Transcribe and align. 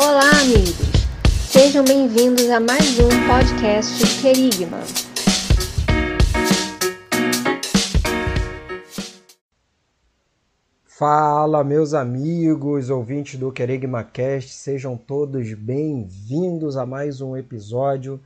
Olá, 0.00 0.30
amigos! 0.42 0.76
Sejam 1.50 1.84
bem-vindos 1.84 2.48
a 2.50 2.60
mais 2.60 3.00
um 3.00 3.08
podcast 3.26 4.22
Querigma. 4.22 4.78
Fala, 10.84 11.64
meus 11.64 11.94
amigos, 11.94 12.90
ouvintes 12.90 13.40
do 13.40 13.50
Querigma 13.50 14.04
Cast, 14.04 14.50
sejam 14.50 14.96
todos 14.96 15.52
bem-vindos 15.54 16.76
a 16.76 16.86
mais 16.86 17.20
um 17.20 17.36
episódio. 17.36 18.20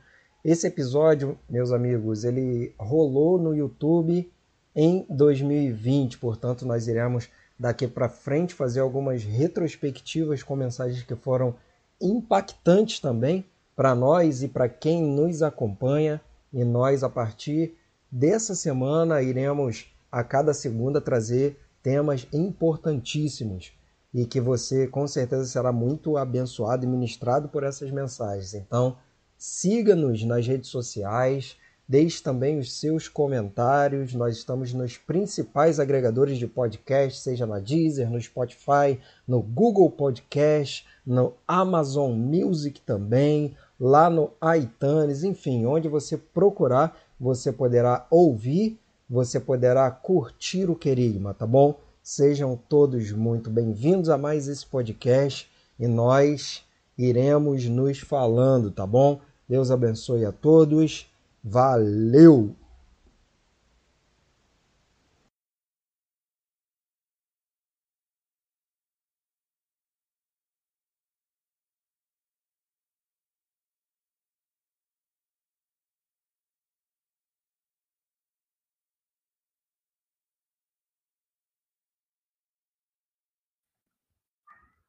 Esse 0.45 0.67
episódio, 0.67 1.39
meus 1.49 1.71
amigos, 1.71 2.23
ele 2.23 2.71
rolou 2.77 3.39
no 3.39 3.55
YouTube 3.55 4.31
em 4.75 5.07
2020, 5.09 6.19
portanto, 6.19 6.67
nós 6.67 6.87
iremos 6.87 7.27
daqui 7.63 7.87
para 7.87 8.09
frente 8.09 8.53
fazer 8.53 8.81
algumas 8.81 9.23
retrospectivas 9.23 10.43
com 10.43 10.53
mensagens 10.53 11.01
que 11.01 11.15
foram 11.15 11.55
impactantes 12.01 12.99
também 12.99 13.45
para 13.73 13.95
nós 13.95 14.43
e 14.43 14.49
para 14.49 14.67
quem 14.67 15.01
nos 15.01 15.41
acompanha. 15.41 16.19
E 16.51 16.61
nós, 16.65 17.05
a 17.05 17.09
partir 17.09 17.73
dessa 18.11 18.53
semana, 18.53 19.21
iremos 19.21 19.87
a 20.11 20.25
cada 20.25 20.53
segunda 20.53 20.99
trazer 20.99 21.57
temas 21.81 22.27
importantíssimos 22.33 23.71
e 24.13 24.25
que 24.25 24.41
você 24.41 24.85
com 24.85 25.07
certeza 25.07 25.45
será 25.45 25.71
muito 25.71 26.17
abençoado 26.17 26.83
e 26.83 26.87
ministrado 26.87 27.47
por 27.47 27.63
essas 27.63 27.89
mensagens. 27.91 28.53
Então, 28.53 28.97
siga-nos 29.37 30.21
nas 30.25 30.45
redes 30.45 30.69
sociais, 30.69 31.55
deixe 31.87 32.21
também 32.21 32.59
os 32.59 32.79
seus 32.79 33.07
comentários. 33.07 34.13
Nós 34.13 34.37
estamos 34.37 34.73
nos 34.73 34.97
principais 34.97 35.79
agregadores 35.79 36.37
de 36.37 36.47
podcast, 36.47 37.21
seja 37.21 37.45
na 37.45 37.59
Deezer, 37.59 38.09
no 38.09 38.21
Spotify, 38.21 38.99
no 39.27 39.41
Google 39.41 39.89
Podcast, 39.89 40.85
no 41.05 41.33
Amazon 41.47 42.11
Music 42.11 42.81
também, 42.81 43.55
lá 43.79 44.09
no 44.09 44.31
iTunes, 44.57 45.23
enfim, 45.23 45.65
onde 45.65 45.87
você 45.87 46.17
procurar, 46.17 46.97
você 47.19 47.51
poderá 47.51 48.07
ouvir 48.09 48.79
você 49.13 49.39
poderá 49.39 49.91
curtir 49.91 50.69
o 50.71 50.75
Querigma, 50.75 51.35
tá 51.35 51.45
bom? 51.45 51.79
Sejam 52.01 52.57
todos 52.67 53.11
muito 53.11 53.47
bem-vindos 53.47 54.09
a 54.09 54.17
mais 54.17 54.47
esse 54.47 54.65
podcast 54.65 55.47
e 55.79 55.87
nós 55.87 56.63
iremos 56.97 57.65
nos 57.65 57.99
falando, 57.99 58.71
tá 58.71 58.87
bom? 58.87 59.19
Deus 59.47 59.69
abençoe 59.69 60.25
a 60.25 60.31
todos. 60.31 61.12
Valeu! 61.43 62.55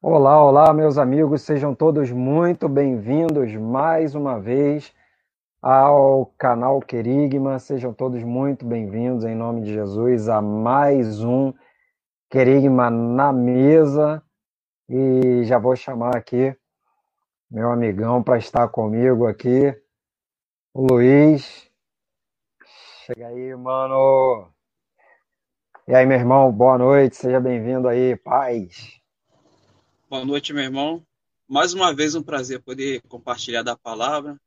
Olá, 0.01 0.41
olá, 0.41 0.73
meus 0.73 0.97
amigos, 0.97 1.41
sejam 1.41 1.75
todos 1.75 2.11
muito 2.11 2.69
bem-vindos 2.69 3.53
mais 3.55 4.15
uma 4.15 4.39
vez 4.39 4.93
ao 5.65 6.27
canal 6.37 6.79
Querigma. 6.79 7.57
Sejam 7.57 7.91
todos 7.91 8.21
muito 8.21 8.63
bem-vindos, 8.63 9.23
em 9.23 9.33
nome 9.33 9.63
de 9.63 9.73
Jesus, 9.73 10.29
a 10.29 10.39
mais 10.39 11.23
um 11.23 11.51
Querigma 12.29 12.91
na 12.91 13.33
mesa. 13.33 14.21
E 14.87 15.43
já 15.43 15.57
vou 15.57 15.75
chamar 15.75 16.15
aqui 16.15 16.55
meu 17.49 17.71
amigão 17.71 18.21
para 18.21 18.37
estar 18.37 18.67
comigo 18.67 19.25
aqui, 19.25 19.75
o 20.71 20.85
Luiz. 20.85 21.67
Chega 23.07 23.25
aí, 23.25 23.55
mano. 23.55 24.53
E 25.87 25.95
aí, 25.95 26.05
meu 26.05 26.19
irmão, 26.19 26.51
boa 26.51 26.77
noite, 26.77 27.15
seja 27.15 27.39
bem-vindo 27.39 27.87
aí, 27.87 28.15
paz. 28.15 29.01
Boa 30.07 30.23
noite, 30.23 30.53
meu 30.53 30.63
irmão. 30.63 31.03
Mais 31.47 31.73
uma 31.73 31.91
vez 31.91 32.13
um 32.13 32.21
prazer 32.21 32.61
poder 32.61 33.01
compartilhar 33.07 33.63
da 33.63 33.75
palavra 33.75 34.39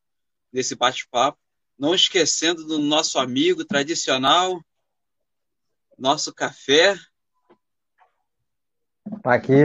nesse 0.52 0.74
bate-papo. 0.74 1.38
Não 1.78 1.94
esquecendo 1.94 2.64
do 2.64 2.78
nosso 2.78 3.18
amigo 3.18 3.64
tradicional, 3.64 4.60
nosso 5.96 6.34
café. 6.34 6.96
Tá 9.22 9.34
aqui. 9.34 9.64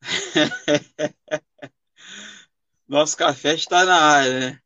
nosso 2.88 3.16
café 3.16 3.54
está 3.54 3.84
na 3.84 3.96
área, 3.96 4.40
né? 4.40 4.60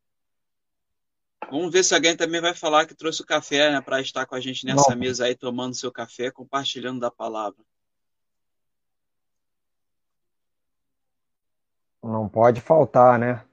Vamos 1.51 1.71
ver 1.71 1.85
se 1.85 1.95
alguém 1.95 2.17
também 2.17 2.41
vai 2.41 2.55
falar 2.55 2.87
que 2.87 2.95
trouxe 2.95 3.21
o 3.21 3.27
café 3.27 3.71
né, 3.71 3.81
para 3.81 4.01
estar 4.01 4.25
com 4.25 4.35
a 4.35 4.41
gente 4.41 4.65
nessa 4.65 4.97
mesa 4.97 5.27
aí, 5.27 5.35
tomando 5.35 5.75
seu 5.75 5.93
café, 5.93 6.31
compartilhando 6.31 7.01
da 7.01 7.11
palavra. 7.11 7.63
Não 12.03 12.29
pode 12.29 12.61
faltar, 12.61 13.19
né? 13.19 13.45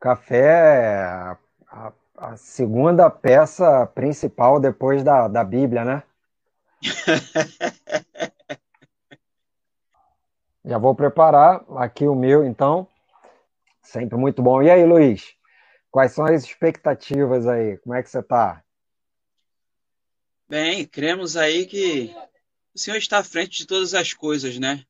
Café 0.00 0.36
é 0.36 1.02
a, 1.68 1.92
a 2.16 2.36
segunda 2.36 3.10
peça 3.10 3.86
principal 3.86 4.60
depois 4.60 5.02
da, 5.02 5.26
da 5.26 5.42
Bíblia, 5.42 5.84
né? 5.84 6.02
Já 10.64 10.78
vou 10.78 10.94
preparar 10.94 11.64
aqui 11.78 12.06
o 12.06 12.14
meu, 12.14 12.44
então. 12.44 12.86
Sempre 13.82 14.18
muito 14.18 14.42
bom. 14.42 14.62
E 14.62 14.70
aí, 14.70 14.84
Luiz? 14.84 15.34
Quais 15.90 16.12
são 16.12 16.26
as 16.26 16.44
expectativas 16.44 17.46
aí? 17.46 17.78
Como 17.78 17.94
é 17.94 18.02
que 18.02 18.10
você 18.10 18.18
está? 18.18 18.62
Bem, 20.46 20.84
cremos 20.84 21.36
aí 21.36 21.66
que 21.66 22.14
o 22.74 22.78
Senhor 22.78 22.98
está 22.98 23.18
à 23.18 23.24
frente 23.24 23.58
de 23.58 23.66
todas 23.66 23.94
as 23.94 24.12
coisas, 24.12 24.58
né? 24.58 24.84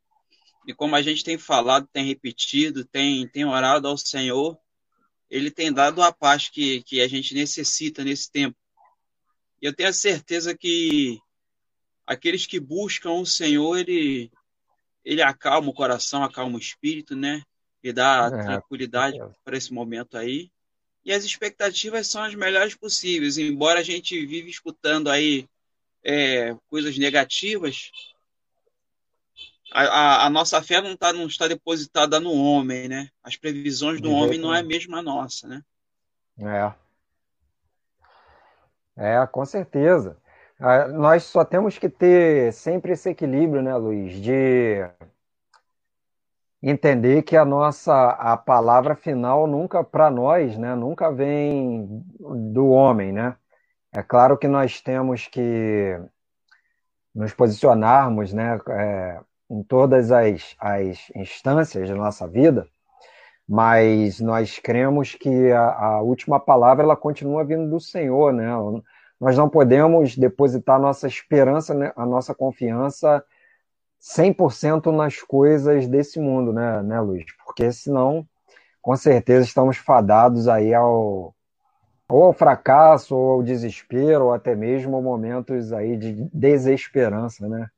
E 0.66 0.74
como 0.74 0.96
a 0.96 1.02
gente 1.02 1.24
tem 1.24 1.38
falado, 1.38 1.88
tem 1.92 2.04
repetido, 2.04 2.84
tem, 2.84 3.26
tem 3.28 3.44
orado 3.44 3.88
ao 3.88 3.96
Senhor, 3.96 4.58
Ele 5.30 5.50
tem 5.50 5.72
dado 5.72 6.02
a 6.02 6.12
paz 6.12 6.48
que, 6.48 6.82
que 6.82 7.00
a 7.00 7.08
gente 7.08 7.34
necessita 7.34 8.02
nesse 8.02 8.30
tempo. 8.30 8.56
E 9.60 9.66
eu 9.66 9.74
tenho 9.74 9.88
a 9.88 9.92
certeza 9.92 10.56
que 10.56 11.20
aqueles 12.06 12.46
que 12.46 12.58
buscam 12.58 13.12
o 13.12 13.26
Senhor, 13.26 13.76
Ele, 13.76 14.30
ele 15.04 15.22
acalma 15.22 15.68
o 15.68 15.74
coração, 15.74 16.22
acalma 16.22 16.56
o 16.56 16.60
espírito, 16.60 17.14
né? 17.14 17.42
E 17.82 17.92
dá 17.92 18.30
é, 18.32 18.42
tranquilidade 18.44 19.20
é. 19.20 19.28
para 19.44 19.56
esse 19.56 19.72
momento 19.72 20.16
aí. 20.16 20.50
E 21.04 21.12
as 21.12 21.24
expectativas 21.24 22.06
são 22.06 22.22
as 22.22 22.34
melhores 22.34 22.74
possíveis, 22.74 23.38
embora 23.38 23.80
a 23.80 23.82
gente 23.82 24.26
vive 24.26 24.50
escutando 24.50 25.08
aí 25.08 25.48
é, 26.02 26.54
coisas 26.68 26.96
negativas, 26.98 27.90
a, 29.72 30.26
a, 30.26 30.30
nossa 30.30 30.62
fé 30.62 30.80
não, 30.80 30.96
tá, 30.96 31.12
não 31.12 31.26
está 31.26 31.46
depositada 31.46 32.18
no 32.18 32.32
homem, 32.32 32.88
né? 32.88 33.08
As 33.22 33.36
previsões 33.36 34.00
do 34.00 34.10
homem 34.10 34.38
não 34.38 34.54
é 34.54 34.60
a 34.60 35.02
nossa, 35.02 35.46
né? 35.46 35.62
É. 36.38 36.72
É, 38.96 39.26
com 39.26 39.44
certeza. 39.44 40.16
Ah, 40.60 40.88
nós 40.88 41.24
só 41.24 41.44
temos 41.44 41.78
que 41.78 41.88
ter 41.88 42.52
sempre 42.52 42.92
esse 42.92 43.10
equilíbrio, 43.10 43.62
né, 43.62 43.76
Luiz, 43.76 44.20
de 44.20 44.84
entender 46.60 47.22
que 47.22 47.36
a 47.36 47.44
nossa 47.44 48.10
a 48.10 48.36
palavra 48.36 48.96
final 48.96 49.46
nunca 49.46 49.84
para 49.84 50.10
nós, 50.10 50.58
né, 50.58 50.74
nunca 50.74 51.12
vem 51.12 51.86
do 52.52 52.68
homem, 52.70 53.12
né? 53.12 53.36
É 53.92 54.02
claro 54.02 54.36
que 54.36 54.48
nós 54.48 54.80
temos 54.80 55.28
que 55.28 55.98
nos 57.14 57.32
posicionarmos, 57.32 58.32
né, 58.32 58.58
é, 58.68 59.20
em 59.50 59.62
todas 59.62 60.12
as, 60.12 60.54
as 60.58 61.10
instâncias 61.14 61.88
da 61.88 61.94
nossa 61.94 62.26
vida, 62.28 62.66
mas 63.48 64.20
nós 64.20 64.58
cremos 64.58 65.14
que 65.14 65.50
a, 65.52 65.70
a, 65.70 66.02
última 66.02 66.38
palavra 66.38 66.84
ela 66.84 66.96
continua 66.96 67.44
vindo 67.44 67.68
do 67.70 67.80
Senhor, 67.80 68.32
né? 68.32 68.46
Nós 69.18 69.36
não 69.36 69.48
podemos 69.48 70.16
depositar 70.16 70.78
nossa 70.78 71.06
esperança, 71.06 71.74
né, 71.74 71.92
a 71.96 72.04
nossa 72.06 72.34
confiança 72.34 73.24
100% 74.00 74.92
nas 74.94 75.20
coisas 75.22 75.88
desse 75.88 76.20
mundo, 76.20 76.52
né, 76.52 76.82
né, 76.82 77.00
Luiz? 77.00 77.24
Porque 77.44 77.72
senão, 77.72 78.26
com 78.82 78.94
certeza, 78.96 79.44
estamos 79.44 79.76
fadados 79.78 80.46
aí 80.46 80.74
ao 80.74 81.34
ou 82.10 82.24
ao 82.24 82.32
fracasso, 82.32 83.14
ou 83.14 83.32
ao 83.32 83.42
desespero, 83.42 84.26
ou 84.26 84.32
até 84.32 84.54
mesmo 84.54 85.02
momentos 85.02 85.72
aí 85.72 85.96
de 85.96 86.28
desesperança, 86.32 87.46
né? 87.46 87.68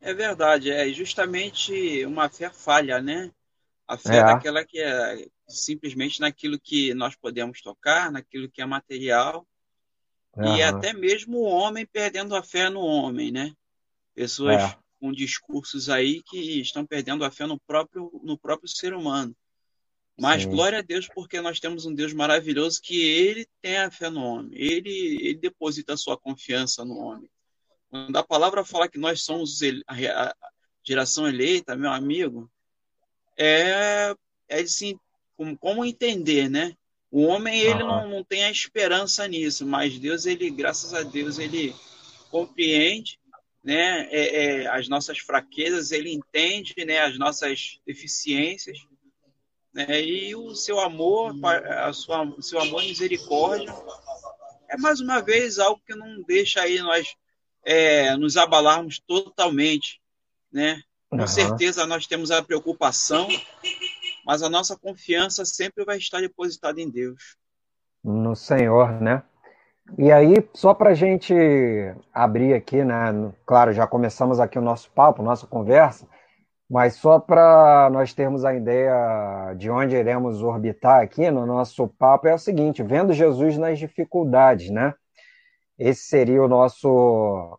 É 0.00 0.14
verdade, 0.14 0.70
é 0.70 0.88
justamente 0.92 2.04
uma 2.06 2.28
fé 2.28 2.50
falha, 2.50 3.00
né? 3.00 3.30
A 3.86 3.96
fé 3.96 4.18
é. 4.18 4.24
daquela 4.24 4.64
que 4.64 4.78
é 4.78 5.26
simplesmente 5.48 6.20
naquilo 6.20 6.60
que 6.60 6.94
nós 6.94 7.16
podemos 7.16 7.60
tocar, 7.60 8.12
naquilo 8.12 8.50
que 8.50 8.60
é 8.60 8.66
material, 8.66 9.46
uhum. 10.36 10.56
e 10.56 10.62
até 10.62 10.92
mesmo 10.92 11.38
o 11.38 11.48
homem 11.48 11.86
perdendo 11.86 12.36
a 12.36 12.42
fé 12.42 12.68
no 12.68 12.80
homem, 12.80 13.32
né? 13.32 13.52
Pessoas 14.14 14.62
é. 14.62 14.78
com 15.00 15.12
discursos 15.12 15.88
aí 15.88 16.22
que 16.22 16.60
estão 16.60 16.86
perdendo 16.86 17.24
a 17.24 17.30
fé 17.30 17.46
no 17.46 17.58
próprio, 17.60 18.10
no 18.22 18.38
próprio 18.38 18.68
ser 18.68 18.94
humano. 18.94 19.34
Mas 20.20 20.42
Sim. 20.42 20.50
glória 20.50 20.80
a 20.80 20.82
Deus, 20.82 21.08
porque 21.14 21.40
nós 21.40 21.60
temos 21.60 21.86
um 21.86 21.94
Deus 21.94 22.12
maravilhoso 22.12 22.82
que 22.82 23.00
ele 23.00 23.46
tem 23.62 23.78
a 23.78 23.90
fé 23.90 24.10
no 24.10 24.22
homem, 24.22 24.50
ele, 24.52 25.18
ele 25.22 25.38
deposita 25.38 25.94
a 25.94 25.96
sua 25.96 26.18
confiança 26.18 26.84
no 26.84 26.98
homem. 26.98 27.30
Quando 27.90 28.16
a 28.16 28.22
palavra 28.22 28.64
fala 28.64 28.88
que 28.88 28.98
nós 28.98 29.22
somos 29.22 29.60
a 29.86 30.34
geração 30.82 31.26
eleita, 31.26 31.76
meu 31.76 31.90
amigo, 31.90 32.50
é, 33.36 34.14
é 34.48 34.60
assim, 34.60 34.98
como, 35.36 35.56
como 35.56 35.84
entender, 35.84 36.50
né? 36.50 36.74
O 37.10 37.22
homem 37.22 37.60
ele 37.60 37.82
uhum. 37.82 37.88
não, 37.88 38.10
não 38.10 38.24
tem 38.24 38.44
a 38.44 38.50
esperança 38.50 39.26
nisso, 39.26 39.64
mas 39.64 39.98
Deus 39.98 40.26
ele, 40.26 40.50
graças 40.50 40.92
a 40.92 41.02
Deus, 41.02 41.38
ele 41.38 41.74
compreende, 42.30 43.18
né? 43.64 44.08
É, 44.10 44.44
é, 44.44 44.66
as 44.68 44.88
nossas 44.88 45.18
fraquezas, 45.18 45.90
ele 45.90 46.12
entende, 46.12 46.74
né? 46.84 46.98
As 47.00 47.18
nossas 47.18 47.80
deficiências, 47.86 48.78
né? 49.72 50.02
E 50.02 50.34
o 50.34 50.54
seu 50.54 50.80
amor, 50.80 51.34
a 51.44 51.92
sua, 51.92 52.24
o 52.24 52.42
seu 52.42 52.60
amor 52.60 52.82
e 52.82 52.88
misericórdia 52.88 53.74
é 54.68 54.76
mais 54.76 55.00
uma 55.00 55.20
vez 55.20 55.58
algo 55.58 55.80
que 55.86 55.94
não 55.94 56.22
deixa 56.22 56.60
aí 56.60 56.78
nós 56.80 57.16
é, 57.68 58.16
nos 58.16 58.36
abalarmos 58.36 58.98
totalmente, 58.98 60.00
né? 60.52 60.82
Com 61.10 61.18
uhum. 61.18 61.26
certeza 61.26 61.86
nós 61.86 62.06
temos 62.06 62.30
a 62.30 62.42
preocupação 62.42 63.28
mas 64.28 64.42
a 64.42 64.50
nossa 64.50 64.76
confiança 64.76 65.42
sempre 65.46 65.86
vai 65.86 65.96
estar 65.96 66.20
depositada 66.20 66.78
em 66.82 66.90
Deus. 66.90 67.38
No 68.04 68.36
Senhor, 68.36 69.00
né? 69.00 69.22
E 69.96 70.12
aí, 70.12 70.46
só 70.52 70.74
para 70.74 70.90
a 70.90 70.94
gente 70.94 71.32
abrir 72.12 72.52
aqui, 72.52 72.84
né? 72.84 73.32
Claro, 73.46 73.72
já 73.72 73.86
começamos 73.86 74.38
aqui 74.38 74.58
o 74.58 74.62
nosso 74.62 74.90
papo, 74.90 75.22
nossa 75.22 75.46
conversa, 75.46 76.06
mas 76.68 76.96
só 76.96 77.18
para 77.18 77.88
nós 77.90 78.12
termos 78.12 78.44
a 78.44 78.54
ideia 78.54 79.54
de 79.56 79.70
onde 79.70 79.96
iremos 79.96 80.42
orbitar 80.42 81.00
aqui 81.00 81.30
no 81.30 81.46
nosso 81.46 81.88
papo 81.88 82.28
é 82.28 82.34
o 82.34 82.38
seguinte: 82.38 82.82
vendo 82.82 83.14
Jesus 83.14 83.56
nas 83.56 83.78
dificuldades, 83.78 84.68
né? 84.68 84.92
Esse 85.78 86.02
seria 86.02 86.42
o 86.42 86.48
nosso 86.48 87.58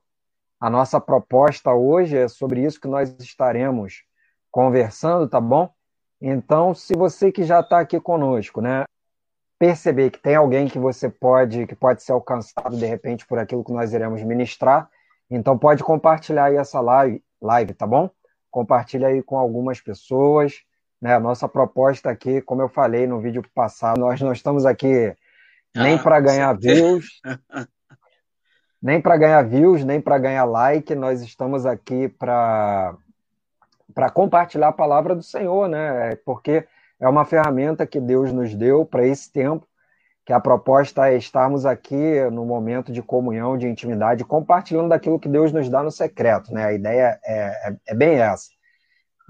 a 0.59 0.69
nossa 0.69 0.99
proposta 0.99 1.73
hoje 1.73 2.17
é 2.17 2.27
sobre 2.27 2.61
isso 2.65 2.81
que 2.81 2.87
nós 2.87 3.15
estaremos 3.19 4.03
conversando, 4.51 5.29
tá 5.29 5.39
bom? 5.39 5.71
Então, 6.21 6.73
se 6.73 6.93
você 6.97 7.31
que 7.31 7.43
já 7.43 7.61
está 7.61 7.79
aqui 7.79 7.97
conosco, 7.97 8.59
né, 8.59 8.83
perceber 9.57 10.09
que 10.09 10.19
tem 10.19 10.35
alguém 10.35 10.67
que 10.67 10.77
você 10.77 11.09
pode, 11.09 11.65
que 11.65 11.75
pode 11.75 12.03
ser 12.03 12.11
alcançado 12.11 12.75
de 12.75 12.85
repente 12.85 13.25
por 13.25 13.39
aquilo 13.39 13.63
que 13.63 13.71
nós 13.71 13.93
iremos 13.93 14.21
ministrar, 14.21 14.89
então 15.29 15.57
pode 15.57 15.81
compartilhar 15.81 16.45
aí 16.45 16.57
essa 16.57 16.81
live, 16.81 17.23
live 17.41 17.73
tá 17.73 17.87
bom? 17.87 18.09
Compartilha 18.51 19.07
aí 19.07 19.23
com 19.23 19.37
algumas 19.37 19.79
pessoas, 19.79 20.61
né? 21.01 21.15
A 21.15 21.19
nossa 21.21 21.47
proposta 21.47 22.09
aqui, 22.09 22.41
como 22.41 22.61
eu 22.61 22.67
falei 22.67 23.07
no 23.07 23.21
vídeo 23.21 23.43
passado, 23.55 24.01
nós 24.01 24.19
não 24.19 24.33
estamos 24.33 24.65
aqui 24.65 25.15
nem 25.73 25.95
ah, 25.95 26.03
para 26.03 26.19
ganhar 26.19 26.53
views, 26.53 27.21
nem 28.81 29.01
para 29.01 29.17
ganhar 29.17 29.41
views, 29.43 29.83
nem 29.83 29.99
para 29.99 30.17
ganhar 30.17 30.45
like, 30.45 30.95
nós 30.95 31.21
estamos 31.21 31.65
aqui 31.65 32.07
para 32.07 32.95
para 33.93 34.09
compartilhar 34.09 34.67
a 34.67 34.73
palavra 34.73 35.15
do 35.15 35.23
Senhor, 35.23 35.67
né? 35.67 36.15
Porque 36.23 36.65
é 36.99 37.09
uma 37.09 37.25
ferramenta 37.25 37.87
que 37.87 37.99
Deus 37.99 38.31
nos 38.31 38.53
deu 38.53 38.85
para 38.85 39.05
esse 39.05 39.31
tempo, 39.31 39.67
que 40.25 40.31
a 40.31 40.39
proposta 40.39 41.09
é 41.09 41.17
estarmos 41.17 41.65
aqui 41.65 42.21
no 42.31 42.45
momento 42.45 42.91
de 42.91 43.01
comunhão, 43.01 43.57
de 43.57 43.67
intimidade, 43.67 44.23
compartilhando 44.23 44.89
daquilo 44.89 45.19
que 45.19 45.27
Deus 45.27 45.51
nos 45.51 45.67
dá 45.67 45.81
no 45.81 45.91
secreto, 45.91 46.53
né? 46.53 46.65
A 46.65 46.73
ideia 46.73 47.19
é, 47.25 47.69
é, 47.69 47.75
é 47.87 47.95
bem 47.95 48.19
essa. 48.19 48.49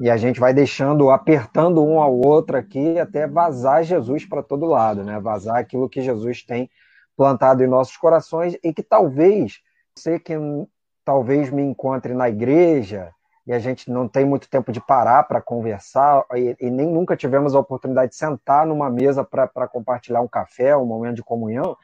E 0.02 0.10
a 0.10 0.18
gente 0.18 0.40
vai 0.40 0.54
deixando, 0.54 1.10
apertando 1.10 1.84
um 1.84 2.00
ao 2.00 2.16
outro 2.16 2.58
aqui 2.58 3.00
até 3.00 3.26
vazar 3.28 3.84
Jesus 3.84 4.26
para 4.26 4.44
todo 4.44 4.66
lado, 4.66 5.04
né? 5.04 5.20
Vazar 5.20 5.58
aquilo 5.58 5.90
que 5.90 6.02
Jesus 6.02 6.44
tem 6.44 6.70
plantado 7.20 7.62
em 7.62 7.68
nossos 7.68 7.98
corações 7.98 8.58
e 8.64 8.74
que 8.74 8.82
talvez 8.82 9.60
você 9.94 10.18
que 10.18 10.34
talvez 11.04 11.50
me 11.50 11.62
encontre 11.62 12.14
na 12.14 12.30
igreja, 12.30 13.12
e 13.46 13.52
a 13.52 13.60
gente 13.60 13.92
não 13.92 14.08
tem 14.08 14.24
muito 14.24 14.50
tempo 14.50 14.72
de 14.72 14.80
parar 14.80 15.24
para 15.24 15.42
conversar 15.42 16.24
e, 16.34 16.56
e, 16.62 16.70
nem 16.72 16.88
nunca 16.88 17.18
tivemos 17.18 17.54
a 17.54 17.60
oportunidade 17.60 18.12
de 18.12 18.16
sentar 18.16 18.66
numa 18.66 18.90
mesa 18.90 19.22
para 19.22 19.68
compartilhar 19.68 20.22
um 20.22 20.30
café, 20.30 20.78
um 20.78 20.86
momento 20.86 21.18
de 21.18 21.24
comunhão, 21.24 21.76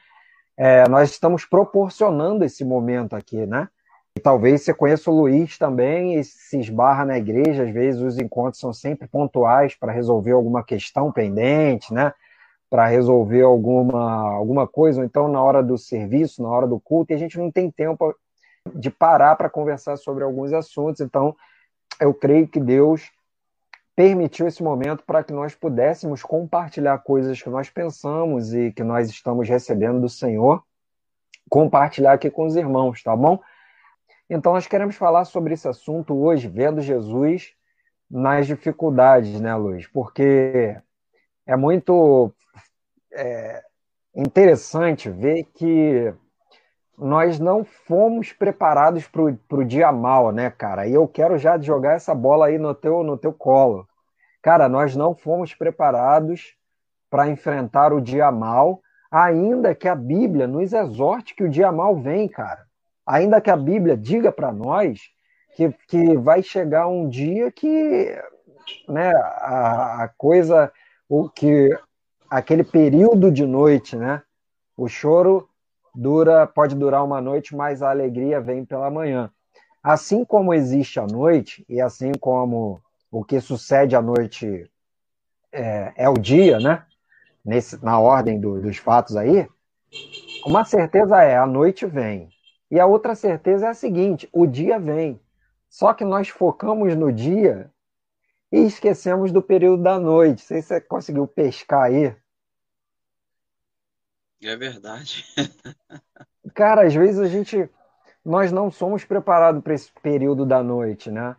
é, 0.56 0.88
nós 0.88 1.10
estamos 1.10 1.44
proporcionando 1.44 2.42
esse 2.42 2.64
momento 2.64 3.14
aqui, 3.14 3.44
né? 3.44 3.68
E 4.16 4.20
talvez 4.20 4.62
você 4.62 4.72
conheça 4.72 5.10
o 5.10 5.14
Luiz 5.14 5.58
também 5.58 6.18
e 6.18 6.24
se 6.24 6.58
esbarra 6.58 7.04
na 7.04 7.18
igreja, 7.18 7.64
às 7.64 7.70
vezes 7.70 8.00
os 8.00 8.18
encontros 8.18 8.58
são 8.58 8.72
sempre 8.72 9.06
pontuais 9.06 9.74
para 9.74 9.92
resolver 9.92 10.32
alguma 10.32 10.64
questão 10.64 11.12
pendente, 11.12 11.92
né? 11.92 12.14
Para 12.68 12.86
resolver 12.86 13.42
alguma, 13.42 14.22
alguma 14.34 14.66
coisa, 14.66 15.00
ou 15.00 15.06
então 15.06 15.28
na 15.28 15.42
hora 15.42 15.62
do 15.62 15.78
serviço, 15.78 16.42
na 16.42 16.48
hora 16.48 16.66
do 16.66 16.80
culto, 16.80 17.12
e 17.12 17.14
a 17.14 17.18
gente 17.18 17.38
não 17.38 17.50
tem 17.50 17.70
tempo 17.70 18.14
de 18.74 18.90
parar 18.90 19.36
para 19.36 19.48
conversar 19.48 19.96
sobre 19.96 20.24
alguns 20.24 20.52
assuntos, 20.52 21.00
então 21.00 21.34
eu 22.00 22.12
creio 22.12 22.48
que 22.48 22.58
Deus 22.58 23.10
permitiu 23.94 24.46
esse 24.46 24.62
momento 24.62 25.02
para 25.06 25.24
que 25.24 25.32
nós 25.32 25.54
pudéssemos 25.54 26.22
compartilhar 26.22 26.98
coisas 26.98 27.40
que 27.40 27.48
nós 27.48 27.70
pensamos 27.70 28.52
e 28.52 28.70
que 28.70 28.84
nós 28.84 29.08
estamos 29.08 29.48
recebendo 29.48 30.00
do 30.00 30.08
Senhor, 30.08 30.62
compartilhar 31.48 32.12
aqui 32.12 32.30
com 32.30 32.44
os 32.44 32.56
irmãos, 32.56 33.02
tá 33.02 33.16
bom? 33.16 33.40
Então, 34.28 34.52
nós 34.52 34.66
queremos 34.66 34.96
falar 34.96 35.24
sobre 35.24 35.54
esse 35.54 35.66
assunto 35.66 36.14
hoje, 36.14 36.48
vendo 36.48 36.82
Jesus 36.82 37.54
nas 38.10 38.46
dificuldades, 38.46 39.40
né, 39.40 39.54
Luiz? 39.54 39.86
Porque 39.86 40.76
é 41.46 41.56
muito 41.56 42.32
é, 43.12 43.62
interessante 44.14 45.08
ver 45.08 45.44
que 45.54 46.12
nós 46.98 47.38
não 47.38 47.64
fomos 47.64 48.32
preparados 48.32 49.06
para 49.06 49.58
o 49.58 49.64
dia 49.64 49.92
mal, 49.92 50.32
né, 50.32 50.50
cara? 50.50 50.86
E 50.86 50.94
eu 50.94 51.06
quero 51.06 51.36
já 51.38 51.58
jogar 51.58 51.92
essa 51.92 52.14
bola 52.14 52.46
aí 52.46 52.58
no 52.58 52.74
teu, 52.74 53.02
no 53.02 53.16
teu 53.16 53.32
colo. 53.32 53.86
Cara, 54.42 54.68
nós 54.68 54.96
não 54.96 55.14
fomos 55.14 55.54
preparados 55.54 56.54
para 57.10 57.28
enfrentar 57.28 57.92
o 57.92 58.00
dia 58.00 58.30
mal, 58.30 58.80
ainda 59.10 59.74
que 59.74 59.88
a 59.88 59.94
Bíblia 59.94 60.46
nos 60.46 60.72
exorte 60.72 61.34
que 61.34 61.44
o 61.44 61.48
dia 61.48 61.70
mal 61.70 61.96
vem, 61.96 62.28
cara. 62.28 62.64
Ainda 63.06 63.40
que 63.40 63.50
a 63.50 63.56
Bíblia 63.56 63.96
diga 63.96 64.32
para 64.32 64.50
nós 64.50 65.00
que, 65.54 65.70
que 65.86 66.16
vai 66.16 66.42
chegar 66.42 66.88
um 66.88 67.08
dia 67.08 67.50
que 67.52 68.16
né, 68.88 69.12
a, 69.14 70.04
a 70.04 70.08
coisa, 70.08 70.72
o 71.08 71.28
que 71.28 71.70
aquele 72.28 72.64
período 72.64 73.30
de 73.30 73.46
noite, 73.46 73.96
né? 73.96 74.22
O 74.76 74.88
choro 74.88 75.48
dura, 75.94 76.46
pode 76.46 76.74
durar 76.74 77.04
uma 77.04 77.20
noite, 77.20 77.54
mas 77.54 77.82
a 77.82 77.90
alegria 77.90 78.40
vem 78.40 78.64
pela 78.64 78.90
manhã. 78.90 79.30
Assim 79.82 80.24
como 80.24 80.52
existe 80.52 80.98
a 80.98 81.06
noite, 81.06 81.64
e 81.68 81.80
assim 81.80 82.12
como 82.12 82.80
o 83.10 83.24
que 83.24 83.40
sucede 83.40 83.94
à 83.94 84.02
noite 84.02 84.68
é, 85.52 85.92
é 85.96 86.08
o 86.08 86.14
dia, 86.14 86.58
né? 86.58 86.84
Nesse, 87.44 87.82
na 87.82 87.98
ordem 87.98 88.40
do, 88.40 88.60
dos 88.60 88.76
fatos 88.76 89.16
aí, 89.16 89.48
uma 90.44 90.64
certeza 90.64 91.22
é 91.22 91.36
a 91.36 91.46
noite 91.46 91.86
vem. 91.86 92.28
E 92.70 92.80
a 92.80 92.86
outra 92.86 93.14
certeza 93.14 93.66
é 93.66 93.68
a 93.70 93.74
seguinte: 93.74 94.28
o 94.32 94.46
dia 94.46 94.78
vem. 94.78 95.20
Só 95.68 95.94
que 95.94 96.04
nós 96.04 96.28
focamos 96.28 96.94
no 96.96 97.12
dia 97.12 97.70
e 98.52 98.60
esquecemos 98.60 99.32
do 99.32 99.42
período 99.42 99.82
da 99.82 99.98
noite. 99.98 100.40
Não 100.40 100.46
sei 100.46 100.62
se 100.62 100.68
você 100.68 100.80
conseguiu 100.80 101.26
pescar 101.26 101.84
aí. 101.84 102.16
É 104.42 104.56
verdade. 104.56 105.24
Cara, 106.54 106.86
às 106.86 106.94
vezes 106.94 107.18
a 107.20 107.26
gente. 107.26 107.68
Nós 108.24 108.50
não 108.50 108.70
somos 108.70 109.04
preparados 109.04 109.62
para 109.62 109.74
esse 109.74 109.92
período 110.02 110.44
da 110.44 110.62
noite, 110.62 111.10
né? 111.10 111.36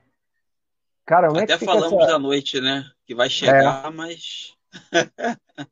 Cara, 1.05 1.27
como 1.27 1.39
Até 1.39 1.53
é 1.53 1.57
que 1.57 1.65
falamos 1.65 2.01
essa... 2.01 2.11
da 2.13 2.19
noite, 2.19 2.61
né? 2.61 2.89
Que 3.05 3.13
vai 3.13 3.29
chegar, 3.29 3.85
é. 3.85 3.89
mas. 3.89 4.55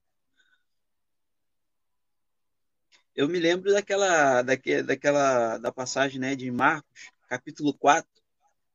Eu 3.15 3.29
me 3.29 3.39
lembro 3.39 3.71
daquela, 3.71 4.41
daquela, 4.41 4.83
daquela 4.83 5.57
da 5.57 5.71
passagem 5.71 6.19
né, 6.19 6.35
de 6.35 6.51
Marcos, 6.51 7.11
capítulo 7.29 7.73
4, 7.73 8.09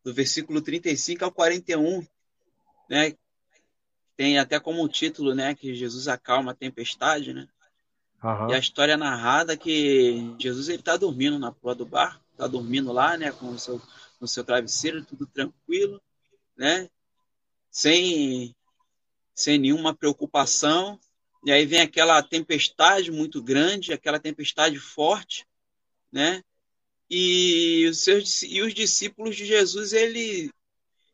do 0.02 0.14
versículo 0.14 0.62
35 0.62 1.26
ao 1.26 1.30
41, 1.30 2.06
né? 2.90 3.14
Tem 4.16 4.38
até 4.38 4.60
como 4.60 4.86
título, 4.88 5.34
né, 5.34 5.54
que 5.54 5.74
Jesus 5.74 6.08
acalma 6.08 6.50
a 6.50 6.54
tempestade, 6.54 7.32
né? 7.32 7.48
Uhum. 8.22 8.50
E 8.50 8.54
a 8.54 8.58
história 8.58 8.92
é 8.92 8.96
narrada 8.96 9.56
que 9.56 10.34
Jesus 10.38 10.68
ele 10.68 10.80
está 10.80 10.96
dormindo 10.98 11.38
na 11.38 11.50
proa 11.50 11.74
do 11.74 11.86
barco, 11.86 12.22
está 12.32 12.46
dormindo 12.46 12.92
lá, 12.92 13.16
né, 13.16 13.32
com 13.32 13.48
o 13.48 13.58
seu, 13.58 13.80
no 14.20 14.28
seu 14.28 14.44
travesseiro, 14.44 15.04
tudo 15.06 15.26
tranquilo, 15.26 16.02
né, 16.54 16.90
sem, 17.70 18.54
sem 19.34 19.58
nenhuma 19.58 19.94
preocupação. 19.94 21.00
E 21.46 21.50
aí 21.50 21.64
vem 21.64 21.80
aquela 21.80 22.22
tempestade 22.22 23.10
muito 23.10 23.42
grande, 23.42 23.94
aquela 23.94 24.18
tempestade 24.18 24.78
forte, 24.78 25.46
né? 26.12 26.42
e 27.10 27.86
os, 27.90 27.98
seus, 27.98 28.42
e 28.44 28.62
os 28.62 28.72
discípulos 28.72 29.34
de 29.34 29.44
Jesus, 29.44 29.92
ele, 29.92 30.48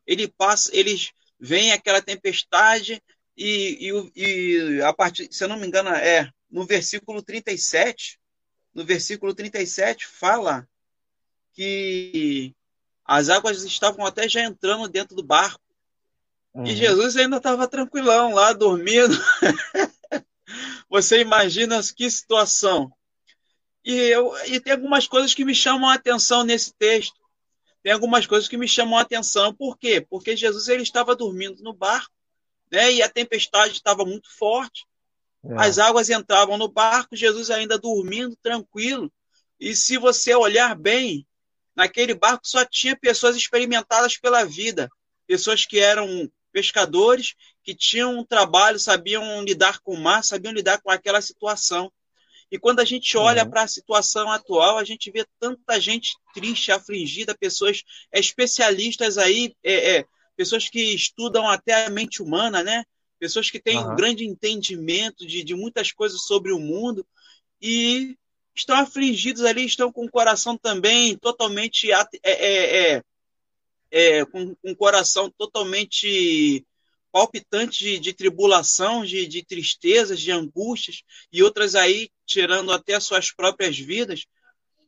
ele 0.05 0.27
passa, 0.27 0.69
eles 0.73 1.11
veem 1.39 1.71
aquela 1.71 2.01
tempestade 2.01 3.01
e, 3.35 3.91
e, 4.15 4.77
e 4.77 4.81
a 4.81 4.91
partir, 4.91 5.27
se 5.31 5.43
eu 5.43 5.47
não 5.47 5.57
me 5.57 5.67
engano, 5.67 5.89
é 5.89 6.29
no 6.49 6.65
versículo 6.65 7.21
37, 7.21 8.19
no 8.73 8.85
versículo 8.85 9.33
37 9.33 10.07
fala 10.07 10.67
que 11.53 12.55
as 13.05 13.29
águas 13.29 13.63
estavam 13.63 14.05
até 14.05 14.27
já 14.27 14.41
entrando 14.43 14.87
dentro 14.87 15.15
do 15.15 15.23
barco. 15.23 15.61
Uhum. 16.53 16.65
E 16.65 16.75
Jesus 16.75 17.15
ainda 17.15 17.37
estava 17.37 17.67
tranquilão 17.67 18.33
lá, 18.33 18.53
dormindo. 18.53 19.15
Você 20.89 21.21
imagina 21.21 21.79
que 21.95 22.09
situação. 22.09 22.91
E, 23.83 23.93
eu, 23.93 24.33
e 24.45 24.59
tem 24.59 24.73
algumas 24.73 25.07
coisas 25.07 25.33
que 25.33 25.45
me 25.45 25.55
chamam 25.55 25.89
a 25.89 25.93
atenção 25.93 26.43
nesse 26.43 26.73
texto. 26.73 27.19
Tem 27.87 27.93
algumas 27.93 28.27
coisas 28.27 28.49
que 28.49 28.57
me 28.57 28.67
chamam 28.67 28.99
a 28.99 29.01
atenção. 29.01 29.53
Por 29.53 29.77
quê? 29.77 30.01
Porque 30.01 30.35
Jesus 30.35 30.67
ele 30.67 30.83
estava 30.83 31.15
dormindo 31.15 31.63
no 31.63 31.71
barco, 31.71 32.11
né? 32.69 32.91
E 32.91 33.01
a 33.01 33.07
tempestade 33.07 33.75
estava 33.75 34.03
muito 34.03 34.29
forte. 34.29 34.85
É. 35.45 35.53
As 35.55 35.77
águas 35.79 36.09
entravam 36.09 36.57
no 36.57 36.67
barco, 36.67 37.15
Jesus 37.15 37.49
ainda 37.49 37.79
dormindo, 37.79 38.35
tranquilo. 38.43 39.09
E 39.57 39.73
se 39.73 39.97
você 39.97 40.35
olhar 40.35 40.75
bem, 40.75 41.25
naquele 41.73 42.13
barco 42.13 42.45
só 42.45 42.65
tinha 42.65 42.93
pessoas 42.93 43.37
experimentadas 43.37 44.17
pela 44.17 44.43
vida, 44.43 44.89
pessoas 45.25 45.65
que 45.65 45.79
eram 45.79 46.29
pescadores, 46.51 47.35
que 47.63 47.73
tinham 47.73 48.19
um 48.19 48.25
trabalho, 48.25 48.77
sabiam 48.77 49.41
lidar 49.45 49.79
com 49.79 49.93
o 49.93 49.97
mar, 49.97 50.25
sabiam 50.25 50.51
lidar 50.51 50.81
com 50.81 50.91
aquela 50.91 51.21
situação. 51.21 51.89
E 52.51 52.57
quando 52.57 52.79
a 52.79 52.85
gente 52.85 53.17
olha 53.17 53.43
uhum. 53.43 53.49
para 53.49 53.63
a 53.63 53.67
situação 53.67 54.31
atual, 54.31 54.77
a 54.77 54.83
gente 54.83 55.11
vê 55.11 55.25
tanta 55.39 55.79
gente 55.79 56.15
triste, 56.33 56.71
afligida, 56.71 57.37
pessoas 57.37 57.83
é, 58.11 58.19
especialistas 58.19 59.17
aí, 59.17 59.53
é, 59.63 59.97
é, 59.97 60.05
pessoas 60.35 60.69
que 60.69 60.79
estudam 60.79 61.49
até 61.49 61.85
a 61.85 61.89
mente 61.89 62.21
humana, 62.21 62.63
né? 62.63 62.85
Pessoas 63.19 63.49
que 63.49 63.59
têm 63.59 63.77
uhum. 63.77 63.91
um 63.91 63.95
grande 63.95 64.25
entendimento 64.25 65.25
de, 65.25 65.43
de 65.43 65.55
muitas 65.55 65.91
coisas 65.91 66.21
sobre 66.21 66.51
o 66.51 66.59
mundo 66.59 67.05
e 67.61 68.15
estão 68.55 68.77
afligidos 68.77 69.43
ali, 69.43 69.65
estão 69.65 69.91
com 69.91 70.05
o 70.05 70.11
coração 70.11 70.57
também 70.57 71.17
totalmente 71.17 71.91
é, 71.91 72.07
é, 72.23 72.93
é, 72.95 73.03
é, 73.91 74.25
com, 74.25 74.55
com 74.55 74.71
o 74.71 74.75
coração 74.75 75.29
totalmente 75.29 76.65
palpitante 77.17 77.83
de, 77.83 77.97
de 77.97 78.13
tribulação, 78.13 79.03
de, 79.03 79.25
de 79.25 79.43
tristezas, 79.43 80.19
de 80.19 80.31
angústias 80.31 81.01
e 81.31 81.41
outras 81.41 81.73
aí 81.73 82.11
tirando 82.27 82.71
até 82.71 82.99
suas 82.99 83.31
próprias 83.31 83.75
vidas. 83.75 84.27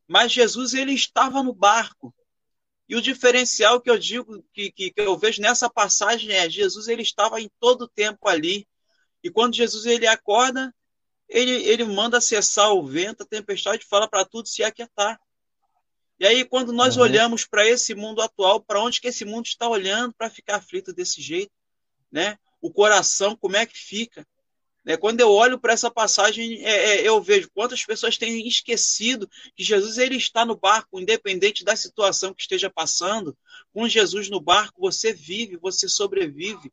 Mas 0.08 0.32
Jesus 0.32 0.76
ele 0.76 0.94
estava 0.94 1.42
no 1.42 1.52
barco. 1.52 2.14
E 2.88 2.96
o 2.96 3.02
diferencial 3.02 3.82
que 3.82 3.90
eu 3.90 3.98
digo, 3.98 4.46
que, 4.54 4.72
que, 4.72 4.92
que 4.92 5.02
eu 5.02 5.18
vejo 5.18 5.42
nessa 5.42 5.68
passagem 5.68 6.32
é 6.32 6.48
Jesus 6.48 6.88
ele 6.88 7.02
estava 7.02 7.42
em 7.42 7.50
todo 7.60 7.86
o 7.86 7.88
tempo 7.88 8.30
ali. 8.30 8.68
E 9.24 9.32
quando 9.32 9.56
Jesus 9.56 9.88
ele 9.88 10.06
acorda, 10.06 10.72
ele, 11.28 11.52
ele 11.64 11.84
manda 11.84 12.22
cessar 12.22 12.72
o 12.74 12.86
vento, 12.86 13.24
a 13.24 13.26
tempestade, 13.26 13.88
fala 13.90 14.08
para 14.08 14.24
tudo 14.24 14.48
se 14.48 14.64
aquietar. 14.64 15.20
E 16.20 16.28
aí, 16.28 16.46
quando 16.46 16.72
nós 16.72 16.96
uhum. 16.96 17.04
olhamos 17.04 17.44
para 17.44 17.68
esse 17.68 17.96
mundo 17.96 18.22
atual, 18.22 18.62
para 18.62 18.80
onde 18.80 19.02
que 19.02 19.08
esse 19.08 19.26
mundo 19.26 19.48
está 19.48 19.68
olhando 19.68 20.14
para 20.14 20.30
ficar 20.30 20.58
aflito 20.58 20.94
desse 20.94 21.24
jeito? 21.24 21.52
Né? 22.12 22.38
O 22.62 22.72
coração, 22.72 23.36
como 23.36 23.56
é 23.56 23.66
que 23.66 23.78
fica? 23.78 24.26
Né? 24.84 24.98
Quando 24.98 25.20
eu 25.20 25.32
olho 25.32 25.60
para 25.60 25.74
essa 25.74 25.92
passagem, 25.92 26.66
é, 26.66 26.72
é, 26.72 27.08
eu 27.08 27.22
vejo 27.22 27.50
quantas 27.54 27.86
pessoas 27.86 28.18
têm 28.18 28.48
esquecido 28.48 29.30
que 29.56 29.64
Jesus 29.64 29.98
ele 29.98 30.16
está 30.16 30.46
no 30.46 30.58
barco, 30.58 31.00
independente 31.00 31.64
da 31.64 31.76
situação 31.76 32.34
que 32.34 32.42
esteja 32.42 32.70
passando. 32.70 33.38
Com 33.74 33.88
Jesus 33.88 34.30
no 34.30 34.40
barco, 34.40 34.82
você 34.82 35.14
vive, 35.14 35.58
você 35.58 35.88
sobrevive. 35.88 36.72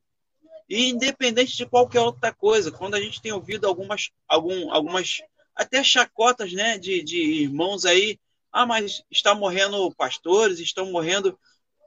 E 0.68 0.88
independente 0.88 1.56
de 1.56 1.66
qualquer 1.66 2.00
outra 2.00 2.32
coisa, 2.32 2.72
quando 2.72 2.94
a 2.94 3.00
gente 3.00 3.20
tem 3.20 3.32
ouvido 3.32 3.66
algumas, 3.66 4.10
algum, 4.26 4.72
algumas 4.72 5.20
até 5.54 5.82
chacotas 5.82 6.52
né, 6.52 6.76
de, 6.76 7.02
de 7.02 7.18
irmãos 7.18 7.84
aí, 7.84 8.18
ah, 8.52 8.66
mas 8.66 9.02
está 9.10 9.34
morrendo 9.34 9.94
pastores, 9.94 10.58
estão 10.58 10.90
morrendo, 10.90 11.38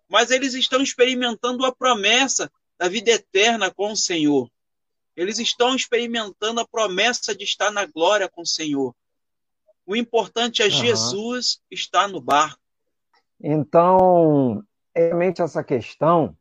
mas 0.07 0.31
eles 0.31 0.53
estão 0.53 0.81
experimentando 0.81 1.65
a 1.65 1.75
promessa 1.75 2.51
da 2.79 2.87
vida 2.87 3.11
eterna 3.11 3.69
com 3.69 3.91
o 3.91 3.97
Senhor. 3.97 4.49
Eles 5.15 5.37
estão 5.37 5.75
experimentando 5.75 6.61
a 6.61 6.67
promessa 6.67 7.35
de 7.35 7.43
estar 7.43 7.71
na 7.71 7.85
glória 7.85 8.29
com 8.29 8.41
o 8.41 8.47
Senhor. 8.47 8.95
O 9.85 9.95
importante 9.95 10.61
é 10.61 10.65
uhum. 10.65 10.71
Jesus 10.71 11.59
estar 11.69 12.07
no 12.07 12.21
barco. 12.21 12.61
Então, 13.41 14.63
realmente 14.95 15.41
essa 15.41 15.63
questão 15.63 16.35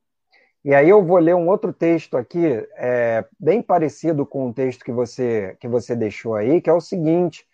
e 0.64 0.74
aí 0.74 0.88
eu 0.88 1.02
vou 1.04 1.18
ler 1.18 1.34
um 1.34 1.48
outro 1.48 1.72
texto 1.72 2.16
aqui, 2.16 2.44
é, 2.76 3.24
bem 3.38 3.62
parecido 3.62 4.26
com 4.26 4.50
o 4.50 4.52
texto 4.52 4.84
que 4.84 4.92
você, 4.92 5.56
que 5.60 5.68
você 5.68 5.94
deixou 5.94 6.34
aí, 6.34 6.60
que 6.60 6.68
é 6.68 6.72
o 6.72 6.80
seguinte: 6.80 7.46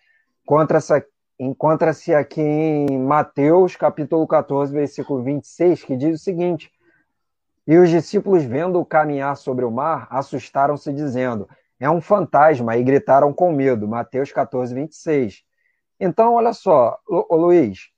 encontra-se 1.38 2.12
aqui 2.14 2.40
em 2.40 2.98
Mateus, 2.98 3.76
capítulo 3.76 4.26
14, 4.26 4.72
versículo 4.72 5.22
26, 5.22 5.84
que 5.84 5.96
diz 5.96 6.20
o 6.20 6.24
seguinte: 6.24 6.72
E 7.66 7.78
os 7.78 7.88
discípulos, 7.88 8.44
vendo-o 8.44 8.84
caminhar 8.84 9.36
sobre 9.36 9.64
o 9.64 9.70
mar, 9.70 10.06
assustaram-se, 10.10 10.92
dizendo: 10.92 11.48
É 11.80 11.88
um 11.88 12.00
fantasma, 12.00 12.76
e 12.76 12.84
gritaram 12.84 13.32
com 13.32 13.52
medo. 13.52 13.88
Mateus 13.88 14.32
14, 14.32 14.74
26. 14.74 15.42
Então, 15.98 16.34
olha 16.34 16.52
só, 16.52 16.98
Luiz, 17.08 17.90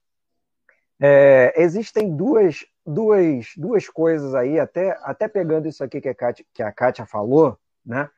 é, 0.99 1.53
existem 1.57 2.15
duas 2.15 2.65
duas, 2.87 3.51
duas 3.57 3.89
coisas 3.89 4.33
aí, 4.33 4.59
até, 4.59 4.97
até 5.03 5.27
pegando 5.27 5.67
isso 5.67 5.83
aqui 5.83 5.99
que 5.99 6.07
a 6.07 6.15
Kátia, 6.15 6.45
que 6.53 6.63
a 6.63 6.71
Kátia 6.71 7.05
falou, 7.05 7.57
né? 7.85 8.09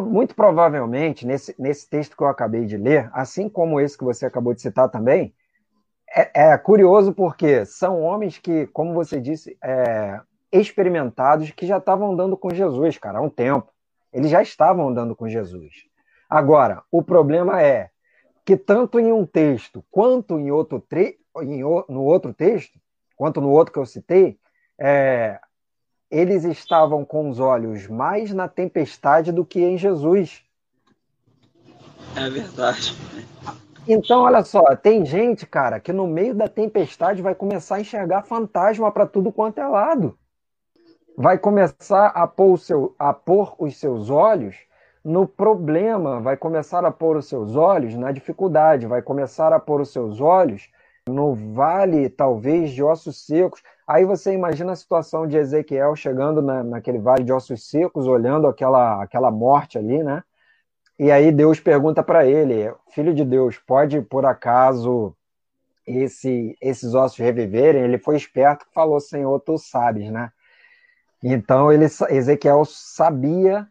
Muito 0.00 0.34
provavelmente, 0.34 1.26
nesse, 1.26 1.54
nesse 1.58 1.88
texto 1.88 2.16
que 2.16 2.22
eu 2.22 2.26
acabei 2.26 2.64
de 2.64 2.76
ler, 2.76 3.10
assim 3.12 3.50
como 3.50 3.78
esse 3.78 3.98
que 3.98 4.04
você 4.04 4.24
acabou 4.24 4.54
de 4.54 4.62
citar 4.62 4.88
também, 4.88 5.34
é, 6.08 6.52
é 6.52 6.58
curioso 6.58 7.12
porque 7.12 7.66
são 7.66 8.00
homens 8.00 8.38
que, 8.38 8.66
como 8.68 8.94
você 8.94 9.20
disse, 9.20 9.58
é, 9.62 10.18
experimentados, 10.60 11.50
que 11.50 11.66
já 11.66 11.78
estavam 11.78 12.12
andando 12.12 12.36
com 12.36 12.54
Jesus, 12.54 12.96
cara, 12.98 13.18
há 13.18 13.22
um 13.22 13.28
tempo. 13.28 13.72
Eles 14.12 14.30
já 14.30 14.40
estavam 14.40 14.88
andando 14.88 15.16
com 15.16 15.28
Jesus. 15.28 15.84
Agora, 16.30 16.82
o 16.90 17.02
problema 17.02 17.60
é 17.60 17.90
que 18.44 18.56
tanto 18.56 19.00
em 19.00 19.12
um 19.12 19.26
texto 19.26 19.84
quanto 19.90 20.38
em 20.38 20.50
outro, 20.50 20.80
tre 20.80 21.18
em, 21.42 21.62
no 21.62 22.02
outro 22.02 22.32
texto, 22.32 22.78
quanto 23.16 23.40
no 23.40 23.50
outro 23.50 23.72
que 23.72 23.78
eu 23.78 23.86
citei, 23.86 24.38
é, 24.78 25.40
eles 26.10 26.44
estavam 26.44 27.04
com 27.04 27.28
os 27.28 27.40
olhos 27.40 27.88
mais 27.88 28.32
na 28.32 28.46
tempestade 28.46 29.32
do 29.32 29.44
que 29.44 29.60
em 29.60 29.76
Jesus. 29.76 30.44
É 32.16 32.30
verdade. 32.30 32.96
Então, 33.86 34.22
olha 34.22 34.42
só, 34.44 34.76
tem 34.76 35.04
gente, 35.04 35.44
cara, 35.44 35.80
que 35.80 35.92
no 35.92 36.06
meio 36.06 36.34
da 36.34 36.48
tempestade 36.48 37.20
vai 37.20 37.34
começar 37.34 37.76
a 37.76 37.80
enxergar 37.80 38.22
fantasma 38.22 38.90
para 38.92 39.06
tudo 39.06 39.32
quanto 39.32 39.58
é 39.58 39.66
lado. 39.66 40.16
Vai 41.16 41.38
começar 41.38 42.08
a 42.08 42.26
pôr, 42.26 42.58
seu, 42.58 42.94
a 42.98 43.12
pôr 43.12 43.54
os 43.58 43.76
seus 43.76 44.10
olhos 44.10 44.56
no 45.04 45.28
problema, 45.28 46.20
vai 46.20 46.36
começar 46.36 46.84
a 46.84 46.90
pôr 46.90 47.16
os 47.16 47.28
seus 47.28 47.54
olhos 47.54 47.94
na 47.94 48.10
dificuldade, 48.10 48.86
vai 48.86 49.00
começar 49.00 49.52
a 49.52 49.60
pôr 49.60 49.80
os 49.80 49.92
seus 49.92 50.20
olhos 50.20 50.68
no 51.06 51.34
vale, 51.34 52.08
talvez, 52.08 52.72
de 52.72 52.82
ossos 52.82 53.24
secos. 53.24 53.62
Aí 53.86 54.04
você 54.04 54.32
imagina 54.32 54.72
a 54.72 54.76
situação 54.76 55.26
de 55.26 55.36
Ezequiel 55.36 55.94
chegando 55.94 56.42
na, 56.42 56.64
naquele 56.64 56.98
vale 56.98 57.22
de 57.22 57.32
ossos 57.32 57.68
secos, 57.68 58.08
olhando 58.08 58.48
aquela, 58.48 59.00
aquela 59.02 59.30
morte 59.30 59.78
ali, 59.78 60.02
né? 60.02 60.24
E 60.98 61.12
aí 61.12 61.30
Deus 61.30 61.60
pergunta 61.60 62.02
para 62.02 62.26
ele: 62.26 62.72
Filho 62.90 63.14
de 63.14 63.24
Deus, 63.24 63.58
pode 63.58 64.00
por 64.00 64.24
acaso 64.24 65.14
esse, 65.86 66.56
esses 66.60 66.94
ossos 66.94 67.18
reviverem? 67.18 67.82
Ele 67.82 67.98
foi 67.98 68.16
esperto 68.16 68.66
falou: 68.74 68.98
Senhor, 68.98 69.38
tu 69.40 69.58
sabes, 69.58 70.10
né? 70.10 70.32
Então 71.26 71.72
ele, 71.72 71.86
Ezequiel 72.10 72.66
sabia 72.66 73.66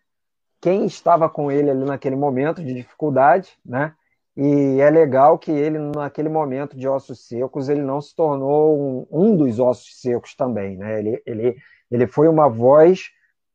quem 0.60 0.86
estava 0.86 1.30
com 1.30 1.52
ele 1.52 1.70
ali 1.70 1.86
naquele 1.86 2.16
momento 2.16 2.64
de 2.64 2.74
dificuldade, 2.74 3.52
né? 3.64 3.94
E 4.36 4.82
é 4.82 4.90
legal 4.90 5.38
que 5.38 5.52
ele, 5.52 5.78
naquele 5.78 6.30
momento 6.30 6.76
de 6.76 6.88
ossos 6.88 7.28
secos, 7.28 7.70
ele 7.70 7.84
não 7.84 8.02
se 8.02 8.16
tornou 8.16 8.76
um, 8.76 9.08
um 9.12 9.38
dos 9.38 9.60
ossos 9.60 10.02
secos 10.02 10.34
também. 10.36 10.76
Né? 10.76 10.98
Ele, 10.98 11.22
ele, 11.24 11.56
ele 11.92 12.08
foi 12.08 12.28
uma 12.28 12.50
voz 12.50 13.12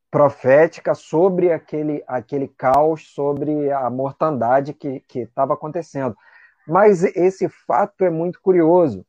profética 0.08 0.94
sobre 0.94 1.52
aquele, 1.52 2.04
aquele 2.06 2.46
caos, 2.46 3.12
sobre 3.12 3.72
a 3.72 3.90
mortandade 3.90 4.72
que 4.72 5.02
estava 5.12 5.54
acontecendo. 5.54 6.16
Mas 6.66 7.02
esse 7.02 7.48
fato 7.48 8.04
é 8.04 8.10
muito 8.10 8.40
curioso. 8.40 9.04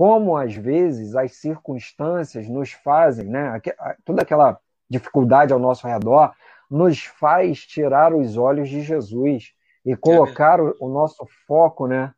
Como, 0.00 0.34
às 0.34 0.54
vezes, 0.54 1.14
as 1.14 1.32
circunstâncias 1.36 2.48
nos 2.48 2.72
fazem, 2.72 3.26
né, 3.26 3.60
toda 4.02 4.22
aquela 4.22 4.58
dificuldade 4.88 5.52
ao 5.52 5.58
nosso 5.58 5.86
redor, 5.86 6.34
nos 6.70 7.02
faz 7.04 7.66
tirar 7.66 8.14
os 8.14 8.34
olhos 8.38 8.70
de 8.70 8.80
Jesus 8.80 9.52
e 9.84 9.94
colocar 9.94 10.58
o, 10.58 10.74
o 10.80 10.88
nosso 10.88 11.28
foco, 11.46 11.86
né? 11.86 12.14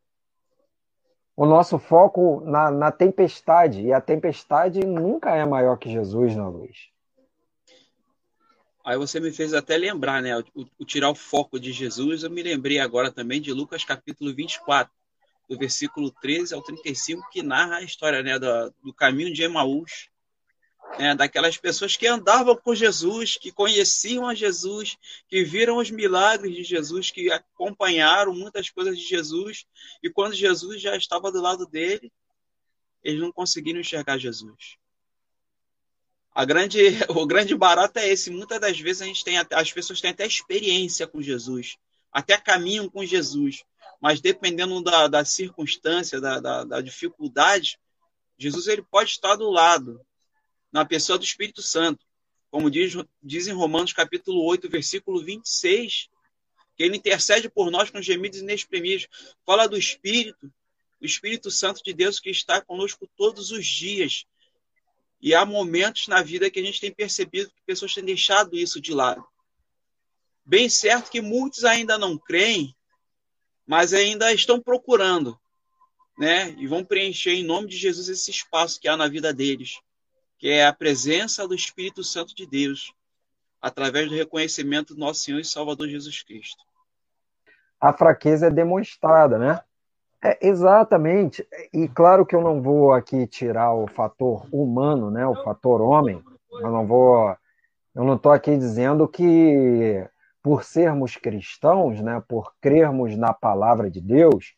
o 1.37 1.45
nosso 1.45 1.77
foco 1.77 2.41
na, 2.45 2.71
na 2.71 2.93
tempestade, 2.93 3.83
e 3.83 3.93
a 3.93 4.01
tempestade 4.01 4.87
nunca 4.87 5.35
é 5.35 5.45
maior 5.45 5.77
que 5.77 5.91
Jesus, 5.91 6.37
não, 6.37 6.51
Luiz? 6.51 6.77
Aí 8.85 8.97
você 8.97 9.19
me 9.19 9.33
fez 9.33 9.53
até 9.53 9.77
lembrar, 9.77 10.23
né? 10.23 10.39
O, 10.39 10.45
o, 10.79 10.85
tirar 10.85 11.11
o 11.11 11.17
foco 11.17 11.59
de 11.59 11.73
Jesus, 11.73 12.23
eu 12.23 12.31
me 12.31 12.45
lembrei 12.45 12.79
agora 12.79 13.11
também 13.11 13.41
de 13.41 13.53
Lucas 13.53 13.83
capítulo 13.83 14.33
24, 14.33 15.02
do 15.49 15.59
versículo 15.59 16.11
13 16.11 16.55
ao 16.55 16.63
35, 16.63 17.29
que 17.31 17.43
narra 17.43 17.77
a 17.77 17.83
história 17.83 18.23
né, 18.23 18.39
do, 18.39 18.75
do 18.83 18.95
caminho 18.95 19.33
de 19.33 19.43
Emaús, 19.43 20.09
né, 20.99 21.15
daquelas 21.15 21.57
pessoas 21.57 21.97
que 21.97 22.07
andavam 22.07 22.57
com 22.57 22.75
Jesus, 22.75 23.37
que 23.37 23.51
conheciam 23.51 24.27
a 24.29 24.35
Jesus, 24.35 24.97
que 25.29 25.45
viram 25.45 25.79
os 25.79 25.91
milagres 25.91 26.55
de 26.55 26.63
Jesus, 26.63 27.11
que 27.11 27.31
acompanharam 27.31 28.35
muitas 28.35 28.71
coisas 28.71 28.99
de 28.99 29.05
Jesus, 29.05 29.67
e 30.03 30.11
quando 30.11 30.35
Jesus 30.35 30.81
já 30.81 30.97
estava 30.97 31.31
do 31.33 31.41
lado 31.41 31.67
dele, 31.67 32.13
eles 33.03 33.21
não 33.21 33.33
conseguiram 33.33 33.81
enxergar 33.81 34.19
Jesus. 34.19 34.77
A 36.35 36.45
grande, 36.45 36.79
o 37.11 37.27
grande 37.27 37.55
barato 37.55 37.99
é 37.99 38.09
esse. 38.09 38.31
Muitas 38.31 38.61
das 38.61 38.79
vezes 38.79 39.03
a 39.03 39.07
gente 39.07 39.25
tem, 39.25 39.37
as 39.39 39.73
pessoas 39.73 40.01
têm 40.01 40.11
até 40.11 40.27
experiência 40.27 41.07
com 41.07 41.21
Jesus, 41.21 41.77
até 42.13 42.39
caminham 42.39 42.89
com 42.89 43.05
Jesus, 43.05 43.65
mas 44.03 44.21
dependendo 44.21 44.83
da, 44.83 45.07
da 45.07 45.25
circunstância, 45.25 46.21
da, 46.21 46.41
da, 46.41 46.65
da 46.65 46.81
dificuldade, 46.81 47.79
Jesus 48.37 48.67
ele 48.67 48.83
pode 48.83 49.11
estar 49.11 49.37
do 49.37 49.49
lado, 49.49 50.05
na 50.73 50.85
pessoa 50.85 51.17
do 51.17 51.25
Espírito 51.25 51.63
Santo. 51.63 52.05
Como 52.51 52.69
diz, 52.69 52.95
diz 53.23 53.47
em 53.47 53.53
Romanos 53.53 53.93
capítulo 53.93 54.43
8, 54.45 54.69
versículo 54.69 55.23
26, 55.23 56.09
que 56.77 56.83
ele 56.83 56.97
intercede 56.97 57.49
por 57.49 57.71
nós 57.71 57.91
com 57.91 58.03
gemidos 58.03 58.41
inexprimíveis. 58.41 59.07
Fala 59.47 59.69
do 59.69 59.79
Espírito, 59.79 60.53
o 61.01 61.07
Espírito 61.07 61.49
Santo 61.49 61.81
de 61.85 61.93
Deus 61.93 62.19
que 62.19 62.29
está 62.29 62.61
conosco 62.61 63.09
todos 63.17 63.53
os 63.53 63.65
dias. 63.65 64.27
E 65.21 65.33
há 65.33 65.47
momentos 65.47 66.09
na 66.09 66.23
vida 66.23 66.51
que 66.51 66.59
a 66.59 66.65
gente 66.65 66.81
tem 66.81 66.93
percebido 66.93 67.51
que 67.51 67.63
pessoas 67.65 67.95
têm 67.95 68.05
deixado 68.05 68.57
isso 68.57 68.81
de 68.81 68.93
lado. 68.93 69.25
Bem 70.45 70.69
certo 70.69 71.09
que 71.09 71.21
muitos 71.21 71.65
ainda 71.65 71.97
não 71.97 72.19
creem, 72.19 72.75
mas 73.67 73.93
ainda 73.93 74.33
estão 74.33 74.61
procurando, 74.61 75.39
né? 76.19 76.55
E 76.59 76.67
vão 76.67 76.85
preencher 76.85 77.33
em 77.33 77.45
nome 77.45 77.69
de 77.69 77.77
Jesus 77.77 78.09
esse 78.09 78.31
espaço 78.31 78.81
que 78.81 78.89
há 78.89 78.97
na 78.97 79.09
vida 79.09 79.33
deles 79.33 79.81
que 80.43 80.49
é 80.49 80.67
a 80.67 80.73
presença 80.73 81.47
do 81.47 81.55
Espírito 81.55 82.03
Santo 82.03 82.35
de 82.35 82.45
Deus, 82.45 82.93
através 83.61 84.09
do 84.09 84.17
reconhecimento 84.17 84.93
do 84.93 84.99
nosso 84.99 85.21
Senhor 85.21 85.39
e 85.39 85.45
Salvador 85.45 85.87
Jesus 85.87 86.21
Cristo. 86.25 86.65
A 87.81 87.93
fraqueza 87.93 88.49
é 88.49 88.51
demonstrada, 88.51 89.39
né? 89.39 89.61
É, 90.21 90.45
exatamente. 90.45 91.47
E 91.73 91.87
claro 91.87 92.27
que 92.27 92.35
eu 92.35 92.41
não 92.41 92.61
vou 92.61 92.93
aqui 92.93 93.25
tirar 93.29 93.73
o 93.73 93.87
fator 93.87 94.45
humano, 94.51 95.13
né? 95.13 95.25
O 95.25 95.45
fator 95.45 95.81
homem. 95.81 96.21
Eu 96.51 96.73
não 96.73 96.89
vou. 96.89 97.37
Eu 97.95 98.03
não 98.03 98.17
estou 98.17 98.33
aqui 98.33 98.57
dizendo 98.57 99.07
que 99.07 100.05
por 100.43 100.65
sermos 100.65 101.17
cristãos, 101.17 102.01
né? 102.01 102.23
Por 102.27 102.53
crermos 102.61 103.17
na 103.17 103.33
palavra 103.33 103.91
de 103.91 104.01
Deus, 104.01 104.55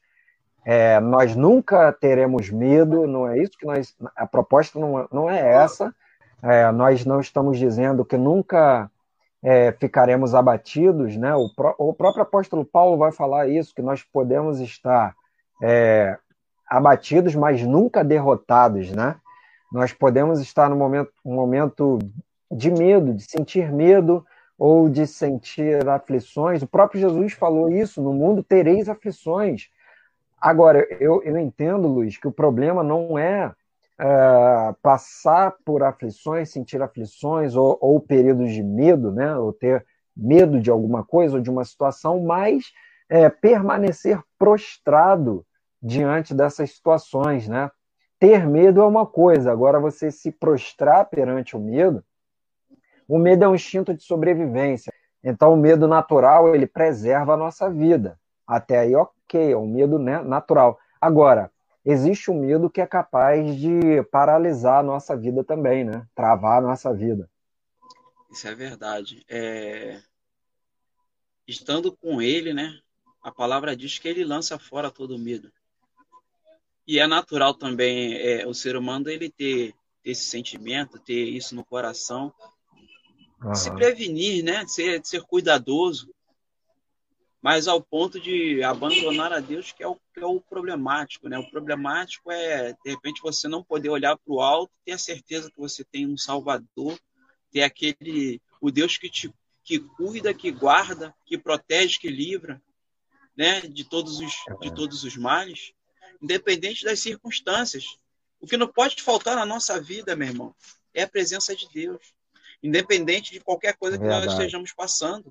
é, 0.64 0.98
nós 0.98 1.36
nunca 1.36 1.92
teremos 1.92 2.50
medo, 2.50 3.06
não 3.06 3.28
é 3.28 3.38
isso 3.38 3.58
que 3.58 3.66
nós. 3.66 3.94
A 4.16 4.26
proposta 4.26 4.78
não, 4.78 5.06
não 5.12 5.28
é 5.28 5.38
essa. 5.38 5.94
É, 6.42 6.70
nós 6.72 7.04
não 7.04 7.20
estamos 7.20 7.58
dizendo 7.58 8.04
que 8.04 8.16
nunca 8.16 8.90
é, 9.42 9.72
ficaremos 9.72 10.34
abatidos, 10.34 11.16
né? 11.16 11.34
O, 11.34 11.50
o, 11.78 11.92
próprio 11.92 12.22
apóstolo 12.22 12.64
Paulo 12.64 12.96
vai 12.96 13.12
falar 13.12 13.48
isso, 13.48 13.74
que 13.74 13.82
nós 13.82 14.02
podemos 14.02 14.58
estar 14.58 15.14
é, 15.62 16.16
abatidos, 16.66 17.34
mas 17.34 17.62
nunca 17.62 18.02
derrotados, 18.02 18.90
né? 18.90 19.16
Nós 19.70 19.92
podemos 19.92 20.40
estar 20.40 20.70
no 20.70 20.76
momento, 20.76 21.12
momento 21.22 21.98
de 22.50 22.70
medo, 22.70 23.12
de 23.12 23.24
sentir 23.24 23.70
medo 23.70 24.24
ou 24.58 24.88
de 24.88 25.06
sentir 25.06 25.86
aflições. 25.88 26.62
O 26.62 26.66
próprio 26.66 27.00
Jesus 27.00 27.32
falou 27.32 27.70
isso: 27.70 28.02
no 28.02 28.12
mundo 28.12 28.42
tereis 28.42 28.88
aflições. 28.88 29.68
Agora, 30.40 30.86
eu, 31.00 31.22
eu 31.22 31.38
entendo, 31.38 31.88
Luiz, 31.88 32.18
que 32.18 32.28
o 32.28 32.32
problema 32.32 32.82
não 32.82 33.18
é, 33.18 33.52
é 33.98 34.74
passar 34.82 35.54
por 35.64 35.82
aflições, 35.82 36.50
sentir 36.50 36.82
aflições 36.82 37.56
ou, 37.56 37.78
ou, 37.80 37.98
períodos 37.98 38.52
de 38.52 38.62
medo, 38.62 39.10
né? 39.10 39.34
ou 39.36 39.52
ter 39.52 39.84
medo 40.14 40.60
de 40.60 40.70
alguma 40.70 41.02
coisa 41.02 41.36
ou 41.36 41.42
de 41.42 41.50
uma 41.50 41.64
situação, 41.64 42.20
mas 42.20 42.72
é, 43.08 43.30
permanecer 43.30 44.20
prostrado 44.38 45.46
diante 45.82 46.34
dessas 46.34 46.72
situações. 46.72 47.48
Né? 47.48 47.70
Ter 48.18 48.46
medo 48.46 48.82
é 48.82 48.86
uma 48.86 49.06
coisa, 49.06 49.50
agora 49.50 49.80
você 49.80 50.10
se 50.10 50.30
prostrar 50.30 51.06
perante 51.06 51.56
o 51.56 51.60
medo, 51.60 52.04
o 53.08 53.18
medo 53.18 53.44
é 53.44 53.48
um 53.48 53.54
instinto 53.54 53.94
de 53.94 54.02
sobrevivência. 54.02 54.92
Então, 55.22 55.54
o 55.54 55.56
medo 55.56 55.88
natural 55.88 56.54
ele 56.54 56.66
preserva 56.66 57.34
a 57.34 57.36
nossa 57.36 57.70
vida. 57.70 58.18
Até 58.46 58.80
aí, 58.80 58.94
ok, 58.94 59.52
é 59.52 59.56
um 59.56 59.66
medo 59.66 59.98
né, 59.98 60.20
natural. 60.22 60.78
Agora, 61.00 61.50
existe 61.84 62.30
um 62.30 62.38
medo 62.38 62.68
que 62.68 62.80
é 62.80 62.86
capaz 62.86 63.56
de 63.56 64.02
paralisar 64.10 64.80
a 64.80 64.82
nossa 64.82 65.16
vida 65.16 65.42
também, 65.42 65.84
né? 65.84 66.06
Travar 66.14 66.58
a 66.58 66.66
nossa 66.66 66.92
vida. 66.92 67.28
Isso 68.30 68.46
é 68.48 68.54
verdade. 68.54 69.24
É... 69.28 70.00
Estando 71.46 71.96
com 71.96 72.20
ele, 72.20 72.52
né? 72.52 72.78
A 73.22 73.30
palavra 73.32 73.76
diz 73.76 73.98
que 73.98 74.08
ele 74.08 74.24
lança 74.24 74.58
fora 74.58 74.90
todo 74.90 75.18
medo. 75.18 75.50
E 76.86 76.98
é 76.98 77.06
natural 77.06 77.54
também 77.54 78.14
é, 78.14 78.46
o 78.46 78.52
ser 78.52 78.76
humano 78.76 79.08
ele 79.08 79.30
ter, 79.30 79.72
ter, 80.02 80.10
esse 80.10 80.24
sentimento, 80.24 80.98
ter 80.98 81.24
isso 81.24 81.54
no 81.54 81.64
coração, 81.64 82.32
uhum. 83.44 83.54
se 83.54 83.70
prevenir, 83.70 84.42
né? 84.42 84.66
Ser, 84.66 85.00
ser 85.04 85.22
cuidadoso 85.22 86.14
mas 87.44 87.68
ao 87.68 87.78
ponto 87.78 88.18
de 88.18 88.62
abandonar 88.62 89.30
a 89.30 89.38
Deus, 89.38 89.70
que 89.70 89.82
é 89.82 89.86
o, 89.86 89.96
que 90.14 90.20
é 90.20 90.24
o 90.24 90.40
problemático. 90.40 91.28
Né? 91.28 91.38
O 91.38 91.50
problemático 91.50 92.32
é, 92.32 92.72
de 92.72 92.90
repente, 92.90 93.20
você 93.20 93.46
não 93.46 93.62
poder 93.62 93.90
olhar 93.90 94.16
para 94.16 94.32
o 94.32 94.40
alto, 94.40 94.72
ter 94.82 94.92
a 94.92 94.98
certeza 94.98 95.50
que 95.50 95.58
você 95.58 95.84
tem 95.84 96.06
um 96.06 96.16
Salvador, 96.16 96.98
ter 97.52 97.62
aquele, 97.62 98.40
o 98.62 98.70
Deus 98.70 98.96
que 98.96 99.10
te 99.10 99.30
que 99.62 99.78
cuida, 99.78 100.32
que 100.32 100.50
guarda, 100.50 101.14
que 101.26 101.36
protege, 101.36 101.98
que 101.98 102.08
livra, 102.08 102.62
né, 103.36 103.60
de 103.60 103.84
todos 103.84 104.20
os 104.20 104.32
de 104.62 104.74
todos 104.74 105.04
os 105.04 105.14
males, 105.14 105.74
independente 106.22 106.82
das 106.82 107.00
circunstâncias. 107.00 107.98
O 108.40 108.46
que 108.46 108.56
não 108.56 108.68
pode 108.68 109.02
faltar 109.02 109.36
na 109.36 109.44
nossa 109.44 109.78
vida, 109.78 110.16
meu 110.16 110.28
irmão, 110.28 110.54
é 110.94 111.02
a 111.02 111.08
presença 111.08 111.54
de 111.54 111.68
Deus, 111.68 112.13
independente 112.64 113.30
de 113.30 113.40
qualquer 113.40 113.76
coisa 113.76 113.98
que 113.98 114.04
nós 114.04 114.24
estejamos 114.24 114.72
passando, 114.72 115.30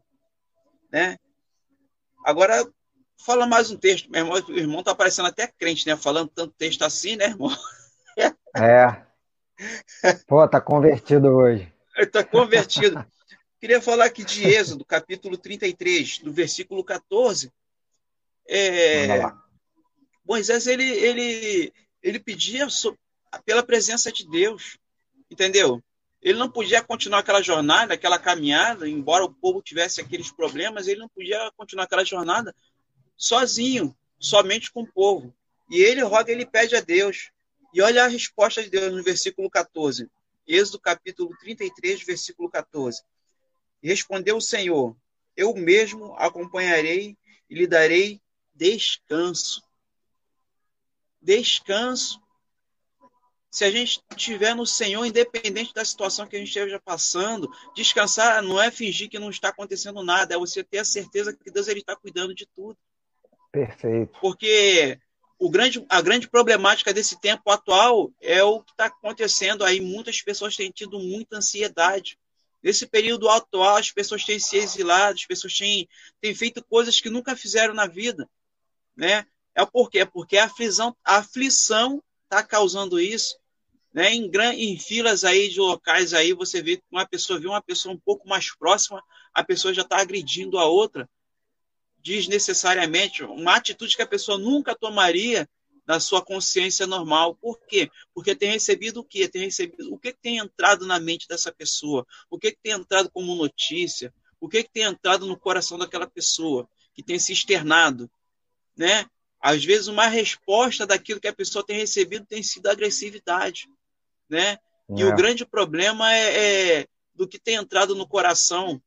né? 0.91 1.17
Agora, 2.23 2.63
fala 3.25 3.47
mais 3.47 3.71
um 3.71 3.75
texto. 3.75 4.09
Meu 4.11 4.21
irmão, 4.21 4.39
o 4.47 4.51
irmão 4.51 4.83
tá 4.83 4.93
parecendo 4.93 5.27
até 5.27 5.47
crente, 5.47 5.87
né? 5.87 5.97
Falando 5.97 6.29
tanto 6.29 6.53
texto 6.53 6.83
assim, 6.83 7.15
né, 7.15 7.25
irmão? 7.25 7.49
É. 8.55 9.03
Pô, 10.27 10.47
tá 10.47 10.61
convertido 10.61 11.27
hoje. 11.29 11.73
Tá 12.11 12.23
convertido. 12.23 13.05
Queria 13.59 13.79
falar 13.79 14.05
aqui 14.05 14.23
de 14.23 14.43
Êxodo, 14.47 14.83
capítulo 14.83 15.37
33, 15.37 16.19
do 16.19 16.33
versículo 16.33 16.83
14. 16.83 17.51
É, 18.49 19.19
Moisés, 20.25 20.65
ele, 20.65 20.83
ele, 20.83 21.73
ele 22.01 22.19
pedia 22.19 22.67
pela 23.45 23.61
presença 23.61 24.11
de 24.11 24.27
Deus, 24.27 24.79
entendeu? 25.29 25.83
Ele 26.23 26.39
não 26.39 26.49
podia 26.49 26.81
continuar 26.81 27.19
aquela 27.19 27.41
jornada, 27.41 27.93
aquela 27.93 28.17
caminhada, 28.17 28.87
embora 28.87 29.25
o 29.25 29.33
povo 29.33 29.61
tivesse 29.61 29.99
aqueles 29.99 30.31
problemas, 30.31 30.87
ele 30.87 31.01
não 31.01 31.09
podia 31.09 31.51
continuar 31.57 31.83
aquela 31.83 32.05
jornada 32.05 32.55
sozinho, 33.17 33.93
somente 34.17 34.71
com 34.71 34.83
o 34.83 34.87
povo. 34.87 35.35
E 35.69 35.81
ele 35.81 36.01
roga, 36.01 36.31
ele 36.31 36.45
pede 36.45 36.77
a 36.77 36.79
Deus. 36.79 37.29
E 37.73 37.81
olha 37.81 38.05
a 38.05 38.07
resposta 38.07 38.63
de 38.63 38.69
Deus 38.69 38.93
no 38.93 39.03
versículo 39.03 39.49
14. 39.49 40.09
Êxodo 40.47 40.79
capítulo 40.79 41.35
33, 41.41 42.03
versículo 42.03 42.49
14. 42.49 43.03
Respondeu 43.81 44.37
o 44.37 44.41
Senhor: 44.41 44.95
Eu 45.35 45.53
mesmo 45.53 46.15
acompanharei 46.17 47.17
e 47.49 47.55
lhe 47.55 47.67
darei 47.67 48.21
descanso. 48.55 49.61
Descanso 51.21 52.22
se 53.53 53.63
a 53.63 53.69
gente 53.69 54.01
estiver 54.17 54.55
no 54.55 54.65
Senhor, 54.65 55.05
independente 55.05 55.75
da 55.75 55.85
situação 55.85 56.25
que 56.25 56.35
a 56.35 56.39
gente 56.39 56.47
esteja 56.47 56.81
passando, 56.83 57.47
descansar 57.75 58.41
não 58.41 58.59
é 58.59 58.71
fingir 58.71 59.07
que 59.07 59.19
não 59.19 59.29
está 59.29 59.49
acontecendo 59.49 60.01
nada, 60.01 60.33
é 60.33 60.37
você 60.39 60.63
ter 60.63 60.79
a 60.79 60.83
certeza 60.83 61.31
que 61.31 61.51
Deus 61.51 61.67
ele 61.67 61.81
está 61.81 61.95
cuidando 61.95 62.33
de 62.33 62.47
tudo. 62.47 62.75
Perfeito. 63.51 64.11
Porque 64.19 64.99
o 65.37 65.51
grande, 65.51 65.85
a 65.87 66.01
grande 66.01 66.27
problemática 66.27 66.91
desse 66.91 67.21
tempo 67.21 67.51
atual 67.51 68.11
é 68.19 68.43
o 68.43 68.59
que 68.63 68.71
está 68.71 68.85
acontecendo 68.85 69.63
aí. 69.63 69.79
Muitas 69.79 70.19
pessoas 70.19 70.55
têm 70.55 70.71
tido 70.71 70.97
muita 70.97 71.37
ansiedade. 71.37 72.17
Nesse 72.63 72.87
período 72.87 73.29
atual, 73.29 73.75
as 73.75 73.91
pessoas 73.91 74.25
têm 74.25 74.39
se 74.39 74.57
exilado, 74.57 75.13
as 75.13 75.27
pessoas 75.27 75.55
têm, 75.55 75.87
têm 76.19 76.33
feito 76.33 76.63
coisas 76.63 76.99
que 76.99 77.09
nunca 77.09 77.35
fizeram 77.35 77.75
na 77.75 77.85
vida. 77.85 78.27
Né? 78.97 79.27
É 79.53 79.63
por 79.63 79.91
quê? 79.91 80.03
Porque 80.07 80.39
a 80.39 80.45
aflição 80.45 80.97
a 81.05 81.17
aflição 81.17 82.03
está 82.23 82.41
causando 82.41 82.99
isso. 82.99 83.42
Né? 83.93 84.13
Em, 84.13 84.31
em 84.57 84.79
filas 84.79 85.23
aí 85.23 85.49
de 85.49 85.59
locais 85.59 86.13
aí, 86.13 86.33
você 86.33 86.61
vê 86.61 86.77
que 86.77 86.83
uma 86.91 87.05
pessoa 87.05 87.39
viu 87.39 87.51
uma 87.51 87.61
pessoa 87.61 87.93
um 87.93 87.99
pouco 87.99 88.27
mais 88.27 88.53
próxima, 88.55 89.03
a 89.33 89.43
pessoa 89.43 89.73
já 89.73 89.83
está 89.83 89.97
agredindo 89.97 90.57
a 90.57 90.65
outra 90.65 91.07
desnecessariamente, 92.03 93.23
uma 93.23 93.55
atitude 93.55 93.95
que 93.95 94.01
a 94.01 94.07
pessoa 94.07 94.37
nunca 94.37 94.75
tomaria 94.75 95.47
na 95.85 95.99
sua 95.99 96.21
consciência 96.21 96.85
normal. 96.85 97.35
Por 97.35 97.59
quê? 97.65 97.89
Porque 98.13 98.35
tem 98.35 98.51
recebido 98.51 98.99
o 98.99 99.03
quê? 99.03 99.27
Tem 99.27 99.43
recebido 99.43 99.93
o 99.93 99.97
que 99.97 100.13
tem 100.13 100.37
entrado 100.37 100.85
na 100.85 100.99
mente 100.99 101.27
dessa 101.27 101.51
pessoa? 101.51 102.05
O 102.29 102.37
que 102.37 102.57
tem 102.61 102.73
entrado 102.73 103.09
como 103.09 103.35
notícia? 103.35 104.13
O 104.39 104.49
que 104.49 104.63
tem 104.63 104.83
entrado 104.83 105.25
no 105.25 105.37
coração 105.37 105.77
daquela 105.77 106.07
pessoa 106.07 106.67
que 106.93 107.01
tem 107.01 107.17
se 107.17 107.31
externado, 107.31 108.09
né? 108.77 109.05
Às 109.39 109.63
vezes 109.63 109.87
uma 109.87 110.07
resposta 110.07 110.85
daquilo 110.85 111.19
que 111.19 111.27
a 111.27 111.33
pessoa 111.33 111.65
tem 111.65 111.77
recebido 111.77 112.25
tem 112.25 112.43
sido 112.43 112.67
agressividade, 112.67 113.67
né? 114.33 114.53
É. 114.53 114.57
E 114.97 115.03
o 115.03 115.09
é. 115.09 115.15
grande 115.15 115.45
problema 115.45 116.11
é, 116.11 116.79
é, 116.79 116.87
do 117.13 117.27
que 117.27 117.39
tem 117.39 117.55
entrado 117.55 117.95
no 117.95 118.07
coração 118.07 118.81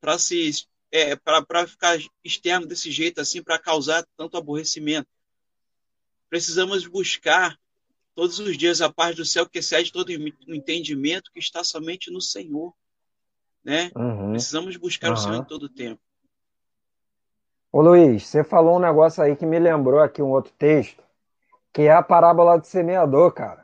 para 0.00 0.18
se 0.18 0.50
é, 0.92 1.16
para 1.16 1.66
ficar 1.66 1.98
externo 2.22 2.66
desse 2.66 2.90
jeito 2.92 3.20
assim, 3.20 3.42
para 3.42 3.58
causar 3.58 4.06
tanto 4.16 4.36
aborrecimento. 4.36 5.08
Precisamos 6.30 6.86
buscar 6.86 7.58
todos 8.14 8.38
os 8.38 8.56
dias 8.56 8.80
a 8.80 8.92
paz 8.92 9.16
do 9.16 9.24
céu 9.24 9.48
que 9.48 9.58
excede 9.58 9.92
todo 9.92 10.10
o 10.10 10.54
entendimento 10.54 11.32
que 11.32 11.40
está 11.40 11.64
somente 11.64 12.12
no 12.12 12.20
Senhor. 12.20 12.72
Né? 13.64 13.90
Uhum. 13.96 14.30
Precisamos 14.30 14.76
buscar 14.76 15.08
uhum. 15.08 15.14
o 15.14 15.16
Senhor 15.16 15.36
em 15.36 15.44
todo 15.44 15.64
o 15.64 15.68
tempo. 15.68 16.00
Ô 17.72 17.80
Luiz, 17.80 18.24
você 18.24 18.44
falou 18.44 18.76
um 18.76 18.80
negócio 18.80 19.20
aí 19.20 19.34
que 19.34 19.44
me 19.44 19.58
lembrou 19.58 19.98
aqui 19.98 20.22
um 20.22 20.30
outro 20.30 20.52
texto, 20.56 21.02
que 21.72 21.82
é 21.82 21.92
a 21.92 22.04
parábola 22.04 22.56
do 22.56 22.66
semeador, 22.66 23.32
cara. 23.32 23.63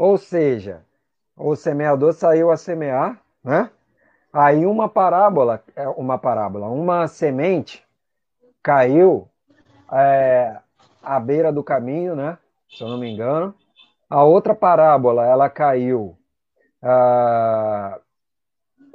Ou 0.00 0.16
seja, 0.16 0.82
o 1.36 1.54
semeador 1.54 2.14
saiu 2.14 2.50
a 2.50 2.56
semear, 2.56 3.20
né? 3.44 3.68
Aí 4.32 4.64
uma 4.64 4.88
parábola, 4.88 5.62
é, 5.76 5.86
uma 5.88 6.16
parábola, 6.16 6.68
uma 6.68 7.06
semente 7.06 7.84
caiu 8.62 9.28
é, 9.92 10.56
à 11.02 11.20
beira 11.20 11.52
do 11.52 11.62
caminho, 11.62 12.16
né? 12.16 12.38
Se 12.70 12.82
eu 12.82 12.88
não 12.88 12.96
me 12.96 13.10
engano. 13.10 13.54
A 14.08 14.24
outra 14.24 14.54
parábola, 14.54 15.26
ela 15.26 15.50
caiu 15.50 16.16
ah, 16.80 18.00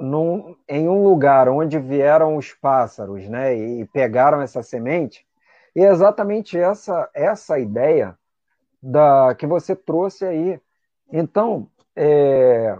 num, 0.00 0.56
em 0.68 0.88
um 0.88 1.04
lugar 1.04 1.48
onde 1.48 1.78
vieram 1.78 2.36
os 2.36 2.52
pássaros, 2.52 3.28
né? 3.28 3.54
E 3.54 3.84
pegaram 3.84 4.40
essa 4.40 4.60
semente. 4.60 5.24
E 5.72 5.84
é 5.84 5.88
exatamente 5.88 6.58
essa 6.58 7.08
essa 7.14 7.60
ideia 7.60 8.18
da 8.82 9.36
que 9.36 9.46
você 9.46 9.76
trouxe 9.76 10.24
aí. 10.24 10.60
Então, 11.12 11.68
é, 11.94 12.76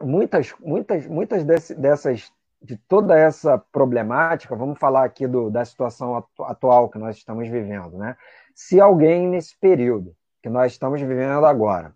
muitas, 0.00 0.54
muitas, 0.60 1.06
muitas 1.06 1.44
dessas, 1.44 2.32
de 2.62 2.76
toda 2.76 3.18
essa 3.18 3.58
problemática, 3.58 4.54
vamos 4.54 4.78
falar 4.78 5.04
aqui 5.04 5.26
do, 5.26 5.50
da 5.50 5.64
situação 5.64 6.24
atual 6.40 6.88
que 6.88 6.98
nós 6.98 7.16
estamos 7.16 7.48
vivendo, 7.48 7.96
né? 7.96 8.16
Se 8.54 8.80
alguém 8.80 9.26
nesse 9.28 9.56
período 9.58 10.14
que 10.42 10.48
nós 10.48 10.72
estamos 10.72 11.00
vivendo 11.00 11.46
agora 11.46 11.94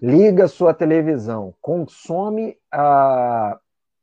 liga 0.00 0.46
sua 0.46 0.74
televisão, 0.74 1.54
consome 1.60 2.58
ah, 2.70 3.58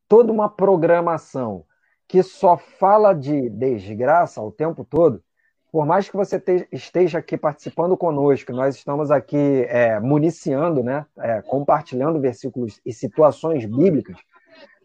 toda 0.07 0.31
uma 0.31 0.49
programação 0.49 1.65
que 2.07 2.23
só 2.23 2.57
fala 2.57 3.13
de 3.13 3.49
desgraça 3.49 4.41
o 4.41 4.51
tempo 4.51 4.83
todo, 4.83 5.23
por 5.73 5.87
mais 5.87 6.07
que 6.07 6.15
você 6.15 6.39
te, 6.39 6.67
esteja 6.71 7.17
aqui 7.17 7.35
participando 7.35 7.97
conosco, 7.97 8.53
nós 8.53 8.75
estamos 8.75 9.09
aqui 9.09 9.65
é, 9.67 9.99
municiando, 9.99 10.83
né, 10.83 11.03
é, 11.17 11.41
compartilhando 11.41 12.21
versículos 12.21 12.79
e 12.85 12.93
situações 12.93 13.65
bíblicas, 13.65 14.17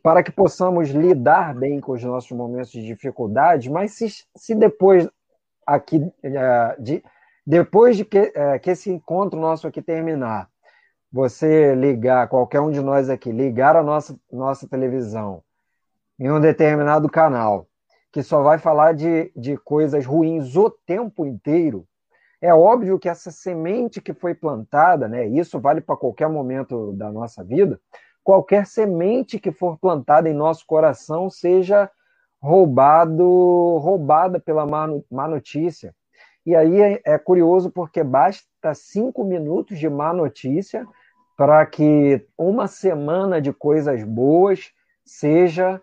para 0.03 0.23
que 0.23 0.33
possamos 0.33 0.89
lidar 0.89 1.55
bem 1.55 1.79
com 1.79 1.93
os 1.93 2.03
nossos 2.03 2.33
momentos 2.33 2.71
de 2.71 2.87
dificuldade, 2.87 3.69
mas 3.69 3.93
se, 3.93 4.09
se 4.35 4.55
depois 4.55 5.07
aqui 5.67 6.11
é, 6.23 6.77
de, 6.79 7.05
depois 7.47 7.95
de 7.95 8.07
que, 8.07 8.33
é, 8.35 8.59
que 8.59 8.71
esse 8.71 8.91
encontro 8.91 9.39
nosso 9.39 9.67
aqui 9.67 9.83
terminar, 9.83 10.49
você 11.13 11.75
ligar, 11.75 12.29
qualquer 12.29 12.63
um 12.63 12.71
de 12.71 12.81
nós 12.81 13.11
aqui, 13.11 13.31
ligar 13.31 13.77
a 13.77 13.83
nossa, 13.83 14.19
nossa 14.33 14.67
televisão 14.67 15.43
em 16.19 16.31
um 16.31 16.41
determinado 16.41 17.11
canal 17.11 17.68
que 18.19 18.23
só 18.25 18.43
vai 18.43 18.59
falar 18.59 18.95
de, 18.95 19.31
de 19.37 19.57
coisas 19.57 20.05
ruins 20.05 20.57
o 20.57 20.69
tempo 20.69 21.25
inteiro, 21.25 21.87
é 22.43 22.53
óbvio 22.53 22.99
que 22.99 23.09
essa 23.09 23.31
semente 23.31 24.01
que 24.01 24.13
foi 24.13 24.35
plantada, 24.35 25.07
né, 25.07 25.25
isso 25.25 25.61
vale 25.61 25.81
para 25.81 25.97
qualquer 25.97 26.29
momento 26.29 26.93
da 26.95 27.13
nossa 27.13 27.45
vida, 27.45 27.81
qualquer 28.25 28.67
semente 28.67 29.39
que 29.39 29.53
for 29.53 29.79
plantada 29.79 30.29
em 30.29 30.35
nosso 30.35 30.67
coração 30.67 31.31
seja 31.31 31.89
roubado, 32.43 33.79
roubada 33.79 34.41
pela 34.41 34.67
má, 34.67 35.29
notícia. 35.29 35.95
E 36.45 36.57
aí 36.57 36.81
é, 36.81 37.01
é 37.05 37.19
curioso 37.19 37.71
porque 37.71 38.03
basta 38.03 38.75
cinco 38.75 39.23
minutos 39.23 39.79
de 39.79 39.89
má 39.89 40.13
notícia 40.13 40.85
para 41.37 41.65
que 41.65 42.27
uma 42.37 42.67
semana 42.67 43.41
de 43.41 43.53
coisas 43.53 44.03
boas 44.03 44.73
seja 45.05 45.81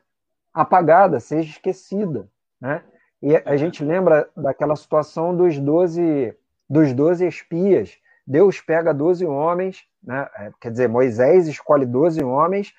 apagada, 0.55 1.19
seja 1.19 1.49
esquecida. 1.49 2.27
Né? 2.59 2.81
E 3.21 3.35
a 3.35 3.57
gente 3.57 3.83
lembra 3.83 4.29
daquela 4.35 4.75
situação 4.75 5.35
dos 5.35 5.59
doze 5.59 6.33
dos 6.67 6.93
12 6.93 7.27
espias. 7.27 7.97
Deus 8.25 8.59
pega 8.59 8.93
12 8.93 9.25
homens, 9.25 9.85
né? 10.01 10.27
É, 10.37 10.51
quer 10.59 10.71
dizer, 10.71 10.87
Moisés 10.87 11.47
escolhe 11.47 11.85
12 11.85 12.23
homens, 12.23 12.73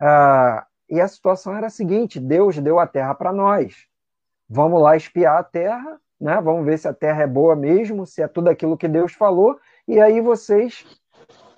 uh, 0.00 0.64
e 0.88 1.00
a 1.00 1.08
situação 1.08 1.54
era 1.54 1.66
a 1.66 1.70
seguinte: 1.70 2.18
Deus 2.18 2.58
deu 2.58 2.78
a 2.78 2.86
terra 2.86 3.14
para 3.14 3.32
nós. 3.32 3.86
Vamos 4.48 4.80
lá 4.80 4.96
espiar 4.96 5.38
a 5.38 5.42
terra, 5.42 6.00
né? 6.20 6.40
vamos 6.40 6.64
ver 6.64 6.78
se 6.78 6.88
a 6.88 6.94
terra 6.94 7.22
é 7.22 7.26
boa 7.26 7.56
mesmo, 7.56 8.06
se 8.06 8.22
é 8.22 8.28
tudo 8.28 8.48
aquilo 8.48 8.76
que 8.76 8.88
Deus 8.88 9.12
falou, 9.12 9.58
e 9.86 10.00
aí 10.00 10.20
vocês 10.20 10.86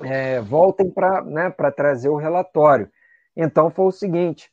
é, 0.00 0.40
voltem 0.40 0.90
para 0.90 1.22
né, 1.22 1.50
trazer 1.76 2.08
o 2.08 2.16
relatório. 2.16 2.90
Então 3.36 3.70
foi 3.70 3.86
o 3.86 3.92
seguinte: 3.92 4.50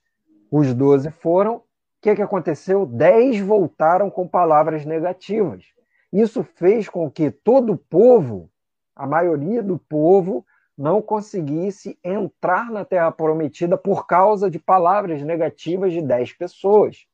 os 0.57 0.73
doze 0.73 1.11
foram. 1.11 1.57
O 1.57 1.61
que, 2.01 2.15
que 2.15 2.21
aconteceu? 2.21 2.85
Dez 2.85 3.39
voltaram 3.39 4.09
com 4.09 4.25
palavras 4.25 4.85
negativas. 4.85 5.65
Isso 6.13 6.43
fez 6.43 6.87
com 6.87 7.11
que 7.11 7.29
todo 7.29 7.73
o 7.73 7.77
povo, 7.77 8.49
a 8.95 9.05
maioria 9.05 9.61
do 9.61 9.77
povo, 9.77 10.45
não 10.77 11.01
conseguisse 11.01 11.99
entrar 12.01 12.71
na 12.71 12.85
Terra 12.85 13.11
Prometida 13.11 13.77
por 13.77 14.07
causa 14.07 14.49
de 14.49 14.57
palavras 14.57 15.21
negativas 15.21 15.91
de 15.91 16.01
dez 16.01 16.31
pessoas. 16.31 17.05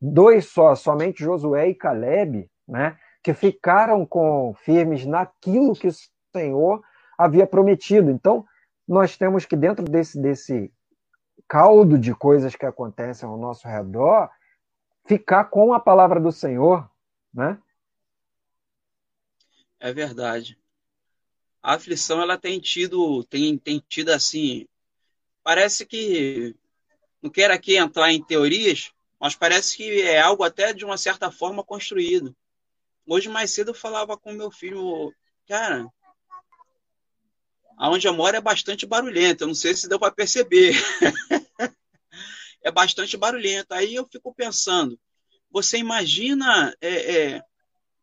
Dois 0.00 0.46
só, 0.46 0.74
somente 0.74 1.22
Josué 1.22 1.68
e 1.68 1.74
Caleb, 1.74 2.50
né, 2.66 2.96
que 3.22 3.32
ficaram 3.32 4.04
com 4.04 4.52
firmes 4.54 5.06
naquilo 5.06 5.74
que 5.74 5.88
o 5.88 5.94
Senhor 6.34 6.82
havia 7.16 7.46
prometido. 7.46 8.10
Então, 8.10 8.44
nós 8.86 9.16
temos 9.16 9.44
que, 9.44 9.56
dentro 9.56 9.84
desse, 9.84 10.20
desse 10.20 10.72
caldo 11.48 11.98
de 11.98 12.14
coisas 12.14 12.56
que 12.56 12.66
acontecem 12.66 13.28
ao 13.28 13.36
nosso 13.36 13.66
redor, 13.68 14.30
ficar 15.04 15.44
com 15.44 15.72
a 15.72 15.80
palavra 15.80 16.20
do 16.20 16.32
Senhor, 16.32 16.88
né? 17.32 17.58
É 19.78 19.92
verdade. 19.92 20.58
A 21.62 21.74
aflição 21.74 22.20
ela 22.20 22.38
tem 22.38 22.58
tido, 22.58 23.24
tem, 23.24 23.56
tem 23.58 23.82
tido 23.88 24.10
assim, 24.10 24.66
parece 25.42 25.86
que 25.86 26.54
não 27.22 27.30
quero 27.30 27.54
aqui 27.54 27.76
entrar 27.76 28.12
em 28.12 28.22
teorias, 28.22 28.92
mas 29.18 29.34
parece 29.34 29.76
que 29.76 30.02
é 30.02 30.20
algo 30.20 30.42
até 30.42 30.72
de 30.72 30.84
uma 30.84 30.98
certa 30.98 31.30
forma 31.30 31.64
construído. 31.64 32.34
Hoje 33.06 33.28
mais 33.28 33.50
cedo 33.50 33.70
eu 33.70 33.74
falava 33.74 34.16
com 34.16 34.32
meu 34.32 34.50
filho, 34.50 35.12
cara, 35.46 35.86
aonde 37.76 38.06
eu 38.06 38.14
moro 38.14 38.36
é 38.36 38.40
bastante 38.40 38.86
barulhento. 38.86 39.44
Eu 39.44 39.48
não 39.48 39.54
sei 39.54 39.74
se 39.74 39.88
deu 39.88 39.98
para 39.98 40.12
perceber. 40.12 40.74
é 42.62 42.70
bastante 42.70 43.16
barulhento. 43.16 43.72
Aí 43.72 43.94
eu 43.94 44.06
fico 44.10 44.34
pensando, 44.34 44.98
você 45.50 45.78
imagina 45.78 46.74
é, 46.80 47.16
é, 47.16 47.42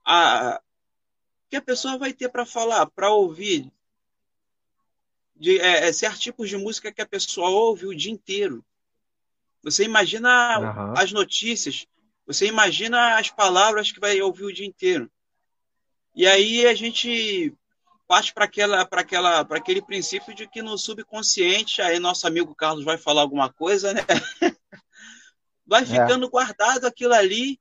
a 0.05 0.61
que 1.49 1.57
a 1.57 1.61
pessoa 1.61 1.97
vai 1.97 2.13
ter 2.13 2.29
para 2.29 2.45
falar, 2.45 2.85
para 2.85 3.09
ouvir 3.09 3.69
de 5.35 5.59
é, 5.59 5.87
é, 5.87 5.91
certos 5.91 6.21
tipos 6.21 6.47
de 6.47 6.55
música 6.55 6.93
que 6.93 7.01
a 7.01 7.05
pessoa 7.05 7.49
ouve 7.49 7.87
o 7.87 7.95
dia 7.95 8.11
inteiro. 8.11 8.63
Você 9.61 9.83
imagina 9.83 10.59
uhum. 10.59 10.93
as 10.95 11.11
notícias, 11.11 11.85
você 12.25 12.45
imagina 12.45 13.17
as 13.17 13.29
palavras 13.29 13.91
que 13.91 13.99
vai 13.99 14.21
ouvir 14.21 14.45
o 14.45 14.53
dia 14.53 14.65
inteiro. 14.65 15.11
E 16.15 16.25
aí 16.25 16.65
a 16.65 16.73
gente 16.73 17.53
parte 18.11 18.33
para 18.33 18.43
aquela 18.43 18.85
para 18.85 18.99
aquela 18.99 19.45
para 19.45 19.57
aquele 19.57 19.81
princípio 19.81 20.35
de 20.35 20.45
que 20.45 20.61
no 20.61 20.77
subconsciente 20.77 21.81
aí 21.81 21.97
nosso 21.97 22.27
amigo 22.27 22.53
Carlos 22.53 22.83
vai 22.83 22.97
falar 22.97 23.21
alguma 23.21 23.53
coisa 23.53 23.93
né 23.93 24.01
vai 25.65 25.83
é. 25.83 25.85
ficando 25.85 26.25
é. 26.25 26.29
guardado 26.29 26.85
aquilo 26.85 27.13
ali 27.13 27.57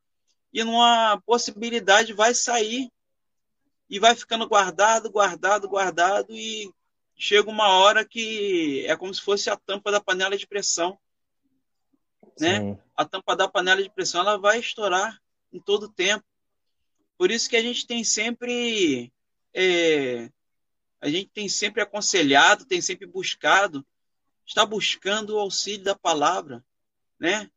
e 0.52 0.64
numa 0.64 1.22
possibilidade 1.24 2.12
vai 2.12 2.34
sair 2.34 2.90
e 3.88 4.00
vai 4.00 4.16
ficando 4.16 4.48
guardado, 4.48 5.08
guardado, 5.08 5.68
guardado 5.68 6.34
e 6.34 6.68
chega 7.16 7.48
uma 7.48 7.68
hora 7.68 8.04
que 8.04 8.84
é 8.88 8.96
como 8.96 9.14
se 9.14 9.20
fosse 9.20 9.48
a 9.48 9.56
tampa 9.56 9.92
da 9.92 10.00
panela 10.00 10.36
de 10.36 10.48
pressão, 10.48 10.98
né? 12.40 12.76
A 12.96 13.04
tampa 13.04 13.36
da 13.36 13.46
panela 13.46 13.80
de 13.80 13.90
pressão 13.90 14.22
ela 14.22 14.36
vai 14.36 14.58
estourar 14.58 15.16
em 15.52 15.60
todo 15.60 15.88
tempo. 15.88 16.24
Por 17.16 17.30
isso 17.30 17.48
que 17.48 17.56
a 17.56 17.62
gente 17.62 17.86
tem 17.86 18.02
sempre 18.02 19.12
é, 19.54 20.28
a 21.00 21.08
gente 21.08 21.30
tem 21.30 21.48
sempre 21.48 21.82
aconselhado, 21.82 22.64
tem 22.64 22.80
sempre 22.80 23.06
buscado, 23.06 23.86
está 24.46 24.66
buscando 24.66 25.36
o 25.36 25.38
auxílio 25.38 25.84
da 25.84 25.94
palavra, 25.94 26.64
né? 27.18 27.50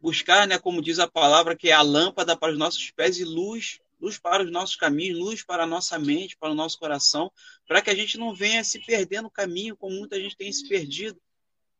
Buscar, 0.00 0.46
né, 0.48 0.58
como 0.58 0.82
diz 0.82 0.98
a 0.98 1.08
palavra, 1.08 1.56
que 1.56 1.68
é 1.68 1.72
a 1.72 1.82
lâmpada 1.82 2.36
para 2.36 2.52
os 2.52 2.58
nossos 2.58 2.90
pés 2.90 3.18
e 3.18 3.24
luz 3.24 3.80
luz 4.02 4.18
para 4.18 4.42
os 4.42 4.50
nossos 4.50 4.74
caminhos, 4.74 5.16
luz 5.16 5.42
para 5.44 5.62
a 5.62 5.66
nossa 5.66 5.96
mente, 5.96 6.36
para 6.36 6.50
o 6.50 6.56
nosso 6.56 6.76
coração, 6.76 7.30
para 7.68 7.80
que 7.80 7.88
a 7.88 7.94
gente 7.94 8.18
não 8.18 8.34
venha 8.34 8.64
se 8.64 8.80
perder 8.80 9.22
no 9.22 9.30
caminho, 9.30 9.76
como 9.76 9.94
muita 9.94 10.20
gente 10.20 10.36
tem 10.36 10.52
se 10.52 10.68
perdido. 10.68 11.20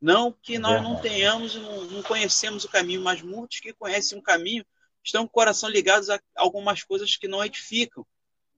Não 0.01 0.33
que 0.33 0.57
nós 0.57 0.81
não 0.81 1.01
tenhamos, 1.01 1.57
não, 1.57 1.85
não 1.87 2.03
conhecemos 2.03 2.65
o 2.65 2.69
caminho, 2.69 3.03
mas 3.03 3.23
muitos 3.23 3.59
que 3.59 3.73
conhecem 3.73 4.17
o 4.17 4.23
caminho 4.23 4.65
estão 5.03 5.25
com 5.25 5.31
o 5.31 5.33
coração 5.33 5.69
ligados 5.69 6.09
a 6.11 6.21
algumas 6.37 6.85
coisas 6.85 7.17
que 7.17 7.27
não 7.27 7.45
edificam, 7.45 8.07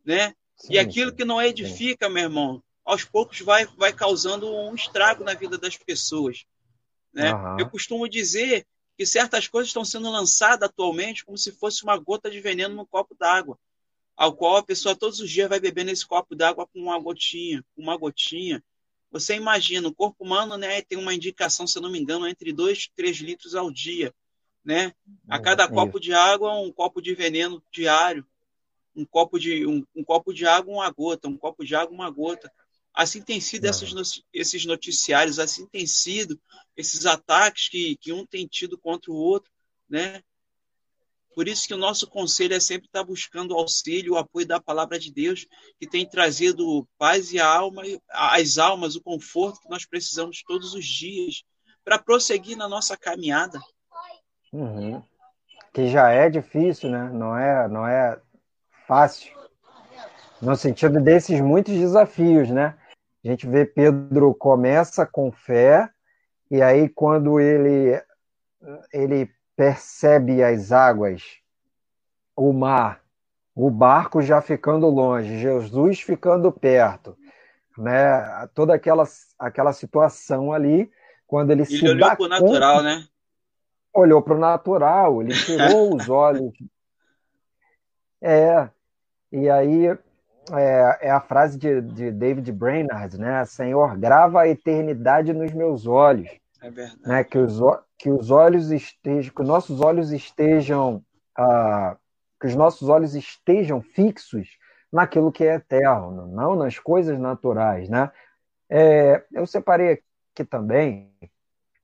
né? 0.05 0.35
Sim, 0.57 0.75
e 0.75 0.79
aquilo 0.79 1.11
sim, 1.11 1.17
que 1.17 1.25
não 1.25 1.43
edifica, 1.43 2.09
meu 2.09 2.25
irmão, 2.25 2.63
aos 2.85 3.05
poucos 3.05 3.41
vai, 3.41 3.67
vai 3.77 3.93
causando 3.93 4.47
um 4.53 4.75
estrago 4.75 5.25
na 5.25 5.35
vida 5.35 5.57
das 5.59 5.77
pessoas. 5.77 6.45
Né? 7.13 7.33
Uhum. 7.33 7.61
Eu 7.61 7.71
costumo 7.71 8.09
dizer 8.09 8.67
que 8.97 9.07
certas 9.07 9.49
coisas 9.49 9.69
estão 9.69 9.85
sendo 9.85 10.11
lançadas 10.11 10.69
atualmente 10.69 11.25
como 11.25 11.39
se 11.39 11.53
fosse 11.53 11.83
uma 11.83 11.97
gota 11.97 12.31
de 12.31 12.41
veneno 12.41 12.75
no 12.75 12.87
copo 12.87 13.15
d'água, 13.19 13.59
ao 14.17 14.35
qual 14.35 14.57
a 14.57 14.63
pessoa 14.63 14.97
todos 14.97 15.21
os 15.21 15.31
dias 15.31 15.49
vai 15.49 15.59
beber 15.59 15.85
nesse 15.85 16.07
copo 16.07 16.35
d'água 16.35 16.67
com 16.67 16.81
uma 16.81 16.99
gotinha, 16.99 17.65
uma 17.77 17.97
gotinha. 17.97 18.63
Você 19.11 19.35
imagina, 19.37 19.89
o 19.89 19.95
corpo 19.95 20.25
humano 20.25 20.57
né, 20.57 20.83
tem 20.83 20.99
uma 20.99 21.15
indicação, 21.15 21.67
se 21.67 21.79
eu 21.79 21.83
não 21.83 21.91
me 21.91 21.99
engano, 21.99 22.27
entre 22.27 22.53
2 22.53 22.85
e 22.85 22.91
3 22.97 23.17
litros 23.19 23.55
ao 23.55 23.71
dia. 23.71 24.13
Né? 24.65 24.93
A 25.29 25.39
cada 25.39 25.65
é 25.65 25.69
copo 25.69 26.01
de 26.01 26.13
água, 26.13 26.59
um 26.59 26.73
copo 26.73 27.01
de 27.01 27.15
veneno 27.15 27.63
diário. 27.71 28.27
Um 28.95 29.05
copo 29.05 29.39
de, 29.39 29.67
um, 29.67 29.85
um 29.95 30.05
copo 30.05 30.33
de 30.33 30.47
água, 30.47 30.75
uma 30.75 30.91
gota. 30.91 31.29
Um 31.29 31.37
copo 31.37 31.65
de 31.65 31.75
água, 31.75 31.95
uma 31.95 32.11
gota. 32.11 32.51
Assim 32.95 33.21
tem 33.21 33.41
sido 33.41 33.65
esses, 33.65 34.23
esses 34.33 34.65
noticiários, 34.65 35.41
assim 35.41 35.67
tem 35.67 35.85
sido 35.85 36.41
esses 36.77 37.07
ataques 37.07 37.69
que, 37.69 37.97
que 37.97 38.13
um 38.13 38.25
tem 38.25 38.47
tido 38.47 38.79
contra 38.79 39.11
o 39.11 39.17
outro, 39.17 39.51
né? 39.89 40.23
Por 41.35 41.49
isso 41.49 41.67
que 41.67 41.75
o 41.75 41.79
nosso 41.79 42.07
conselho 42.07 42.55
é 42.55 42.61
sempre 42.61 42.87
estar 42.87 43.03
buscando 43.03 43.53
o 43.53 43.59
auxílio, 43.59 44.13
o 44.13 44.17
apoio 44.17 44.47
da 44.47 44.61
palavra 44.61 44.97
de 44.97 45.13
Deus, 45.13 45.45
que 45.81 45.89
tem 45.89 46.09
trazido 46.09 46.87
paz 46.97 47.33
e 47.33 47.41
alma, 47.41 47.83
as 48.09 48.57
almas, 48.57 48.95
o 48.95 49.03
conforto 49.03 49.61
que 49.61 49.69
nós 49.69 49.85
precisamos 49.85 50.45
todos 50.47 50.75
os 50.75 50.87
dias 50.87 51.43
para 51.85 51.99
prosseguir 51.99 52.57
na 52.57 52.69
nossa 52.69 52.97
caminhada. 52.97 53.61
Uhum. 54.53 55.03
Que 55.73 55.89
já 55.91 56.11
é 56.11 56.31
difícil, 56.31 56.89
né? 56.89 57.11
Não 57.13 57.37
é, 57.37 57.69
não 57.69 57.85
é 57.85 58.21
fácil. 58.87 59.33
No 60.41 60.57
sentido 60.57 61.01
desses 61.01 61.41
muitos 61.41 61.75
desafios, 61.75 62.51
né? 62.51 62.77
A 63.25 63.29
gente 63.29 63.47
vê 63.47 63.65
Pedro 63.65 64.35
começa 64.35 65.07
com 65.07 65.33
fé, 65.33 65.89
e 66.51 66.61
aí 66.61 66.89
quando 66.89 67.41
ele, 67.41 67.99
ele 68.93 69.31
percebe 69.57 70.43
as 70.43 70.71
águas, 70.71 71.23
o 72.37 72.53
mar, 72.53 73.01
o 73.55 73.71
barco 73.71 74.21
já 74.21 74.43
ficando 74.43 74.89
longe, 74.89 75.39
Jesus 75.39 76.01
ficando 76.01 76.53
perto, 76.53 77.17
né? 77.79 78.47
Toda 78.55 78.75
aquela, 78.75 79.05
aquela 79.39 79.73
situação 79.73 80.53
ali, 80.53 80.91
quando 81.27 81.51
ele, 81.51 81.63
ele 81.63 81.79
se 81.79 81.89
olhou 81.89 82.15
para 82.17 82.25
o 82.25 82.29
natural, 82.29 82.83
né? 82.83 83.07
Olhou 83.95 84.21
para 84.21 84.35
o 84.35 84.39
natural, 84.39 85.23
ele 85.23 85.33
tirou 85.33 85.95
os 85.97 86.09
olhos. 86.09 86.53
É, 88.21 88.69
e 89.35 89.51
aí 89.51 89.89
é, 89.89 91.09
é 91.09 91.11
a 91.11 91.21
frase 91.21 91.59
de, 91.59 91.81
de, 91.81 92.13
David 92.13 92.53
Brainerd, 92.53 93.19
né? 93.19 93.45
Senhor, 93.45 93.99
grava 93.99 94.43
a 94.43 94.49
eternidade 94.49 95.33
nos 95.33 95.53
meus 95.53 95.89
olhos. 95.89 96.31
É 96.63 96.71
verdade. 96.71 97.01
Né? 97.05 97.25
Que, 97.25 97.39
os, 97.39 97.59
que 97.99 98.11
os 98.11 98.31
olhos 98.31 98.71
estejam, 98.71 99.35
que 99.35 99.43
os 99.43 99.49
nossos 99.49 99.81
olhos 99.81 100.13
estejam, 100.13 101.03
ah, 101.37 101.97
que 102.41 102.47
os 102.47 102.55
nossos 102.55 102.89
olhos 102.89 103.17
estejam 103.17 103.83
fixos 103.83 104.57
naquilo 104.93 105.33
que 105.33 105.45
é 105.45 105.57
eterno, 105.57 106.29
não 106.29 106.55
nas 106.55 106.79
coisas 106.79 107.19
naturais, 107.19 107.89
né? 107.89 108.13
É, 108.71 109.25
eu 109.33 109.45
separei 109.47 110.01
aqui 110.33 110.45
também, 110.49 111.11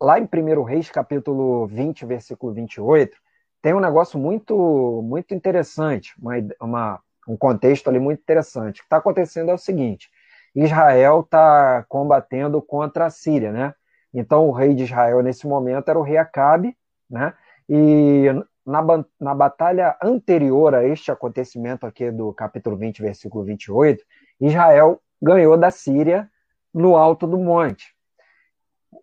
lá 0.00 0.20
em 0.20 0.28
1 0.32 0.62
Reis, 0.62 0.88
capítulo 0.88 1.66
20, 1.66 2.06
versículo 2.06 2.52
28, 2.52 3.16
tem 3.60 3.74
um 3.74 3.80
negócio 3.80 4.18
muito, 4.18 5.02
muito 5.02 5.34
interessante, 5.34 6.14
uma, 6.18 6.34
uma 6.60 7.00
um 7.30 7.36
contexto 7.36 7.88
ali 7.88 7.98
muito 7.98 8.20
interessante. 8.20 8.78
O 8.78 8.82
que 8.82 8.86
está 8.86 8.96
acontecendo 8.96 9.50
é 9.50 9.54
o 9.54 9.58
seguinte: 9.58 10.10
Israel 10.54 11.20
está 11.20 11.84
combatendo 11.88 12.60
contra 12.60 13.06
a 13.06 13.10
Síria, 13.10 13.52
né? 13.52 13.74
Então 14.12 14.48
o 14.48 14.52
rei 14.52 14.74
de 14.74 14.84
Israel 14.84 15.22
nesse 15.22 15.46
momento 15.46 15.88
era 15.88 15.98
o 15.98 16.02
rei 16.02 16.16
Acabe, 16.16 16.76
né? 17.08 17.32
E 17.68 18.26
na, 18.66 18.82
na 19.20 19.34
batalha 19.34 19.96
anterior 20.02 20.74
a 20.74 20.84
este 20.84 21.12
acontecimento 21.12 21.86
aqui 21.86 22.10
do 22.10 22.32
capítulo 22.32 22.76
20, 22.76 23.00
versículo 23.00 23.44
28, 23.44 24.04
Israel 24.40 25.00
ganhou 25.22 25.56
da 25.56 25.70
Síria 25.70 26.28
no 26.74 26.96
alto 26.96 27.26
do 27.26 27.38
monte. 27.38 27.94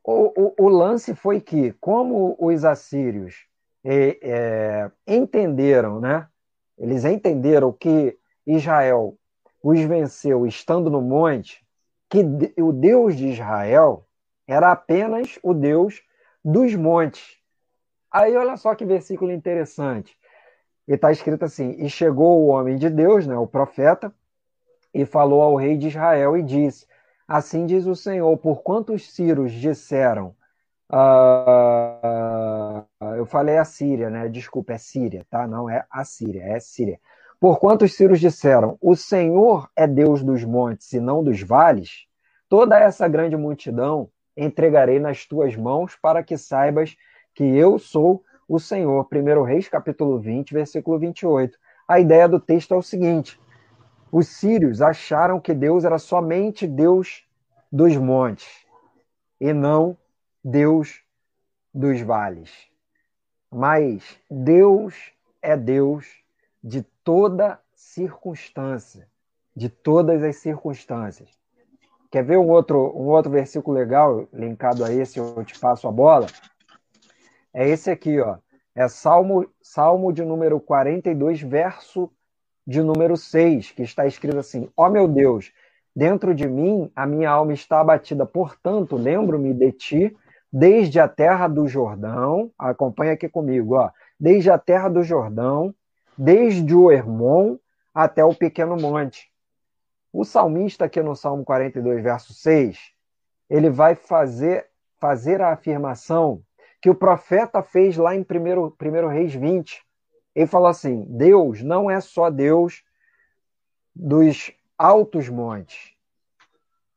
O, 0.03 0.33
o, 0.41 0.65
o 0.65 0.69
lance 0.69 1.15
foi 1.15 1.39
que, 1.39 1.73
como 1.79 2.35
os 2.39 2.65
assírios 2.65 3.45
é, 3.83 4.17
é, 4.21 4.91
entenderam, 5.07 5.99
né, 6.01 6.27
eles 6.77 7.03
entenderam 7.05 7.71
que 7.71 8.17
Israel 8.45 9.17
os 9.63 9.79
venceu 9.81 10.45
estando 10.45 10.89
no 10.89 11.01
monte, 11.01 11.65
que 12.09 12.19
o 12.61 12.71
Deus 12.71 13.15
de 13.15 13.27
Israel 13.27 14.05
era 14.47 14.71
apenas 14.71 15.37
o 15.43 15.53
Deus 15.53 16.01
dos 16.43 16.73
montes. 16.75 17.37
Aí 18.11 18.35
olha 18.35 18.55
só 18.55 18.73
que 18.75 18.85
versículo 18.85 19.31
interessante. 19.31 20.17
E 20.87 20.93
está 20.93 21.11
escrito 21.11 21.43
assim: 21.43 21.75
E 21.79 21.89
chegou 21.89 22.41
o 22.41 22.47
homem 22.47 22.77
de 22.77 22.89
Deus, 22.89 23.27
né, 23.27 23.37
o 23.37 23.47
profeta, 23.47 24.13
e 24.93 25.05
falou 25.05 25.41
ao 25.41 25.55
rei 25.55 25.77
de 25.77 25.87
Israel 25.87 26.37
e 26.37 26.43
disse: 26.43 26.87
Assim 27.27 27.65
diz 27.65 27.85
o 27.85 27.95
Senhor, 27.95 28.37
por 28.37 28.61
quantos 28.61 29.11
Círios 29.13 29.51
disseram, 29.51 30.33
Uh, 30.89 32.85
eu 33.17 33.25
falei 33.25 33.57
a 33.57 33.65
Síria, 33.65 34.09
né? 34.09 34.29
Desculpa, 34.29 34.73
é 34.73 34.77
Síria, 34.77 35.25
tá? 35.29 35.45
Não 35.45 35.69
é 35.69 35.85
a 35.89 36.05
Síria, 36.05 36.43
é 36.43 36.59
Síria. 36.59 36.99
Porquanto 37.39 37.85
os 37.85 37.93
sírios 37.93 38.19
disseram: 38.19 38.77
O 38.81 38.95
Senhor 38.95 39.69
é 39.75 39.85
Deus 39.85 40.23
dos 40.23 40.43
montes 40.43 40.93
e 40.93 40.99
não 40.99 41.23
dos 41.23 41.41
vales, 41.41 42.07
toda 42.49 42.79
essa 42.79 43.07
grande 43.07 43.35
multidão 43.35 44.09
entregarei 44.35 44.99
nas 44.99 45.25
tuas 45.25 45.55
mãos 45.55 45.95
para 45.95 46.23
que 46.23 46.37
saibas 46.37 46.95
que 47.35 47.43
eu 47.43 47.77
sou 47.77 48.23
o 48.47 48.59
Senhor. 48.59 49.07
1 49.11 49.43
Reis, 49.43 49.67
capítulo 49.67 50.19
20, 50.19 50.53
versículo 50.53 50.97
28. 50.97 51.57
A 51.87 51.99
ideia 51.99 52.27
do 52.27 52.39
texto 52.39 52.73
é 52.73 52.77
o 52.77 52.81
seguinte: 52.81 53.39
os 54.11 54.27
sírios 54.27 54.81
acharam 54.81 55.39
que 55.39 55.53
Deus 55.53 55.83
era 55.83 55.97
somente 55.97 56.65
Deus 56.65 57.25
dos 57.71 57.95
montes 57.97 58.65
e 59.39 59.53
não 59.53 59.97
Deus 60.49 61.01
dos 61.73 61.99
vales. 61.99 62.49
Mas 63.51 64.17
Deus 64.31 64.95
é 65.41 65.57
Deus 65.57 66.07
de 66.63 66.83
toda 67.03 67.59
circunstância, 67.75 69.09
de 69.53 69.67
todas 69.67 70.23
as 70.23 70.37
circunstâncias. 70.37 71.29
Quer 72.09 72.23
ver 72.23 72.37
um 72.37 72.47
outro, 72.47 72.77
um 72.97 73.07
outro 73.07 73.29
versículo 73.29 73.77
legal 73.77 74.25
linkado 74.31 74.85
a 74.85 74.93
esse, 74.93 75.19
eu 75.19 75.43
te 75.43 75.59
passo 75.59 75.85
a 75.85 75.91
bola? 75.91 76.27
É 77.53 77.67
esse 77.67 77.91
aqui, 77.91 78.17
ó. 78.21 78.37
É 78.73 78.87
Salmo, 78.87 79.49
Salmo 79.61 80.13
de 80.13 80.23
número 80.23 80.61
42, 80.61 81.41
verso 81.41 82.09
de 82.65 82.81
número 82.81 83.17
6, 83.17 83.71
que 83.71 83.83
está 83.83 84.07
escrito 84.07 84.37
assim: 84.37 84.69
Ó 84.77 84.85
oh, 84.85 84.89
meu 84.89 85.09
Deus, 85.09 85.51
dentro 85.93 86.33
de 86.33 86.47
mim 86.47 86.89
a 86.95 87.05
minha 87.05 87.29
alma 87.29 87.51
está 87.51 87.81
abatida, 87.81 88.25
portanto, 88.25 88.95
lembro-me 88.95 89.53
de 89.53 89.73
ti 89.73 90.17
desde 90.51 90.99
a 90.99 91.07
terra 91.07 91.47
do 91.47 91.67
Jordão, 91.67 92.51
acompanha 92.57 93.13
aqui 93.13 93.27
comigo, 93.27 93.75
ó, 93.75 93.89
desde 94.19 94.49
a 94.49 94.57
terra 94.57 94.89
do 94.89 95.03
Jordão, 95.03 95.73
desde 96.17 96.73
o 96.73 96.91
Hermon 96.91 97.57
até 97.93 98.23
o 98.23 98.33
pequeno 98.33 98.75
monte. 98.77 99.31
O 100.11 100.23
salmista 100.23 100.85
aqui 100.85 101.01
no 101.01 101.15
Salmo 101.15 101.43
42, 101.43 102.01
verso 102.01 102.33
6, 102.33 102.91
ele 103.49 103.69
vai 103.69 103.95
fazer, 103.95 104.67
fazer 104.99 105.41
a 105.41 105.51
afirmação 105.51 106.41
que 106.81 106.89
o 106.89 106.95
profeta 106.95 107.61
fez 107.61 107.97
lá 107.97 108.15
em 108.15 108.21
1, 108.21 108.23
1 108.23 109.07
Reis 109.07 109.33
20. 109.33 109.83
Ele 110.35 110.47
falou 110.47 110.67
assim: 110.67 111.05
Deus 111.09 111.61
não 111.61 111.89
é 111.89 111.99
só 111.99 112.29
Deus 112.29 112.83
dos 113.95 114.51
altos 114.77 115.27
montes. 115.29 115.93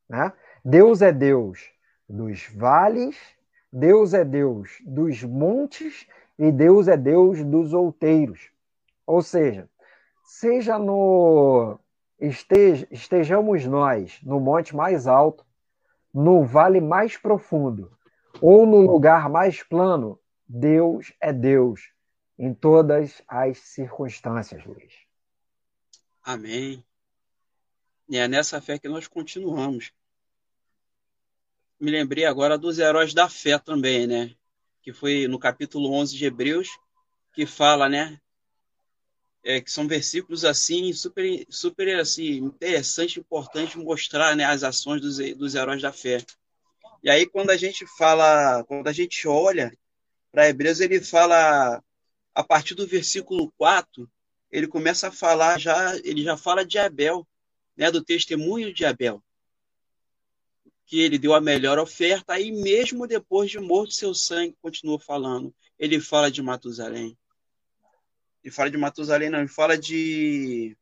Né? 0.08 0.32
Deus 0.64 1.00
é 1.00 1.12
Deus 1.12 1.70
dos 2.08 2.46
vales, 2.54 3.16
Deus 3.72 4.14
é 4.14 4.24
Deus 4.24 4.78
dos 4.80 5.22
montes 5.22 6.06
e 6.38 6.50
Deus 6.50 6.88
é 6.88 6.96
Deus 6.96 7.42
dos 7.44 7.72
outeiros. 7.72 8.50
Ou 9.06 9.22
seja, 9.22 9.68
seja 10.24 10.78
no 10.78 11.78
estejamos 12.20 13.64
nós 13.64 14.20
no 14.22 14.38
monte 14.40 14.76
mais 14.76 15.06
alto, 15.06 15.44
no 16.12 16.44
vale 16.44 16.80
mais 16.80 17.16
profundo 17.16 17.90
ou 18.40 18.66
no 18.66 18.80
lugar 18.80 19.28
mais 19.28 19.62
plano, 19.62 20.18
Deus 20.46 21.12
é 21.20 21.32
Deus 21.32 21.92
em 22.38 22.54
todas 22.54 23.22
as 23.28 23.58
circunstâncias, 23.58 24.64
Luiz. 24.64 24.92
Amém. 26.22 26.84
E 28.08 28.16
é 28.16 28.26
nessa 28.26 28.60
fé 28.60 28.78
que 28.78 28.88
nós 28.88 29.06
continuamos. 29.06 29.92
Me 31.80 31.90
lembrei 31.90 32.26
agora 32.26 32.58
dos 32.58 32.78
heróis 32.78 33.14
da 33.14 33.26
fé 33.26 33.58
também, 33.58 34.06
né? 34.06 34.34
Que 34.82 34.92
foi 34.92 35.26
no 35.26 35.38
capítulo 35.38 35.90
11 35.94 36.14
de 36.14 36.26
Hebreus, 36.26 36.68
que 37.32 37.46
fala, 37.46 37.88
né? 37.88 38.20
É, 39.42 39.62
que 39.62 39.72
são 39.72 39.88
versículos 39.88 40.44
assim 40.44 40.92
super 40.92 41.46
super 41.48 41.98
assim 41.98 42.36
interessante 42.36 43.18
importante 43.18 43.78
mostrar 43.78 44.36
né 44.36 44.44
as 44.44 44.62
ações 44.62 45.00
dos, 45.00 45.16
dos 45.34 45.54
heróis 45.54 45.80
da 45.80 45.90
fé 45.90 46.18
e 47.02 47.08
aí 47.08 47.24
quando 47.24 47.48
a 47.48 47.56
gente 47.56 47.86
fala 47.96 48.62
quando 48.64 48.86
a 48.86 48.92
gente 48.92 49.26
olha 49.26 49.72
para 50.30 50.46
Hebreus 50.46 50.80
ele 50.80 51.00
fala 51.00 51.82
a 52.34 52.44
partir 52.44 52.74
do 52.74 52.86
versículo 52.86 53.50
4 53.56 54.06
ele 54.52 54.68
começa 54.68 55.08
a 55.08 55.12
falar 55.12 55.58
já 55.58 55.96
ele 56.04 56.22
já 56.22 56.36
fala 56.36 56.62
de 56.62 56.78
Abel 56.78 57.26
né 57.74 57.90
do 57.90 58.04
testemunho 58.04 58.74
de 58.74 58.84
Abel 58.84 59.24
que 60.90 61.00
ele 61.00 61.18
deu 61.18 61.32
a 61.32 61.40
melhor 61.40 61.78
oferta 61.78 62.32
aí 62.32 62.50
mesmo 62.50 63.06
depois 63.06 63.50
de 63.50 63.60
morto 63.60 63.94
seu 63.94 64.12
sangue 64.12 64.56
continua 64.60 64.98
falando 64.98 65.54
ele 65.78 66.00
fala 66.00 66.30
de 66.30 66.42
Matusalém 66.42 67.16
ele 68.42 68.52
fala 68.52 68.70
de 68.70 68.76
Matusalém, 68.76 69.30
não, 69.30 69.40
ele 69.40 69.48
fala 69.48 69.76
de. 69.76 70.76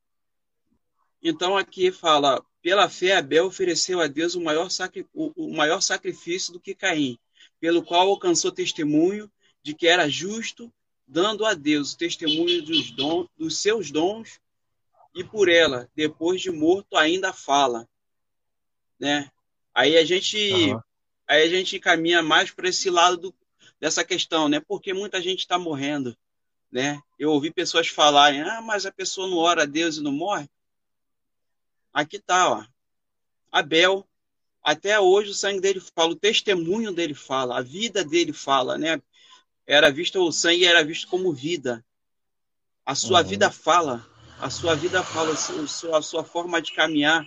Então 1.22 1.56
aqui 1.56 1.90
fala: 1.90 2.44
pela 2.62 2.88
fé, 2.88 3.16
Abel 3.16 3.46
ofereceu 3.46 4.00
a 4.00 4.06
Deus 4.06 4.34
o 4.34 4.40
maior, 4.40 4.70
sacri... 4.70 5.06
o 5.12 5.52
maior 5.54 5.80
sacrifício 5.80 6.52
do 6.52 6.60
que 6.60 6.74
Caim, 6.74 7.18
pelo 7.60 7.82
qual 7.82 8.08
alcançou 8.08 8.52
testemunho 8.52 9.30
de 9.62 9.74
que 9.74 9.88
era 9.88 10.08
justo, 10.08 10.72
dando 11.06 11.44
a 11.44 11.54
Deus 11.54 11.92
o 11.92 11.98
testemunho 11.98 12.62
dos, 12.62 12.90
dons, 12.92 13.28
dos 13.36 13.58
seus 13.58 13.90
dons, 13.90 14.40
e 15.14 15.24
por 15.24 15.48
ela, 15.48 15.90
depois 15.96 16.40
de 16.40 16.50
morto, 16.50 16.96
ainda 16.96 17.32
fala. 17.32 17.88
Né? 19.00 19.30
Aí 19.78 19.96
a 19.96 20.04
gente. 20.04 20.36
Uhum. 20.72 20.80
Aí 21.26 21.42
a 21.42 21.48
gente 21.48 21.78
caminha 21.78 22.22
mais 22.22 22.50
para 22.50 22.68
esse 22.68 22.88
lado 22.88 23.16
do, 23.18 23.34
dessa 23.78 24.02
questão, 24.02 24.48
né? 24.48 24.60
Porque 24.60 24.94
muita 24.94 25.20
gente 25.20 25.40
está 25.40 25.58
morrendo 25.58 26.16
né? 26.70 27.00
Eu 27.18 27.30
ouvi 27.30 27.50
pessoas 27.50 27.88
falarem, 27.88 28.42
ah, 28.42 28.60
mas 28.60 28.86
a 28.86 28.92
pessoa 28.92 29.28
não 29.28 29.38
ora 29.38 29.62
a 29.62 29.66
Deus 29.66 29.96
e 29.96 30.02
não 30.02 30.12
morre. 30.12 30.48
Aqui 31.92 32.18
tá, 32.18 32.50
ó. 32.50 32.64
Abel, 33.50 34.06
até 34.62 35.00
hoje 35.00 35.30
o 35.30 35.34
sangue 35.34 35.60
dele 35.60 35.80
fala, 35.80 36.12
o 36.12 36.16
testemunho 36.16 36.92
dele 36.92 37.14
fala, 37.14 37.58
a 37.58 37.62
vida 37.62 38.04
dele 38.04 38.32
fala, 38.32 38.76
né? 38.76 39.00
Era 39.66 39.90
visto 39.90 40.20
o 40.20 40.32
sangue 40.32 40.64
era 40.64 40.84
visto 40.84 41.08
como 41.08 41.32
vida. 41.32 41.84
A 42.84 42.94
sua 42.94 43.20
uhum. 43.22 43.28
vida 43.28 43.50
fala, 43.50 44.06
a 44.38 44.50
sua 44.50 44.74
vida 44.74 45.02
fala, 45.02 45.32
a 45.32 45.36
sua, 45.66 45.98
a 45.98 46.02
sua 46.02 46.24
forma 46.24 46.60
de 46.60 46.72
caminhar. 46.72 47.26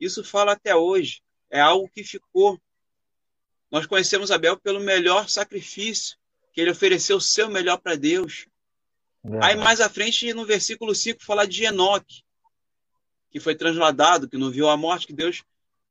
Isso 0.00 0.22
fala 0.22 0.52
até 0.52 0.74
hoje. 0.74 1.22
É 1.50 1.60
algo 1.60 1.88
que 1.88 2.04
ficou. 2.04 2.60
Nós 3.70 3.86
conhecemos 3.86 4.30
Abel 4.30 4.58
pelo 4.58 4.80
melhor 4.80 5.28
sacrifício 5.28 6.16
que 6.52 6.60
ele 6.60 6.70
ofereceu 6.70 7.18
o 7.18 7.20
seu 7.20 7.48
melhor 7.48 7.78
para 7.78 7.94
Deus. 7.94 8.46
É. 9.24 9.44
Aí 9.44 9.56
mais 9.56 9.80
à 9.80 9.88
frente, 9.88 10.32
no 10.32 10.44
versículo 10.44 10.94
5, 10.94 11.24
fala 11.24 11.46
de 11.46 11.64
Enoque, 11.64 12.22
que 13.30 13.38
foi 13.38 13.54
transladado, 13.54 14.28
que 14.28 14.36
não 14.36 14.50
viu 14.50 14.68
a 14.68 14.76
morte, 14.76 15.06
que 15.06 15.12
Deus. 15.12 15.42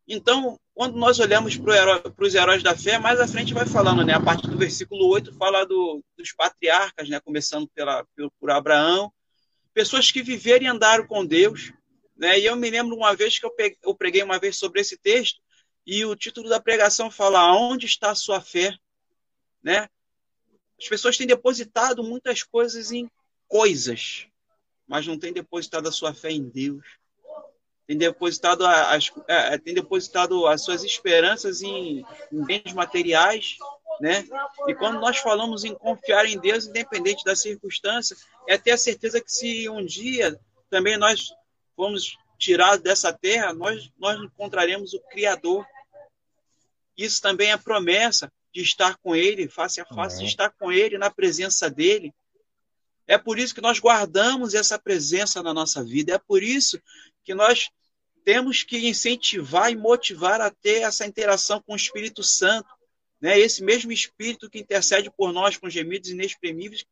Então, 0.07 0.59
quando 0.73 0.97
nós 0.97 1.19
olhamos 1.19 1.57
para 1.57 2.11
os 2.19 2.35
heróis 2.35 2.63
da 2.63 2.75
fé, 2.75 2.97
mais 2.97 3.19
à 3.19 3.27
frente 3.27 3.53
vai 3.53 3.65
falando, 3.65 4.03
né? 4.03 4.13
A 4.13 4.19
partir 4.19 4.47
do 4.47 4.57
versículo 4.57 5.07
8 5.07 5.33
fala 5.33 5.65
do, 5.65 6.03
dos 6.17 6.31
patriarcas, 6.33 7.09
né? 7.09 7.19
Começando 7.19 7.67
pela, 7.73 8.05
por 8.39 8.51
Abraão, 8.51 9.11
pessoas 9.73 10.11
que 10.11 10.21
viveram 10.21 10.65
e 10.65 10.67
andaram 10.67 11.05
com 11.07 11.25
Deus, 11.25 11.71
né? 12.15 12.39
E 12.39 12.45
eu 12.45 12.55
me 12.55 12.69
lembro 12.69 12.95
uma 12.95 13.15
vez 13.15 13.37
que 13.39 13.45
eu, 13.45 13.51
peguei, 13.51 13.77
eu 13.83 13.95
preguei 13.95 14.23
uma 14.23 14.39
vez 14.39 14.57
sobre 14.57 14.81
esse 14.81 14.97
texto, 14.97 15.39
e 15.87 16.03
o 16.03 16.17
título 16.17 16.49
da 16.49 16.59
pregação 16.59 17.09
fala: 17.09 17.39
Aonde 17.39 17.85
está 17.85 18.11
a 18.11 18.15
sua 18.15 18.41
fé? 18.41 18.77
Né? 19.63 19.87
As 20.77 20.87
pessoas 20.87 21.17
têm 21.17 21.25
depositado 21.25 22.03
muitas 22.03 22.43
coisas 22.43 22.91
em 22.91 23.09
coisas, 23.47 24.27
mas 24.85 25.07
não 25.07 25.17
têm 25.17 25.31
depositado 25.31 25.87
a 25.87 25.91
sua 25.91 26.13
fé 26.13 26.29
em 26.29 26.43
Deus. 26.43 26.85
Tem 27.87 27.97
depositado 27.97 28.65
as, 28.65 29.09
é, 29.29 29.53
é, 29.53 29.57
tem 29.57 29.73
depositado 29.73 30.45
as 30.45 30.61
suas 30.61 30.83
esperanças 30.83 31.61
em, 31.61 32.05
em 32.33 32.45
bens 32.45 32.73
materiais, 32.73 33.57
né? 34.01 34.27
E 34.67 34.75
quando 34.75 34.99
nós 34.99 35.17
falamos 35.19 35.63
em 35.63 35.73
confiar 35.73 36.25
em 36.25 36.37
Deus, 36.37 36.67
independente 36.67 37.23
da 37.23 37.33
circunstância, 37.33 38.17
é 38.45 38.57
ter 38.57 38.71
a 38.71 38.77
certeza 38.77 39.21
que 39.21 39.31
se 39.31 39.69
um 39.69 39.85
dia 39.85 40.37
também 40.69 40.97
nós 40.97 41.29
formos 41.77 42.17
tirados 42.37 42.83
dessa 42.83 43.13
terra, 43.13 43.53
nós, 43.53 43.89
nós 43.97 44.21
encontraremos 44.21 44.93
o 44.93 44.99
Criador. 45.09 45.65
Isso 46.97 47.21
também 47.21 47.51
é 47.51 47.57
promessa 47.57 48.31
de 48.53 48.61
estar 48.61 48.97
com 48.97 49.15
Ele 49.15 49.47
face 49.47 49.79
a 49.79 49.85
face, 49.85 50.19
de 50.19 50.25
estar 50.25 50.49
com 50.49 50.71
Ele 50.71 50.97
na 50.97 51.11
presença 51.11 51.69
dele. 51.69 52.13
É 53.05 53.17
por 53.17 53.37
isso 53.37 53.53
que 53.53 53.61
nós 53.61 53.79
guardamos 53.79 54.53
essa 54.53 54.79
presença 54.79 55.41
na 55.43 55.53
nossa 55.53 55.83
vida. 55.83 56.15
É 56.15 56.17
por 56.17 56.41
isso 56.41 56.81
que 57.23 57.33
nós 57.33 57.69
temos 58.25 58.63
que 58.63 58.89
incentivar 58.89 59.71
e 59.71 59.75
motivar 59.77 60.41
a 60.41 60.51
ter 60.51 60.81
essa 60.81 61.05
interação 61.05 61.61
com 61.61 61.73
o 61.73 61.77
Espírito 61.77 62.23
Santo. 62.23 62.67
Né? 63.21 63.39
Esse 63.39 63.63
mesmo 63.63 63.91
Espírito 63.91 64.49
que 64.49 64.59
intercede 64.59 65.09
por 65.09 65.31
nós 65.31 65.55
com 65.55 65.69
gemidos 65.69 66.09
inexprimíveis, 66.09 66.83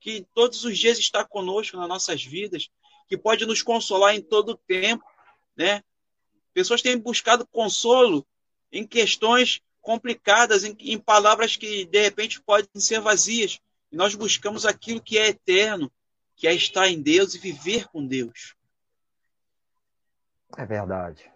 que 0.00 0.26
todos 0.34 0.64
os 0.64 0.76
dias 0.76 0.98
está 0.98 1.24
conosco 1.24 1.76
nas 1.78 1.88
nossas 1.88 2.22
vidas, 2.22 2.68
que 3.08 3.16
pode 3.16 3.46
nos 3.46 3.62
consolar 3.62 4.14
em 4.14 4.20
todo 4.20 4.50
o 4.50 4.56
tempo. 4.56 5.04
Né? 5.56 5.82
Pessoas 6.52 6.82
têm 6.82 6.98
buscado 6.98 7.46
consolo 7.46 8.26
em 8.72 8.86
questões 8.86 9.60
complicadas, 9.82 10.64
em, 10.64 10.74
em 10.80 10.98
palavras 10.98 11.56
que 11.56 11.84
de 11.84 12.00
repente 12.00 12.40
podem 12.40 12.68
ser 12.76 13.00
vazias. 13.00 13.60
E 13.90 13.96
nós 13.96 14.14
buscamos 14.14 14.64
aquilo 14.64 15.02
que 15.02 15.18
é 15.18 15.28
eterno, 15.28 15.92
que 16.34 16.46
é 16.46 16.54
estar 16.54 16.88
em 16.88 17.02
Deus 17.02 17.34
e 17.34 17.38
viver 17.38 17.86
com 17.88 18.06
Deus. 18.06 18.54
É 20.56 20.64
verdade. 20.64 21.30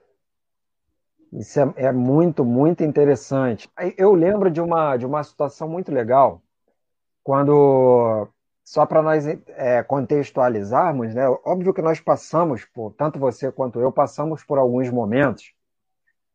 Isso 1.33 1.61
é, 1.61 1.75
é, 1.77 1.93
muito, 1.93 2.45
muito 2.45 2.83
interessante. 2.83 3.69
Eu 3.99 4.15
lembro 4.15 4.51
de 4.51 4.61
uma, 4.61 4.97
de 4.97 5.05
uma 5.05 5.23
situação 5.23 5.69
muito 5.69 5.93
legal, 5.93 6.41
quando, 7.23 8.29
só 8.65 8.87
para 8.87 9.03
nós 9.03 9.27
é, 9.27 9.83
contextualizarmos, 9.83 11.15
né? 11.15 11.29
Óbvio 11.45 11.75
que 11.75 11.83
nós 11.83 12.01
passamos, 12.01 12.65
por, 12.65 12.93
tanto 12.93 13.19
você 13.19 13.51
quanto 13.51 13.81
eu, 13.81 13.91
passamos 13.91 14.45
por 14.45 14.59
alguns 14.59 14.89
momentos 14.91 15.56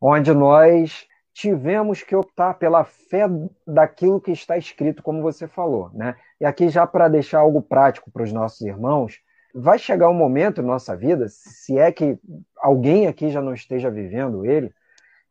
onde 0.02 0.34
nós 0.34 1.08
tivemos 1.34 2.02
que 2.02 2.16
optar 2.16 2.56
pela 2.56 2.84
fé 2.84 3.26
daquilo 3.66 4.20
que 4.20 4.32
está 4.32 4.58
escrito, 4.58 5.04
como 5.04 5.22
você 5.22 5.48
falou. 5.48 5.92
Né? 5.94 6.16
E 6.40 6.46
aqui, 6.46 6.70
já 6.70 6.86
para 6.88 7.08
deixar 7.08 7.40
algo 7.40 7.62
prático 7.62 8.12
para 8.12 8.24
os 8.24 8.34
nossos 8.34 8.62
irmãos, 8.62 9.20
vai 9.54 9.78
chegar 9.78 10.10
um 10.10 10.14
momento 10.14 10.62
em 10.62 10.66
nossa 10.66 10.96
vida, 10.96 11.28
se 11.30 11.78
é 11.78 11.92
que 11.92 12.18
alguém 12.58 13.08
aqui 13.08 13.30
já 13.30 13.42
não 13.42 13.54
esteja 13.54 13.90
vivendo 13.90 14.46
ele, 14.46 14.74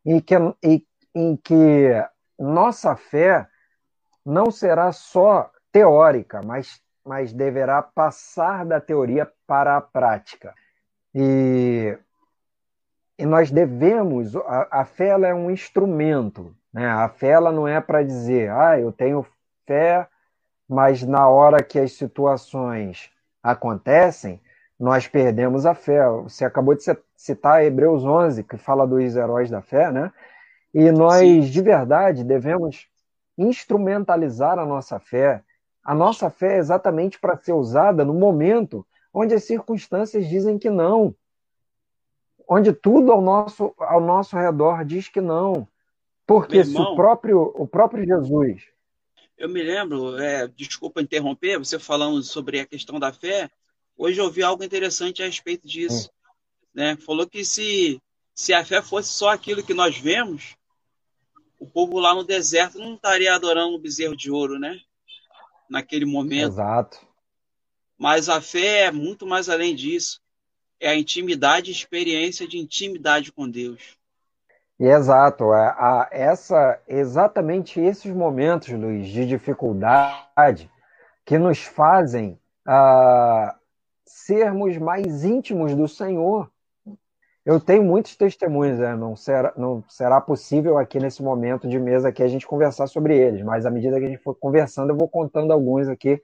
em 0.05 0.19
que, 0.19 0.35
em, 0.63 0.85
em 1.13 1.35
que 1.35 1.89
nossa 2.39 2.95
fé 2.95 3.47
não 4.25 4.49
será 4.51 4.91
só 4.91 5.51
teórica, 5.71 6.41
mas, 6.43 6.81
mas 7.05 7.33
deverá 7.33 7.81
passar 7.81 8.65
da 8.65 8.79
teoria 8.79 9.31
para 9.45 9.77
a 9.77 9.81
prática. 9.81 10.53
E 11.13 11.97
e 13.21 13.25
nós 13.25 13.51
devemos, 13.51 14.35
a, 14.35 14.67
a 14.71 14.83
fé 14.83 15.09
ela 15.09 15.27
é 15.27 15.33
um 15.33 15.51
instrumento, 15.51 16.55
né? 16.73 16.87
A 16.87 17.07
fé 17.07 17.27
ela 17.27 17.51
não 17.51 17.67
é 17.67 17.79
para 17.79 18.01
dizer, 18.01 18.49
ah, 18.49 18.79
eu 18.79 18.91
tenho 18.91 19.23
fé, 19.67 20.07
mas 20.67 21.03
na 21.03 21.29
hora 21.29 21.61
que 21.61 21.77
as 21.77 21.91
situações 21.93 23.11
acontecem, 23.43 24.41
nós 24.79 25.07
perdemos 25.07 25.67
a 25.67 25.75
fé. 25.75 26.01
Você 26.23 26.43
acabou 26.43 26.73
de 26.73 26.83
citar 27.15 27.63
Hebreus 27.63 28.03
11, 28.03 28.43
que 28.43 28.57
fala 28.57 28.87
dos 28.87 29.15
heróis 29.15 29.51
da 29.51 29.61
fé, 29.61 29.91
né? 29.91 30.11
E 30.73 30.91
nós, 30.91 31.19
Sim. 31.19 31.41
de 31.41 31.61
verdade, 31.61 32.23
devemos 32.23 32.87
instrumentalizar 33.37 34.57
a 34.57 34.65
nossa 34.65 34.99
fé 34.99 35.43
A 35.83 35.93
nossa 35.93 36.29
fé 36.31 36.55
é 36.55 36.57
exatamente 36.57 37.19
para 37.19 37.37
ser 37.37 37.53
usada 37.53 38.03
no 38.03 38.15
momento 38.15 38.83
onde 39.13 39.35
as 39.35 39.43
circunstâncias 39.43 40.27
dizem 40.27 40.57
que 40.57 40.71
não. 40.71 41.13
Onde 42.53 42.73
tudo 42.73 43.13
ao 43.13 43.21
nosso, 43.21 43.73
ao 43.77 44.01
nosso 44.01 44.35
redor 44.35 44.83
diz 44.83 45.07
que 45.07 45.21
não. 45.21 45.65
Porque 46.27 46.57
irmão, 46.57 46.83
se 46.83 46.91
o 46.91 46.95
próprio, 46.97 47.41
o 47.55 47.65
próprio 47.65 48.05
Jesus. 48.05 48.63
Eu 49.37 49.47
me 49.47 49.63
lembro, 49.63 50.17
é, 50.17 50.49
desculpa 50.49 51.01
interromper, 51.01 51.57
você 51.57 51.79
falando 51.79 52.21
sobre 52.21 52.59
a 52.59 52.65
questão 52.65 52.99
da 52.99 53.13
fé, 53.13 53.49
hoje 53.97 54.19
eu 54.19 54.25
ouvi 54.25 54.43
algo 54.43 54.65
interessante 54.65 55.23
a 55.23 55.27
respeito 55.27 55.65
disso. 55.65 56.11
Né? 56.73 56.97
Falou 56.97 57.25
que 57.25 57.45
se, 57.45 58.01
se 58.35 58.53
a 58.53 58.65
fé 58.65 58.81
fosse 58.81 59.13
só 59.13 59.29
aquilo 59.29 59.63
que 59.63 59.73
nós 59.73 59.97
vemos, 59.97 60.57
o 61.57 61.65
povo 61.65 61.99
lá 61.99 62.13
no 62.13 62.25
deserto 62.25 62.77
não 62.79 62.95
estaria 62.95 63.33
adorando 63.33 63.75
o 63.75 63.79
bezerro 63.79 64.17
de 64.17 64.29
ouro, 64.29 64.59
né? 64.59 64.77
Naquele 65.69 66.03
momento. 66.03 66.51
Exato. 66.51 66.99
Mas 67.97 68.27
a 68.27 68.41
fé 68.41 68.87
é 68.87 68.91
muito 68.91 69.25
mais 69.25 69.47
além 69.47 69.73
disso. 69.73 70.20
É 70.81 70.89
a 70.89 70.95
intimidade, 70.95 71.69
a 71.69 71.73
experiência 71.73 72.47
de 72.47 72.57
intimidade 72.57 73.31
com 73.31 73.47
Deus. 73.47 73.97
E 74.79 74.85
exato, 74.85 75.53
é, 75.53 75.67
a, 75.77 76.09
essa, 76.11 76.81
exatamente 76.87 77.79
esses 77.79 78.11
momentos, 78.11 78.69
Luiz, 78.69 79.07
de 79.09 79.27
dificuldade 79.27 80.67
que 81.23 81.37
nos 81.37 81.59
fazem 81.59 82.39
uh, 82.67 83.53
sermos 84.03 84.77
mais 84.79 85.23
íntimos 85.23 85.75
do 85.75 85.87
Senhor. 85.87 86.51
Eu 87.45 87.59
tenho 87.59 87.83
muitos 87.83 88.15
testemunhos, 88.15 88.79
né? 88.79 88.95
não, 88.95 89.15
será, 89.15 89.53
não 89.55 89.83
será 89.87 90.19
possível 90.19 90.79
aqui 90.79 90.99
nesse 90.99 91.21
momento 91.21 91.67
de 91.67 91.79
mesa 91.79 92.09
aqui 92.09 92.23
a 92.23 92.27
gente 92.27 92.47
conversar 92.47 92.87
sobre 92.87 93.15
eles, 93.15 93.43
mas 93.43 93.67
à 93.67 93.69
medida 93.69 93.99
que 93.99 94.05
a 94.05 94.09
gente 94.09 94.23
for 94.23 94.33
conversando, 94.33 94.89
eu 94.89 94.97
vou 94.97 95.07
contando 95.07 95.53
alguns 95.53 95.87
aqui 95.87 96.19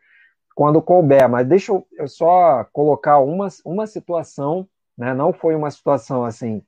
quando 0.58 0.82
couber. 0.82 1.30
Mas 1.30 1.48
deixa 1.48 1.72
eu, 1.72 2.08
só 2.08 2.64
colocar 2.74 3.20
uma, 3.20 3.48
uma 3.64 3.86
situação, 3.86 4.68
né? 4.98 5.14
não 5.14 5.32
foi 5.32 5.54
uma 5.54 5.70
situação 5.70 6.26
assim 6.26 6.64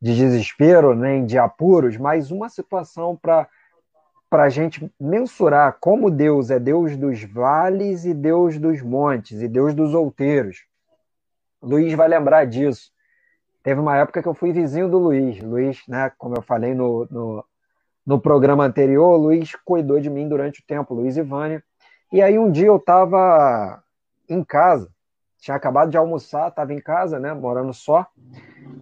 de 0.00 0.14
desespero 0.14 0.94
nem 0.94 1.26
de 1.26 1.36
apuros, 1.36 1.96
mas 1.96 2.30
uma 2.30 2.48
situação 2.48 3.16
para 3.16 3.48
para 4.28 4.42
a 4.42 4.48
gente 4.48 4.92
mensurar 5.00 5.78
como 5.80 6.10
Deus 6.10 6.50
é 6.50 6.58
Deus 6.58 6.96
dos 6.96 7.22
vales 7.22 8.04
e 8.04 8.12
Deus 8.12 8.58
dos 8.58 8.82
montes 8.82 9.40
e 9.40 9.46
Deus 9.46 9.72
dos 9.72 9.94
outeiros. 9.94 10.64
Luiz 11.62 11.94
vai 11.94 12.08
lembrar 12.08 12.44
disso. 12.44 12.90
Teve 13.62 13.80
uma 13.80 13.96
época 13.96 14.20
que 14.20 14.28
eu 14.28 14.34
fui 14.34 14.52
vizinho 14.52 14.90
do 14.90 14.98
Luiz. 14.98 15.40
Luiz, 15.40 15.80
né, 15.86 16.10
como 16.18 16.36
eu 16.36 16.42
falei 16.42 16.74
no, 16.74 17.06
no, 17.08 17.44
no 18.04 18.20
programa 18.20 18.64
anterior, 18.64 19.16
Luiz 19.16 19.54
cuidou 19.64 20.00
de 20.00 20.10
mim 20.10 20.28
durante 20.28 20.60
o 20.60 20.66
tempo, 20.66 20.92
Luiz 20.92 21.16
e 21.16 21.22
Vânia. 21.22 21.62
E 22.12 22.22
aí 22.22 22.38
um 22.38 22.50
dia 22.50 22.68
eu 22.68 22.76
estava 22.76 23.82
em 24.28 24.42
casa, 24.44 24.88
tinha 25.38 25.56
acabado 25.56 25.90
de 25.90 25.96
almoçar, 25.96 26.48
estava 26.48 26.72
em 26.72 26.80
casa, 26.80 27.18
né, 27.18 27.32
morando 27.34 27.72
só. 27.72 28.06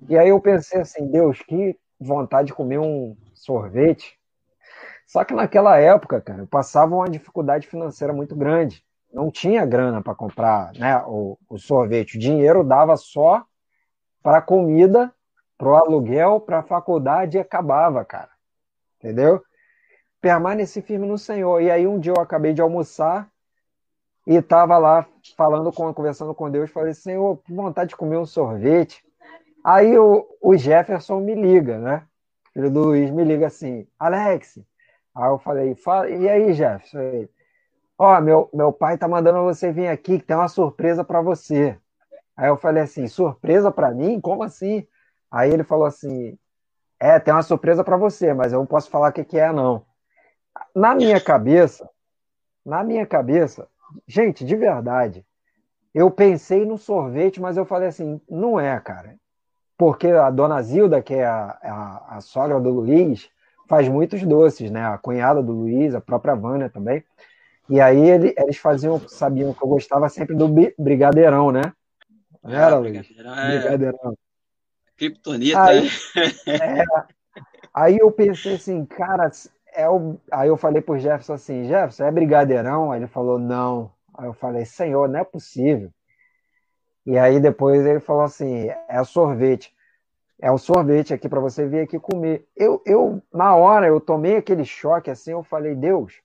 E 0.09 0.16
aí 0.16 0.29
eu 0.29 0.41
pensei 0.41 0.81
assim, 0.81 1.07
Deus, 1.07 1.41
que 1.41 1.79
vontade 1.99 2.49
de 2.49 2.55
comer 2.55 2.79
um 2.79 3.16
sorvete. 3.33 4.18
Só 5.07 5.25
que 5.25 5.35
naquela 5.35 5.79
época, 5.79 6.20
cara, 6.20 6.43
eu 6.43 6.47
passava 6.47 6.95
uma 6.95 7.09
dificuldade 7.09 7.66
financeira 7.66 8.12
muito 8.12 8.35
grande. 8.35 8.85
Não 9.12 9.31
tinha 9.31 9.64
grana 9.64 10.03
para 10.03 10.14
comprar 10.14 10.72
né, 10.75 11.03
o, 11.07 11.39
o 11.49 11.59
sorvete. 11.59 12.16
O 12.16 12.20
dinheiro 12.20 12.64
dava 12.64 12.97
só 12.97 13.45
para 14.22 14.43
comida, 14.43 15.12
para 15.57 15.68
o 15.68 15.77
aluguel, 15.77 16.41
para 16.41 16.61
a 16.61 16.62
faculdade 16.62 17.37
e 17.37 17.41
acabava, 17.41 18.05
cara. 18.05 18.31
Entendeu? 18.99 19.43
Permaneci 20.25 20.81
firme 20.81 21.07
no 21.07 21.18
Senhor. 21.18 21.61
E 21.61 21.70
aí 21.70 21.87
um 21.87 21.99
dia 22.01 22.14
eu 22.16 22.22
acabei 22.22 22.55
de 22.55 22.62
almoçar 22.62 23.29
e 24.27 24.37
estava 24.37 24.79
lá 24.79 25.07
falando 25.37 25.70
com, 25.70 25.93
conversando 25.93 26.35
com 26.35 26.51
Deus, 26.51 26.70
falei, 26.70 26.95
Senhor, 26.95 27.37
que 27.45 27.53
vontade 27.53 27.91
de 27.91 27.97
comer 27.97 28.16
um 28.16 28.25
sorvete. 28.25 29.05
Aí 29.62 29.99
o, 29.99 30.27
o 30.41 30.57
Jefferson 30.57 31.20
me 31.20 31.35
liga, 31.35 31.79
né? 31.79 32.07
Filho 32.55 32.70
do 32.70 32.85
Luiz 32.85 33.11
me 33.11 33.22
liga 33.22 33.49
assim, 33.49 33.87
Alex. 33.99 34.61
Aí 35.14 35.29
eu 35.29 35.39
falei, 35.39 35.75
Fala, 35.75 36.09
e 36.09 36.27
aí, 36.27 36.55
Jefferson? 36.55 37.29
Ó, 37.99 38.16
oh, 38.16 38.20
meu, 38.22 38.49
meu 38.55 38.72
pai 38.72 38.97
tá 38.97 39.07
mandando 39.07 39.43
você 39.43 39.70
vir 39.70 39.89
aqui, 39.89 40.18
que 40.18 40.25
tem 40.25 40.35
uma 40.35 40.49
surpresa 40.49 41.05
para 41.05 41.20
você. 41.20 41.79
Aí 42.35 42.49
eu 42.49 42.57
falei 42.57 42.83
assim, 42.83 43.07
surpresa 43.09 43.70
para 43.70 43.91
mim? 43.91 44.18
Como 44.22 44.43
assim? 44.43 44.87
Aí 45.31 45.53
ele 45.53 45.64
falou 45.64 45.85
assim, 45.85 46.39
é, 46.99 47.20
tem 47.20 47.35
uma 47.35 47.43
surpresa 47.43 47.85
para 47.85 47.99
você, 47.99 48.33
mas 48.33 48.55
eu 48.55 48.61
não 48.61 48.66
posso 48.66 48.89
falar 48.89 49.11
o 49.11 49.12
que, 49.12 49.22
que 49.22 49.39
é, 49.39 49.53
não. 49.53 49.85
Na 50.75 50.95
minha 50.95 51.20
cabeça, 51.20 51.89
na 52.64 52.83
minha 52.83 53.07
cabeça, 53.07 53.68
gente, 54.07 54.45
de 54.45 54.57
verdade, 54.57 55.25
eu 55.95 56.11
pensei 56.11 56.64
no 56.64 56.77
sorvete, 56.77 57.41
mas 57.41 57.57
eu 57.57 57.64
falei 57.64 57.89
assim, 57.89 58.20
não 58.29 58.59
é, 58.59 58.79
cara. 58.81 59.16
Porque 59.77 60.09
a 60.09 60.31
dona 60.31 60.62
Zilda, 60.62 61.03
que 61.03 61.14
é 61.14 61.27
a, 61.27 61.59
a, 61.62 62.16
a 62.16 62.20
sogra 62.20 62.61
do 62.61 62.70
Luiz, 62.70 63.29
faz 63.68 63.89
muitos 63.89 64.22
doces, 64.22 64.70
né? 64.70 64.85
A 64.85 64.99
cunhada 64.99 65.43
do 65.43 65.53
Luiz, 65.53 65.95
a 65.95 66.01
própria 66.01 66.35
Vânia 66.35 66.68
também. 66.68 67.05
E 67.68 67.81
aí 67.81 67.99
ele, 67.99 68.35
eles 68.37 68.57
faziam, 68.57 69.01
sabiam 69.09 69.55
que 69.55 69.62
eu 69.62 69.68
gostava 69.68 70.09
sempre 70.09 70.35
do 70.35 70.49
brigadeirão, 70.79 71.51
né? 71.51 71.72
Não 72.43 72.53
era, 72.53 72.77
Luiz? 72.77 73.07
É... 73.18 73.59
Brigadeirão. 73.59 74.16
Kryptonita. 74.97 75.62
Aí, 75.62 75.89
é, 76.47 76.85
aí 77.72 77.99
eu 77.99 78.11
pensei 78.12 78.55
assim, 78.55 78.85
cara, 78.85 79.31
é 79.75 79.89
o... 79.89 80.18
aí 80.31 80.49
eu 80.49 80.57
falei 80.57 80.81
pro 80.81 80.99
Jefferson 80.99 81.35
assim, 81.35 81.64
Jefferson, 81.64 82.05
é 82.05 82.11
brigadeirão? 82.11 82.91
Aí 82.91 83.01
ele 83.01 83.07
falou, 83.07 83.39
não. 83.39 83.93
Aí 84.14 84.27
eu 84.27 84.33
falei, 84.33 84.64
senhor, 84.64 85.09
não 85.09 85.20
é 85.20 85.25
possível. 85.25 85.91
E 87.05 87.18
aí 87.18 87.41
depois 87.41 87.85
ele 87.85 88.01
falou 88.01 88.22
assim, 88.22 88.68
é 88.89 89.05
sorvete. 89.05 89.75
É 90.41 90.51
o 90.51 90.59
sorvete 90.59 91.14
aqui 91.14 91.29
para 91.29 91.41
você 91.41 91.66
vir 91.66 91.81
aqui 91.81 91.99
comer. 91.99 92.47
Eu, 92.57 92.83
eu, 92.87 93.22
na 93.33 93.55
hora, 93.55 93.87
eu 93.87 94.01
tomei 94.01 94.37
aquele 94.37 94.64
choque 94.64 95.11
assim, 95.11 95.33
eu 95.33 95.43
falei, 95.43 95.75
Deus, 95.75 96.20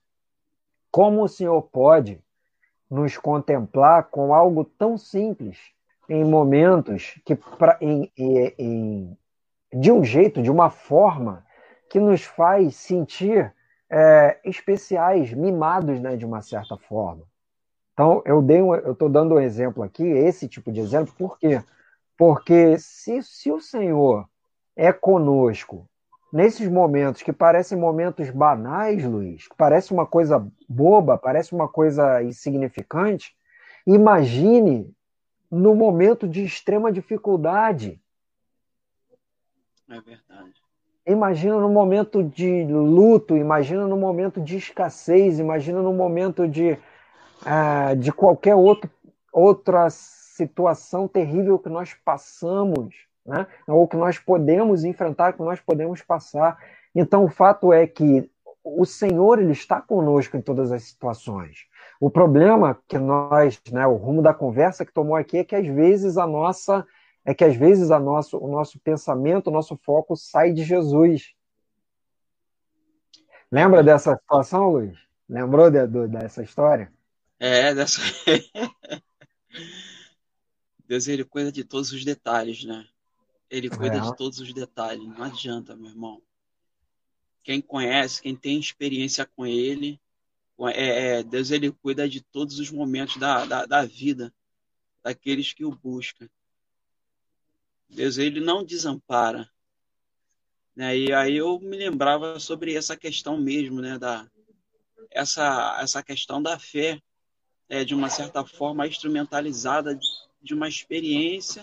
como 0.90 1.22
o 1.22 1.28
Senhor 1.28 1.62
pode 1.62 2.22
nos 2.90 3.16
contemplar 3.16 4.04
com 4.04 4.34
algo 4.34 4.64
tão 4.64 4.98
simples? 4.98 5.58
em 6.10 6.24
momentos 6.24 7.20
que 7.24 7.36
pra, 7.36 7.78
em, 7.80 8.10
em, 8.18 8.54
em, 8.58 9.18
de 9.72 9.92
um 9.92 10.02
jeito, 10.02 10.42
de 10.42 10.50
uma 10.50 10.68
forma 10.68 11.46
que 11.90 11.98
nos 11.98 12.22
faz 12.22 12.76
sentir 12.76 13.52
é, 13.90 14.38
especiais, 14.44 15.32
mimados, 15.34 16.00
né, 16.00 16.16
de 16.16 16.24
uma 16.24 16.40
certa 16.40 16.76
forma. 16.76 17.24
Então, 17.92 18.22
eu 18.24 18.40
dei 18.40 18.62
um, 18.62 18.74
eu 18.74 18.92
estou 18.92 19.08
dando 19.08 19.34
um 19.34 19.40
exemplo 19.40 19.82
aqui, 19.82 20.04
esse 20.04 20.48
tipo 20.48 20.70
de 20.70 20.78
exemplo, 20.80 21.12
por 21.18 21.36
quê? 21.36 21.62
Porque 22.16 22.78
se, 22.78 23.22
se 23.24 23.50
o 23.50 23.60
Senhor 23.60 24.26
é 24.76 24.92
conosco 24.92 25.86
nesses 26.32 26.68
momentos 26.68 27.22
que 27.22 27.32
parecem 27.32 27.76
momentos 27.76 28.30
banais, 28.30 29.04
Luiz, 29.04 29.48
que 29.48 29.56
parece 29.56 29.92
uma 29.92 30.06
coisa 30.06 30.46
boba, 30.68 31.18
parece 31.18 31.52
uma 31.52 31.68
coisa 31.68 32.22
insignificante, 32.22 33.34
imagine 33.84 34.94
no 35.50 35.74
momento 35.74 36.28
de 36.28 36.44
extrema 36.44 36.92
dificuldade. 36.92 38.00
É 39.88 40.00
verdade. 40.00 40.59
Imagina 41.06 41.58
no 41.58 41.68
momento 41.68 42.22
de 42.22 42.64
luto, 42.64 43.36
imagina 43.36 43.86
no 43.86 43.96
momento 43.96 44.40
de 44.40 44.56
escassez, 44.56 45.38
imagina 45.38 45.80
no 45.80 45.92
momento 45.92 46.46
de, 46.46 46.72
uh, 47.42 47.96
de 47.96 48.12
qualquer 48.12 48.54
outro, 48.54 48.90
outra 49.32 49.88
situação 49.90 51.08
terrível 51.08 51.58
que 51.58 51.68
nós 51.68 51.94
passamos, 52.04 52.94
né? 53.24 53.46
ou 53.66 53.88
que 53.88 53.96
nós 53.96 54.18
podemos 54.18 54.84
enfrentar, 54.84 55.32
que 55.32 55.42
nós 55.42 55.60
podemos 55.60 56.02
passar. 56.02 56.58
Então, 56.94 57.24
o 57.24 57.28
fato 57.28 57.72
é 57.72 57.86
que 57.86 58.30
o 58.62 58.84
Senhor 58.84 59.38
ele 59.38 59.52
está 59.52 59.80
conosco 59.80 60.36
em 60.36 60.42
todas 60.42 60.70
as 60.70 60.84
situações. 60.84 61.66
O 61.98 62.10
problema 62.10 62.78
que 62.86 62.98
nós, 62.98 63.60
né, 63.72 63.86
o 63.86 63.96
rumo 63.96 64.22
da 64.22 64.34
conversa 64.34 64.84
que 64.84 64.92
tomou 64.92 65.16
aqui 65.16 65.38
é 65.38 65.44
que 65.44 65.56
às 65.56 65.66
vezes 65.66 66.18
a 66.18 66.26
nossa 66.26 66.86
é 67.24 67.34
que 67.34 67.44
às 67.44 67.56
vezes 67.56 67.90
a 67.90 67.98
nosso, 67.98 68.38
o 68.38 68.48
nosso 68.48 68.78
pensamento, 68.78 69.48
o 69.48 69.52
nosso 69.52 69.76
foco 69.76 70.16
sai 70.16 70.52
de 70.52 70.62
Jesus. 70.64 71.34
Lembra 73.50 73.82
dessa 73.82 74.16
situação, 74.16 74.70
Luiz? 74.70 74.98
Lembrou 75.28 75.70
de, 75.70 75.86
de, 75.86 76.08
dessa 76.08 76.42
história? 76.42 76.92
É, 77.38 77.74
dessa. 77.74 78.00
Deus 80.86 81.06
ele 81.06 81.24
cuida 81.24 81.52
de 81.52 81.62
todos 81.62 81.92
os 81.92 82.04
detalhes, 82.04 82.64
né? 82.64 82.86
Ele 83.48 83.68
cuida 83.70 83.96
é. 83.96 84.00
de 84.00 84.16
todos 84.16 84.40
os 84.40 84.52
detalhes. 84.52 85.06
Não 85.06 85.22
adianta, 85.24 85.76
meu 85.76 85.90
irmão. 85.90 86.22
Quem 87.42 87.60
conhece, 87.60 88.22
quem 88.22 88.36
tem 88.36 88.58
experiência 88.58 89.24
com 89.24 89.46
ele, 89.46 90.00
é, 90.68 91.18
é, 91.18 91.22
Deus 91.22 91.50
ele 91.50 91.72
cuida 91.72 92.08
de 92.08 92.20
todos 92.20 92.58
os 92.58 92.70
momentos 92.70 93.16
da, 93.16 93.44
da, 93.44 93.66
da 93.66 93.84
vida 93.84 94.32
daqueles 95.02 95.52
que 95.52 95.64
o 95.64 95.74
buscam. 95.74 96.28
Deus 97.90 98.18
ele 98.18 98.40
não 98.40 98.64
desampara. 98.64 99.50
Né? 100.74 100.96
E 100.96 101.12
aí 101.12 101.36
eu 101.36 101.58
me 101.60 101.76
lembrava 101.76 102.38
sobre 102.38 102.74
essa 102.74 102.96
questão 102.96 103.36
mesmo, 103.36 103.80
né? 103.80 103.98
Da, 103.98 104.26
essa, 105.10 105.78
essa 105.82 106.02
questão 106.02 106.40
da 106.42 106.58
fé. 106.58 107.00
é, 107.70 107.84
de 107.84 107.94
uma 107.94 108.10
certa 108.10 108.44
forma, 108.44 108.86
instrumentalizada 108.86 109.98
de 110.42 110.52
uma 110.52 110.68
experiência 110.68 111.62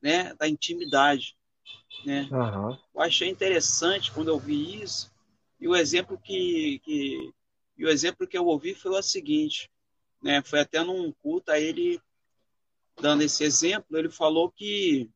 né, 0.00 0.34
da 0.34 0.48
intimidade. 0.48 1.36
Né? 2.04 2.26
Uhum. 2.32 2.76
Eu 2.94 3.00
achei 3.02 3.28
interessante 3.28 4.10
quando 4.10 4.28
eu 4.28 4.38
vi 4.38 4.82
isso, 4.82 5.12
e 5.60 5.68
o 5.68 5.76
exemplo 5.76 6.18
que, 6.18 6.80
que, 6.82 7.30
e 7.76 7.84
o 7.84 7.90
exemplo 7.90 8.26
que 8.26 8.36
eu 8.36 8.46
ouvi 8.46 8.74
foi 8.74 8.90
o 8.92 9.02
seguinte, 9.02 9.70
né, 10.22 10.42
foi 10.42 10.60
até 10.60 10.82
num 10.82 11.12
culto, 11.22 11.50
aí 11.50 11.62
ele, 11.62 12.00
dando 13.00 13.22
esse 13.22 13.44
exemplo, 13.44 13.98
ele 13.98 14.10
falou 14.10 14.50
que 14.50 15.10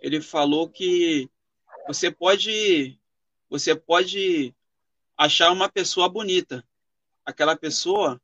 ele 0.00 0.20
falou 0.20 0.68
que 0.68 1.28
você 1.86 2.10
pode 2.10 2.98
você 3.48 3.74
pode 3.74 4.54
achar 5.16 5.52
uma 5.52 5.68
pessoa 5.68 6.08
bonita. 6.08 6.66
Aquela 7.24 7.56
pessoa 7.56 8.20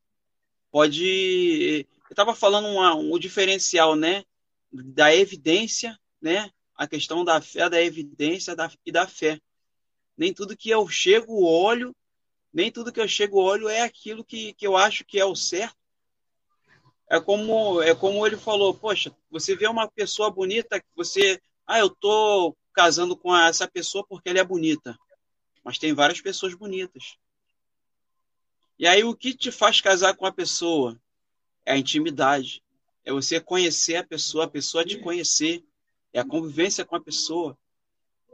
pode. 0.71 1.87
Eu 2.09 2.13
estava 2.13 2.35
falando 2.35 2.67
uma, 2.67 2.95
um 2.95 3.19
diferencial, 3.19 3.95
né? 3.95 4.25
Da 4.73 5.15
evidência, 5.15 5.99
né? 6.21 6.51
A 6.75 6.87
questão 6.87 7.25
da 7.25 7.41
fé, 7.41 7.69
da 7.69 7.81
evidência 7.81 8.57
da, 8.57 8.71
e 8.85 8.91
da 8.91 9.07
fé. 9.07 9.41
Nem 10.17 10.35
tudo 10.35 10.57
que 10.57 10.69
eu 10.69 10.89
chego, 10.89 11.45
olho, 11.45 11.95
nem 12.53 12.71
tudo 12.71 12.93
que 12.93 13.01
eu 13.01 13.09
chego, 13.09 13.41
olho 13.41 13.69
é 13.69 13.83
aquilo 13.83 14.25
que, 14.25 14.53
que 14.55 14.67
eu 14.67 14.77
acho 14.77 15.05
que 15.05 15.19
é 15.19 15.25
o 15.25 15.37
certo. 15.37 15.77
É 17.09 17.21
como, 17.21 17.83
é 17.83 17.95
como 17.95 18.25
ele 18.27 18.37
falou, 18.37 18.73
poxa, 18.75 19.15
você 19.31 19.57
vê 19.57 19.67
uma 19.67 19.89
pessoa 19.89 20.31
bonita, 20.31 20.83
você, 20.95 21.41
ah, 21.77 21.79
eu 21.79 21.91
tô 21.91 22.57
casando 22.73 23.16
com 23.16 23.37
essa 23.37 23.68
pessoa 23.68 24.05
porque 24.09 24.29
ela 24.29 24.41
é 24.41 24.45
bonita 24.45 24.99
mas 25.62 25.79
tem 25.79 25.93
várias 25.93 26.21
pessoas 26.21 26.55
bonitas. 26.55 27.16
E 28.79 28.87
aí 28.87 29.05
o 29.05 29.14
que 29.14 29.35
te 29.35 29.51
faz 29.51 29.81
casar 29.81 30.16
com 30.16 30.27
a 30.27 30.33
pessoa? 30.33 30.99
É 31.64 31.73
a 31.73 31.79
intimidade. 31.79 32.62
É 33.05 33.12
você 33.12 33.41
conhecer 33.41 33.97
a 33.97 34.05
pessoa, 34.05 34.45
a 34.45 34.49
pessoa 34.49 34.85
te 34.85 34.99
conhecer. 34.99 35.62
É 36.12 36.21
a 36.21 36.25
convivência 36.25 36.85
com 36.85 36.97
a 36.97 37.01
pessoa, 37.01 37.57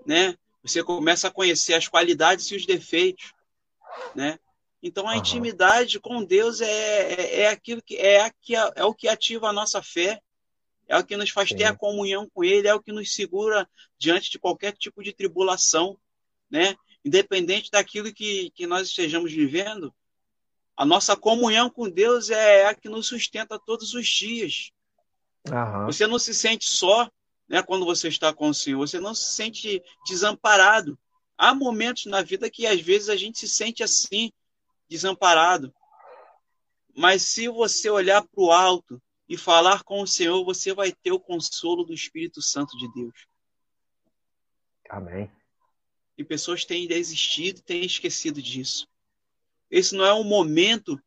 né? 0.07 0.34
Você 0.62 0.82
começa 0.82 1.28
a 1.28 1.30
conhecer 1.30 1.74
as 1.74 1.87
qualidades 1.89 2.51
e 2.51 2.57
os 2.57 2.64
defeitos, 2.64 3.34
né? 4.14 4.39
Então 4.82 5.07
a 5.07 5.12
uhum. 5.12 5.18
intimidade 5.18 6.01
com 6.01 6.24
Deus 6.24 6.61
é, 6.61 7.12
é, 7.12 7.41
é, 7.41 7.49
aquilo 7.49 7.82
que 7.82 7.97
é, 7.97 8.30
é 8.76 8.84
o 8.84 8.95
que 8.95 9.09
ativa 9.09 9.49
a 9.49 9.53
nossa 9.53 9.82
fé, 9.82 10.22
é 10.89 10.97
o 10.97 11.05
que 11.05 11.16
nos 11.16 11.30
faz 11.30 11.49
Sim. 11.49 11.57
ter 11.57 11.64
a 11.64 11.76
comunhão 11.76 12.28
com 12.32 12.45
Ele, 12.45 12.68
é 12.68 12.74
o 12.74 12.82
que 12.82 12.93
nos 12.93 13.14
segura 13.14 13.68
diante 13.99 14.30
de 14.30 14.39
qualquer 14.39 14.72
tipo 14.72 15.03
de 15.03 15.12
tribulação, 15.12 15.99
né? 16.51 16.76
independente 17.05 17.70
daquilo 17.70 18.12
que, 18.12 18.51
que 18.51 18.66
nós 18.66 18.89
estejamos 18.89 19.32
vivendo, 19.32 19.95
a 20.76 20.84
nossa 20.84 21.16
comunhão 21.16 21.70
com 21.70 21.89
Deus 21.89 22.30
é 22.30 22.66
a 22.66 22.74
que 22.74 22.89
nos 22.89 23.07
sustenta 23.07 23.59
todos 23.59 23.95
os 23.95 24.07
dias. 24.07 24.70
Uhum. 25.49 25.87
Você 25.87 26.07
não 26.07 26.18
se 26.18 26.34
sente 26.34 26.66
só 26.68 27.09
né, 27.49 27.62
quando 27.62 27.84
você 27.84 28.09
está 28.09 28.32
com 28.32 28.49
o 28.49 28.55
Senhor, 28.55 28.78
você 28.78 28.99
não 28.99 29.14
se 29.14 29.34
sente 29.34 29.82
desamparado. 30.07 30.99
Há 31.39 31.55
momentos 31.55 32.07
na 32.07 32.22
vida 32.22 32.51
que 32.51 32.66
às 32.66 32.80
vezes 32.80 33.09
a 33.09 33.16
gente 33.16 33.39
se 33.39 33.49
sente 33.49 33.82
assim, 33.82 34.32
desamparado. 34.89 35.72
Mas 36.95 37.22
se 37.22 37.49
você 37.49 37.89
olhar 37.89 38.22
para 38.22 38.43
o 38.43 38.51
alto 38.51 39.01
e 39.29 39.37
falar 39.37 39.83
com 39.83 40.01
o 40.03 40.07
Senhor, 40.07 40.45
você 40.45 40.72
vai 40.72 40.93
ter 40.93 41.12
o 41.12 41.20
consolo 41.20 41.85
do 41.85 41.93
Espírito 41.93 42.41
Santo 42.41 42.77
de 42.77 42.93
Deus. 42.93 43.27
Amém. 44.89 45.31
E 46.16 46.24
pessoas 46.24 46.64
têm 46.64 46.87
desistido, 46.87 47.61
têm 47.61 47.85
esquecido 47.85 48.41
disso. 48.41 48.87
Esse 49.70 49.95
não 49.95 50.05
é 50.05 50.12
o 50.12 50.24
momento 50.24 51.01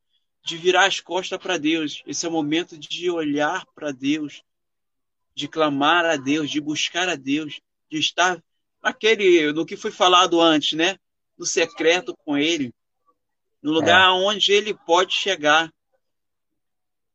de 0.44 0.58
virar 0.58 0.86
as 0.86 1.00
costas 1.00 1.40
para 1.40 1.58
Deus. 1.58 2.04
Esse 2.06 2.26
é 2.26 2.30
o 2.30 2.32
momento 2.32 2.78
de 2.78 3.10
olhar 3.10 3.66
para 3.74 3.92
Deus, 3.92 4.44
de 5.34 5.48
clamar 5.48 6.06
a 6.06 6.16
Deus, 6.16 6.50
de 6.50 6.60
buscar 6.60 7.08
a 7.08 7.16
Deus, 7.16 7.60
de 7.90 8.00
estar 8.00 8.44
naquele, 8.82 9.52
no 9.54 9.66
que 9.66 9.78
foi 9.78 9.92
falado 9.92 10.40
antes, 10.40 10.74
né? 10.74 10.98
No 11.38 11.46
secreto 11.46 12.16
com 12.26 12.38
Ele, 12.38 12.74
no 13.62 13.72
lugar 13.72 14.10
é. 14.10 14.12
onde 14.12 14.52
Ele 14.52 14.74
pode 14.74 15.14
chegar. 15.14 15.74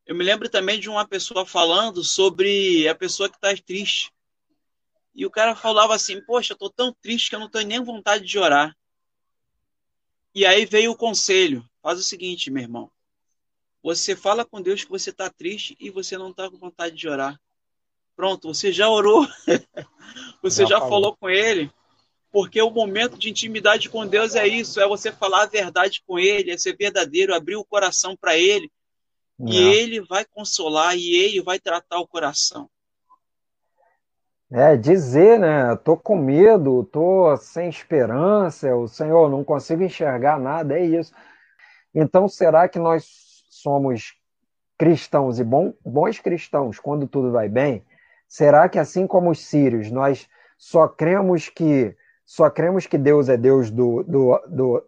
Eu 0.07 0.15
me 0.15 0.23
lembro 0.23 0.49
também 0.51 0.79
de 0.79 0.91
uma 0.91 1.07
pessoa 1.07 1.47
falando 1.47 2.05
sobre 2.05 2.87
a 2.87 2.95
pessoa 2.95 3.29
que 3.29 3.37
está 3.37 3.55
triste. 3.57 4.13
E 5.15 5.25
o 5.25 5.31
cara 5.31 5.55
falava 5.55 5.95
assim: 5.95 6.21
Poxa, 6.21 6.53
eu 6.53 6.59
tô 6.59 6.69
tão 6.69 6.93
triste 6.93 7.31
que 7.31 7.37
eu 7.37 7.41
não 7.41 7.49
tenho 7.49 7.69
nem 7.69 7.83
vontade 7.83 8.25
de 8.25 8.39
orar. 8.39 8.77
E 10.35 10.45
aí 10.45 10.67
veio 10.67 10.91
o 10.91 10.97
conselho: 10.97 11.65
Faz 11.83 11.99
o 11.99 12.03
seguinte, 12.03 12.51
meu 12.51 12.63
irmão. 12.63 12.91
Você 13.83 14.17
fala 14.17 14.45
com 14.45 14.61
Deus 14.61 14.85
que 14.85 14.91
você 14.91 15.11
está 15.11 15.31
triste 15.31 15.77
e 15.79 15.91
você 15.91 16.19
não 16.19 16.31
está 16.31 16.51
com 16.51 16.59
vontade 16.59 16.97
de 16.97 17.09
orar. 17.09 17.41
Pronto, 18.17 18.49
você 18.49 18.73
já 18.73 18.89
orou. 18.89 19.27
você 20.43 20.63
já, 20.63 20.71
já 20.71 20.79
falou. 20.81 20.91
falou 20.91 21.17
com 21.17 21.31
Ele. 21.31 21.71
Porque 22.31 22.61
o 22.61 22.71
momento 22.71 23.17
de 23.17 23.31
intimidade 23.31 23.89
com 23.89 24.07
Deus 24.07 24.35
é 24.35 24.47
isso: 24.47 24.81
é 24.81 24.87
você 24.87 25.11
falar 25.13 25.45
a 25.45 25.47
verdade 25.47 26.03
com 26.07 26.19
Ele, 26.19 26.51
é 26.51 26.59
ser 26.59 26.77
verdadeiro, 26.77 27.35
abrir 27.35 27.57
o 27.57 27.65
coração 27.65 28.15
para 28.15 28.37
Ele. 28.37 28.71
Não. 29.39 29.53
E 29.53 29.57
Ele 29.57 30.01
vai 30.01 30.25
consolar 30.25 30.97
e 30.97 31.15
Ele 31.17 31.43
vai 31.43 31.59
tratar 31.59 31.99
o 31.99 32.07
coração. 32.07 32.69
É, 34.53 34.77
dizer, 34.77 35.39
né? 35.39 35.75
Tô 35.77 35.97
com 35.97 36.17
medo, 36.17 36.85
tô 36.85 37.37
sem 37.37 37.69
esperança, 37.69 38.75
o 38.77 38.87
Senhor 38.87 39.29
não 39.29 39.43
consigo 39.43 39.83
enxergar 39.83 40.39
nada, 40.39 40.79
é 40.79 40.85
isso. 40.85 41.13
Então, 41.95 42.29
será 42.29 42.69
que 42.69 42.79
nós 42.79 43.05
somos 43.51 44.15
cristãos 44.79 45.41
e 45.41 45.45
bom, 45.45 45.73
bons 45.85 46.21
cristãos 46.21 46.79
quando 46.79 47.09
tudo 47.09 47.33
vai 47.33 47.49
bem? 47.49 47.85
Será 48.29 48.69
que 48.69 48.79
assim 48.79 49.07
como 49.07 49.31
os 49.31 49.41
sírios, 49.41 49.91
nós 49.91 50.29
só 50.57 50.87
cremos 50.87 51.49
que 51.49 51.97
só 52.25 52.49
cremos 52.49 52.87
que 52.87 52.97
Deus 52.97 53.29
é 53.29 53.37
Deus 53.37 53.71
do, 53.71 54.03
do, 54.05 54.39
do, 54.49 54.85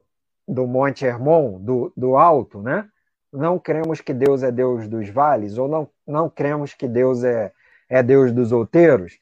do 0.48 0.66
Monte 0.66 1.04
Hermon, 1.04 1.60
do, 1.60 1.92
do 1.96 2.16
alto, 2.16 2.62
né? 2.62 2.88
Não 3.36 3.58
cremos 3.58 4.00
que 4.00 4.14
Deus 4.14 4.42
é 4.42 4.50
Deus 4.50 4.88
dos 4.88 5.08
vales, 5.10 5.58
ou 5.58 5.68
não, 5.68 5.88
não 6.06 6.28
cremos 6.30 6.72
que 6.72 6.88
Deus 6.88 7.22
é, 7.22 7.52
é 7.88 8.02
Deus 8.02 8.32
dos 8.32 8.50
outeiros? 8.50 9.18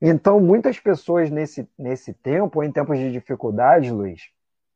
Então, 0.00 0.38
muitas 0.38 0.78
pessoas 0.78 1.30
nesse, 1.30 1.66
nesse 1.78 2.12
tempo, 2.12 2.62
em 2.62 2.70
tempos 2.70 2.98
de 2.98 3.10
dificuldade, 3.10 3.90
Luiz, 3.90 4.20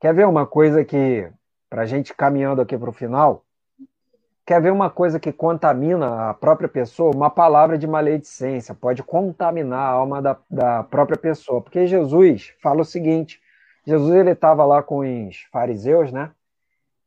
quer 0.01 0.15
ver 0.15 0.27
uma 0.27 0.47
coisa 0.47 0.85
que, 0.85 1.29
para 1.69 1.83
a 1.83 1.87
gente 1.87 2.15
caminhando 2.15 2.63
aqui 2.63 2.79
para 2.79 2.89
o 2.89 2.93
final, 2.93 3.45
quer 4.47 4.63
ver 4.63 4.73
uma 4.73 4.89
coisa 4.89 5.21
que 5.21 5.33
contamina 5.33 6.31
a 6.31 6.35
própria 6.35 6.69
pessoa? 6.69 7.15
Uma 7.15 7.29
palavra 7.29 7.77
de 7.77 7.87
maledicência 7.87 8.75
pode 8.75 9.03
contaminar 9.03 9.81
a 9.81 9.91
alma 9.91 10.23
da, 10.23 10.39
da 10.49 10.83
própria 10.85 11.19
pessoa. 11.19 11.61
Porque 11.61 11.87
Jesus 11.87 12.55
fala 12.63 12.81
o 12.81 12.85
seguinte: 12.85 13.39
Jesus 13.85 14.15
ele 14.15 14.31
estava 14.31 14.65
lá 14.65 14.83
com 14.83 15.01
os 15.01 15.43
fariseus, 15.53 16.13
né? 16.13 16.31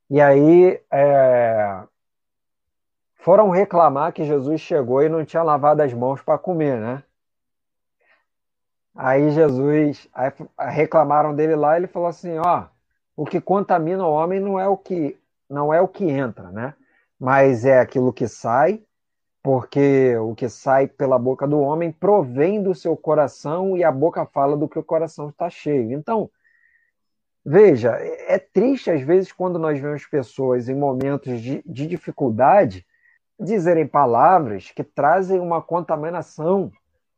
E 0.09 0.19
aí 0.19 0.81
é, 0.91 1.83
foram 3.15 3.49
reclamar 3.49 4.11
que 4.11 4.23
Jesus 4.23 4.59
chegou 4.59 5.03
e 5.03 5.09
não 5.09 5.23
tinha 5.23 5.43
lavado 5.43 5.81
as 5.81 5.93
mãos 5.93 6.21
para 6.21 6.37
comer, 6.37 6.79
né? 6.79 7.03
Aí 8.95 9.29
Jesus, 9.31 10.09
aí 10.13 10.31
reclamaram 10.57 11.33
dele 11.35 11.55
lá, 11.55 11.77
ele 11.77 11.87
falou 11.87 12.07
assim, 12.07 12.37
ó, 12.37 12.65
o 13.15 13.25
que 13.25 13.39
contamina 13.39 14.05
o 14.05 14.11
homem 14.11 14.39
não 14.39 14.59
é 14.59 14.67
o 14.67 14.75
que 14.75 15.17
não 15.49 15.73
é 15.73 15.81
o 15.81 15.87
que 15.87 16.05
entra, 16.05 16.51
né? 16.51 16.73
Mas 17.19 17.65
é 17.65 17.79
aquilo 17.79 18.13
que 18.13 18.27
sai, 18.27 18.83
porque 19.41 20.15
o 20.17 20.35
que 20.35 20.47
sai 20.49 20.87
pela 20.87 21.17
boca 21.17 21.47
do 21.47 21.59
homem 21.59 21.91
provém 21.91 22.61
do 22.61 22.75
seu 22.75 22.95
coração 22.95 23.75
e 23.75 23.83
a 23.83 23.91
boca 23.91 24.25
fala 24.25 24.55
do 24.55 24.67
que 24.67 24.79
o 24.79 24.83
coração 24.83 25.29
está 25.29 25.49
cheio. 25.49 25.91
Então, 25.91 26.29
veja, 27.45 27.91
é 27.91 28.37
triste 28.37 28.91
às 28.91 29.01
vezes 29.01 29.31
quando 29.31 29.57
nós 29.57 29.79
vemos 29.79 30.05
pessoas 30.05 30.69
em 30.69 30.75
momentos 30.75 31.41
de, 31.41 31.63
de 31.65 31.87
dificuldade 31.87 32.85
dizerem 33.39 33.87
palavras 33.87 34.71
que 34.71 34.83
trazem 34.83 35.39
uma 35.39 35.61
contaminação 35.61 36.71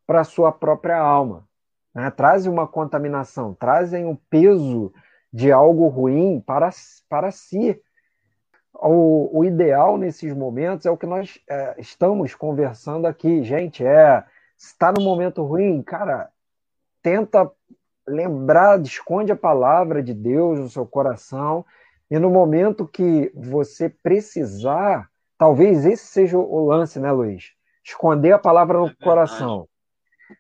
para 0.06 0.22
a 0.22 0.26
sua 0.26 0.52
própria 0.52 1.00
alma 1.00 1.50
né? 1.94 2.10
trazem 2.10 2.52
uma 2.52 2.68
contaminação, 2.68 3.54
trazem 3.54 4.06
um 4.06 4.16
peso 4.16 4.94
de 5.32 5.52
algo 5.52 5.88
ruim 5.88 6.40
para, 6.40 6.70
para 7.10 7.32
si. 7.32 7.80
O, 8.74 9.40
o 9.40 9.46
ideal 9.46 9.98
nesses 9.98 10.34
momentos 10.34 10.86
é 10.86 10.92
o 10.92 10.98
que 10.98 11.06
nós 11.06 11.40
é, 11.50 11.76
estamos 11.78 12.34
conversando 12.34 13.06
aqui, 13.06 13.44
gente. 13.44 13.86
É 13.86 14.24
está 14.58 14.92
no 14.92 15.02
momento 15.02 15.44
ruim, 15.44 15.82
cara, 15.82 16.30
tenta 17.02 17.50
lembrar, 18.08 18.82
esconde 18.82 19.32
a 19.32 19.36
palavra 19.36 20.02
de 20.02 20.14
Deus 20.14 20.60
no 20.60 20.70
seu 20.70 20.86
coração 20.86 21.66
e 22.10 22.20
no 22.20 22.30
momento 22.30 22.88
que 22.88 23.32
você 23.34 23.90
precisar, 23.90 25.10
talvez 25.38 25.86
esse 25.86 26.06
seja 26.06 26.38
o 26.38 26.66
lance, 26.66 27.00
né, 27.00 27.12
Luiz? 27.12 27.52
Esconder 27.84 28.34
a 28.34 28.40
palavra 28.40 28.78
no 28.80 28.88
é 28.88 28.96
coração 29.04 29.68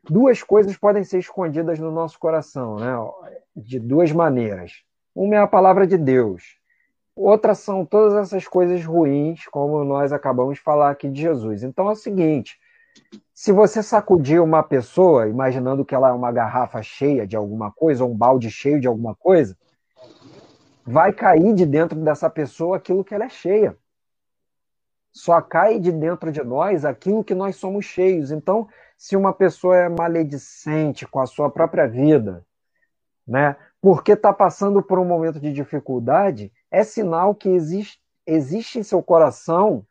duas 0.09 0.43
coisas 0.43 0.77
podem 0.77 1.03
ser 1.03 1.19
escondidas 1.19 1.79
no 1.79 1.91
nosso 1.91 2.19
coração, 2.19 2.77
né? 2.77 2.95
De 3.55 3.79
duas 3.79 4.11
maneiras. 4.11 4.83
Uma 5.13 5.35
é 5.35 5.39
a 5.39 5.47
palavra 5.47 5.85
de 5.85 5.97
Deus. 5.97 6.57
Outras 7.15 7.59
são 7.59 7.85
todas 7.85 8.13
essas 8.13 8.47
coisas 8.47 8.83
ruins, 8.85 9.45
como 9.47 9.83
nós 9.83 10.13
acabamos 10.13 10.55
de 10.55 10.63
falar 10.63 10.91
aqui 10.91 11.09
de 11.09 11.21
Jesus. 11.21 11.63
Então 11.63 11.89
é 11.89 11.91
o 11.91 11.95
seguinte: 11.95 12.57
se 13.33 13.51
você 13.51 13.81
sacudir 13.81 14.39
uma 14.39 14.61
pessoa, 14.61 15.27
imaginando 15.27 15.83
que 15.83 15.95
ela 15.95 16.09
é 16.09 16.11
uma 16.11 16.31
garrafa 16.31 16.83
cheia 16.83 17.25
de 17.25 17.35
alguma 17.35 17.71
coisa, 17.71 18.03
ou 18.03 18.11
um 18.11 18.15
balde 18.15 18.51
cheio 18.51 18.79
de 18.79 18.87
alguma 18.87 19.15
coisa, 19.15 19.57
vai 20.85 21.11
cair 21.11 21.53
de 21.55 21.65
dentro 21.65 21.99
dessa 21.99 22.29
pessoa 22.29 22.77
aquilo 22.77 23.03
que 23.03 23.15
ela 23.15 23.25
é 23.25 23.29
cheia. 23.29 23.75
Só 25.11 25.41
cai 25.41 25.79
de 25.79 25.91
dentro 25.91 26.31
de 26.31 26.43
nós 26.43 26.85
aquilo 26.85 27.23
que 27.23 27.33
nós 27.33 27.55
somos 27.55 27.83
cheios. 27.85 28.31
Então, 28.31 28.67
se 28.95 29.15
uma 29.15 29.33
pessoa 29.33 29.75
é 29.75 29.89
maledicente 29.89 31.07
com 31.07 31.19
a 31.19 31.25
sua 31.25 31.49
própria 31.49 31.87
vida, 31.87 32.45
né, 33.27 33.55
porque 33.81 34.11
está 34.11 34.31
passando 34.31 34.83
por 34.83 34.99
um 34.99 35.05
momento 35.05 35.39
de 35.39 35.51
dificuldade, 35.51 36.53
é 36.69 36.83
sinal 36.83 37.33
que 37.33 37.49
existe, 37.49 37.99
existe 38.25 38.77
em 38.77 38.83
seu 38.83 39.01
coração 39.01 39.83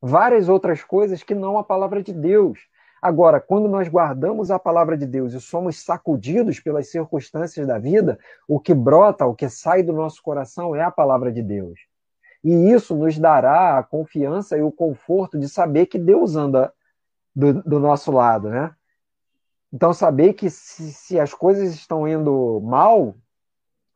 várias 0.00 0.48
outras 0.48 0.82
coisas 0.82 1.22
que 1.22 1.34
não 1.34 1.58
a 1.58 1.64
palavra 1.64 2.02
de 2.02 2.12
Deus. 2.12 2.58
Agora, 3.02 3.40
quando 3.40 3.68
nós 3.68 3.88
guardamos 3.88 4.50
a 4.50 4.58
palavra 4.58 4.96
de 4.96 5.06
Deus 5.06 5.32
e 5.32 5.40
somos 5.40 5.82
sacudidos 5.82 6.60
pelas 6.60 6.88
circunstâncias 6.88 7.66
da 7.66 7.78
vida, 7.78 8.18
o 8.46 8.60
que 8.60 8.74
brota, 8.74 9.24
o 9.26 9.34
que 9.34 9.48
sai 9.48 9.82
do 9.82 9.92
nosso 9.92 10.22
coração 10.22 10.76
é 10.76 10.82
a 10.82 10.90
palavra 10.90 11.32
de 11.32 11.42
Deus. 11.42 11.80
E 12.44 12.72
isso 12.72 12.94
nos 12.94 13.18
dará 13.18 13.78
a 13.78 13.82
confiança 13.82 14.56
e 14.56 14.62
o 14.62 14.72
conforto 14.72 15.38
de 15.38 15.48
saber 15.48 15.86
que 15.86 15.98
Deus 15.98 16.36
anda 16.36 16.72
do, 17.34 17.62
do 17.62 17.78
nosso 17.78 18.10
lado, 18.12 18.50
né? 18.50 18.74
Então, 19.72 19.92
saber 19.92 20.32
que 20.32 20.50
se, 20.50 20.92
se 20.92 21.20
as 21.20 21.32
coisas 21.32 21.72
estão 21.72 22.06
indo 22.08 22.60
mal, 22.60 23.14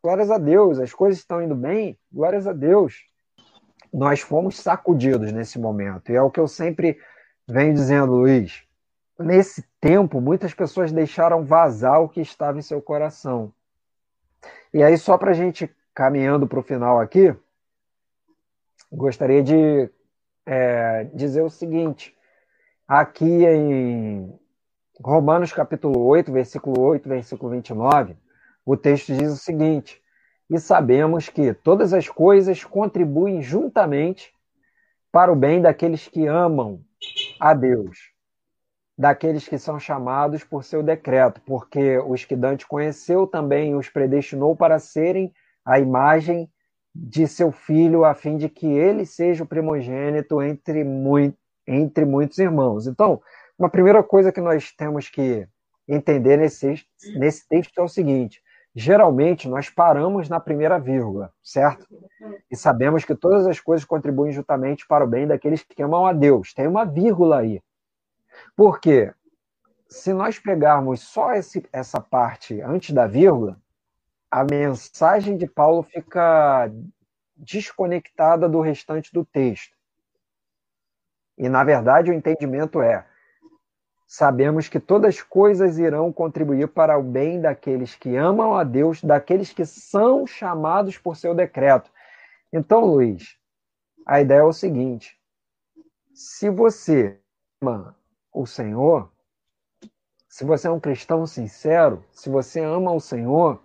glórias 0.02 0.30
a 0.30 0.38
Deus, 0.38 0.78
as 0.78 0.92
coisas 0.92 1.18
estão 1.18 1.42
indo 1.42 1.54
bem, 1.54 1.98
glórias 2.12 2.46
a 2.46 2.52
Deus. 2.52 3.04
Nós 3.94 4.20
fomos 4.20 4.58
sacudidos 4.58 5.32
nesse 5.32 5.58
momento. 5.58 6.10
E 6.10 6.16
é 6.16 6.20
o 6.20 6.30
que 6.30 6.40
eu 6.40 6.48
sempre 6.48 6.98
venho 7.46 7.72
dizendo, 7.72 8.12
Luiz 8.12 8.64
nesse 9.18 9.64
tempo, 9.80 10.20
muitas 10.20 10.52
pessoas 10.52 10.92
deixaram 10.92 11.44
vazar 11.44 12.00
o 12.00 12.08
que 12.08 12.20
estava 12.20 12.58
em 12.58 12.62
seu 12.62 12.80
coração. 12.82 13.52
E 14.72 14.82
aí, 14.82 14.96
só 14.98 15.16
para 15.16 15.30
a 15.30 15.34
gente 15.34 15.74
caminhando 15.94 16.46
para 16.46 16.58
o 16.58 16.62
final 16.62 16.98
aqui, 16.98 17.34
gostaria 18.90 19.42
de 19.42 19.88
é, 20.44 21.04
dizer 21.14 21.42
o 21.42 21.50
seguinte: 21.50 22.16
aqui 22.86 23.44
em 23.44 24.38
Romanos 25.00 25.52
capítulo 25.52 26.04
8, 26.04 26.32
versículo 26.32 26.80
8, 26.80 27.08
versículo 27.08 27.52
29, 27.52 28.16
o 28.66 28.76
texto 28.76 29.14
diz 29.14 29.32
o 29.32 29.36
seguinte: 29.36 30.02
E 30.50 30.58
sabemos 30.58 31.28
que 31.28 31.54
todas 31.54 31.92
as 31.92 32.08
coisas 32.08 32.62
contribuem 32.64 33.42
juntamente 33.42 34.32
para 35.10 35.32
o 35.32 35.36
bem 35.36 35.62
daqueles 35.62 36.06
que 36.08 36.26
amam 36.26 36.80
a 37.40 37.54
Deus 37.54 38.14
daqueles 38.96 39.46
que 39.46 39.58
são 39.58 39.78
chamados 39.78 40.44
por 40.44 40.62
seu 40.64 40.82
decreto, 40.82 41.40
porque 41.44 41.98
os 41.98 42.24
que 42.24 42.36
Dante 42.36 42.66
conheceu 42.66 43.26
também 43.26 43.74
os 43.74 43.88
predestinou 43.88 44.56
para 44.56 44.78
serem 44.78 45.32
a 45.64 45.78
imagem 45.80 46.48
de 46.94 47.26
seu 47.26 47.50
filho, 47.50 48.04
a 48.04 48.14
fim 48.14 48.36
de 48.36 48.48
que 48.48 48.66
ele 48.66 49.04
seja 49.04 49.42
o 49.42 49.48
primogênito 49.48 50.40
entre, 50.40 50.84
muito, 50.84 51.36
entre 51.66 52.04
muitos 52.04 52.38
irmãos. 52.38 52.86
Então, 52.86 53.20
uma 53.58 53.68
primeira 53.68 54.02
coisa 54.02 54.30
que 54.30 54.40
nós 54.40 54.70
temos 54.72 55.08
que 55.08 55.46
entender 55.88 56.36
nesse, 56.36 56.84
nesse 57.16 57.48
texto 57.48 57.76
é 57.78 57.82
o 57.82 57.88
seguinte: 57.88 58.40
geralmente 58.74 59.48
nós 59.48 59.70
paramos 59.70 60.28
na 60.28 60.40
primeira 60.40 60.78
vírgula, 60.78 61.32
certo? 61.42 61.86
E 62.50 62.56
sabemos 62.56 63.04
que 63.04 63.14
todas 63.14 63.46
as 63.46 63.60
coisas 63.60 63.84
contribuem 63.84 64.32
juntamente 64.32 64.86
para 64.86 65.04
o 65.04 65.08
bem 65.08 65.26
daqueles 65.26 65.62
que 65.62 65.82
amam 65.82 66.06
a 66.06 66.12
Deus. 66.12 66.52
Tem 66.52 66.66
uma 66.66 66.84
vírgula 66.84 67.38
aí. 67.38 67.62
Porque 68.56 69.12
se 69.88 70.12
nós 70.12 70.38
pegarmos 70.38 71.00
só 71.00 71.32
esse, 71.34 71.64
essa 71.72 72.00
parte 72.00 72.60
antes 72.60 72.92
da 72.92 73.06
vírgula, 73.06 73.56
a 74.30 74.42
mensagem 74.42 75.36
de 75.36 75.46
Paulo 75.46 75.84
fica 75.84 76.68
desconectada 77.36 78.48
do 78.48 78.60
restante 78.60 79.12
do 79.12 79.24
texto. 79.24 79.76
E, 81.38 81.48
na 81.48 81.62
verdade, 81.62 82.10
o 82.10 82.14
entendimento 82.14 82.82
é: 82.82 83.06
sabemos 84.06 84.68
que 84.68 84.78
todas 84.78 85.16
as 85.16 85.22
coisas 85.22 85.78
irão 85.78 86.12
contribuir 86.12 86.68
para 86.68 86.98
o 86.98 87.02
bem 87.02 87.40
daqueles 87.40 87.94
que 87.94 88.16
amam 88.16 88.54
a 88.54 88.64
Deus, 88.64 89.02
daqueles 89.02 89.52
que 89.52 89.64
são 89.64 90.26
chamados 90.26 90.98
por 90.98 91.16
seu 91.16 91.34
decreto. 91.34 91.90
Então, 92.52 92.84
Luiz, 92.84 93.36
a 94.06 94.20
ideia 94.20 94.40
é 94.40 94.44
o 94.44 94.52
seguinte: 94.52 95.18
se 96.12 96.50
você 96.50 97.18
ama 97.62 97.96
o 98.32 98.46
Senhor, 98.46 99.10
se 100.28 100.44
você 100.44 100.66
é 100.66 100.70
um 100.70 100.80
cristão 100.80 101.26
sincero, 101.26 102.04
se 102.12 102.28
você 102.28 102.60
ama 102.60 102.92
o 102.92 103.00
Senhor, 103.00 103.62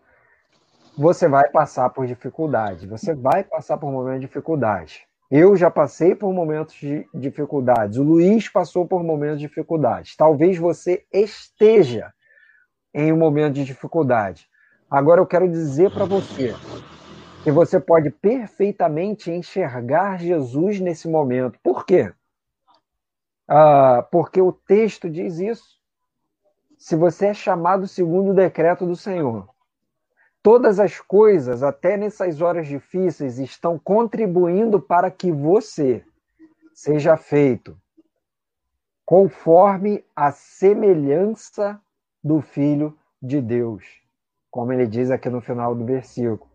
você 0.95 1.27
vai 1.27 1.49
passar 1.49 1.89
por 1.89 2.05
dificuldade, 2.05 2.85
você 2.85 3.15
vai 3.15 3.43
passar 3.43 3.77
por 3.77 3.91
momentos 3.91 4.21
de 4.21 4.27
dificuldade. 4.27 5.08
Eu 5.29 5.55
já 5.55 5.69
passei 5.69 6.15
por 6.15 6.33
momentos 6.33 6.73
de 6.75 7.07
dificuldades, 7.13 7.97
o 7.97 8.03
Luiz 8.03 8.49
passou 8.49 8.87
por 8.87 9.03
momentos 9.03 9.39
de 9.39 9.47
dificuldades. 9.47 10.15
Talvez 10.15 10.57
você 10.57 11.05
esteja 11.13 12.11
em 12.91 13.13
um 13.13 13.17
momento 13.17 13.53
de 13.53 13.63
dificuldade. 13.63 14.47
Agora 14.89 15.21
eu 15.21 15.27
quero 15.27 15.47
dizer 15.47 15.91
para 15.91 16.05
você 16.05 16.55
que 17.43 17.51
você 17.51 17.79
pode 17.79 18.09
perfeitamente 18.09 19.29
enxergar 19.29 20.17
Jesus 20.17 20.79
nesse 20.79 21.07
momento. 21.07 21.59
Por 21.61 21.85
quê? 21.85 22.11
Ah, 23.47 24.07
porque 24.11 24.41
o 24.41 24.51
texto 24.51 25.07
diz 25.07 25.37
isso. 25.37 25.79
Se 26.75 26.95
você 26.95 27.27
é 27.27 27.33
chamado 27.35 27.87
segundo 27.87 28.31
o 28.31 28.35
decreto 28.35 28.83
do 28.83 28.95
Senhor, 28.95 29.47
todas 30.41 30.79
as 30.79 30.99
coisas, 30.99 31.63
até 31.63 31.97
nessas 31.97 32.41
horas 32.41 32.67
difíceis, 32.67 33.39
estão 33.39 33.77
contribuindo 33.77 34.79
para 34.79 35.09
que 35.11 35.31
você 35.31 36.03
seja 36.73 37.17
feito 37.17 37.77
conforme 39.05 40.05
a 40.15 40.31
semelhança 40.31 41.81
do 42.23 42.41
Filho 42.41 42.95
de 43.21 43.41
Deus, 43.41 43.83
como 44.51 44.71
ele 44.71 44.85
diz 44.85 45.09
aqui 45.09 45.29
no 45.29 45.41
final 45.41 45.73
do 45.73 45.83
versículo. 45.83 46.49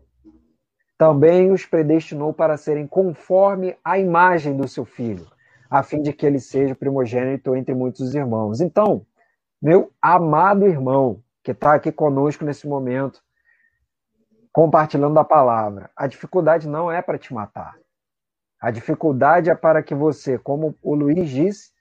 Também 0.97 1.51
os 1.51 1.65
predestinou 1.65 2.33
para 2.33 2.55
serem 2.55 2.87
conforme 2.87 3.77
a 3.83 3.99
imagem 3.99 4.55
do 4.55 4.67
seu 4.67 4.85
Filho 4.85 5.27
a 5.69 5.83
fim 5.83 6.01
de 6.01 6.13
que 6.13 6.25
ele 6.25 6.39
seja 6.39 6.75
primogênito 6.75 7.55
entre 7.55 7.73
muitos 7.73 8.15
irmãos. 8.15 8.61
Então, 8.61 9.05
meu 9.61 9.91
amado 10.01 10.65
irmão, 10.65 11.21
que 11.43 11.51
está 11.51 11.73
aqui 11.73 11.91
conosco 11.91 12.45
nesse 12.45 12.67
momento, 12.67 13.21
compartilhando 14.55 15.19
a 15.19 15.25
palavra, 15.25 15.89
a 15.97 16.07
dificuldade 16.07 16.65
não 16.65 16.89
é 16.89 17.01
para 17.01 17.17
te 17.17 17.33
matar. 17.33 17.75
A 18.57 18.71
dificuldade 18.71 19.49
é 19.49 19.53
para 19.53 19.83
que 19.83 19.93
você, 19.93 20.37
como 20.37 20.73
o 20.81 20.95
Luiz 20.95 21.29
disse, 21.29 21.71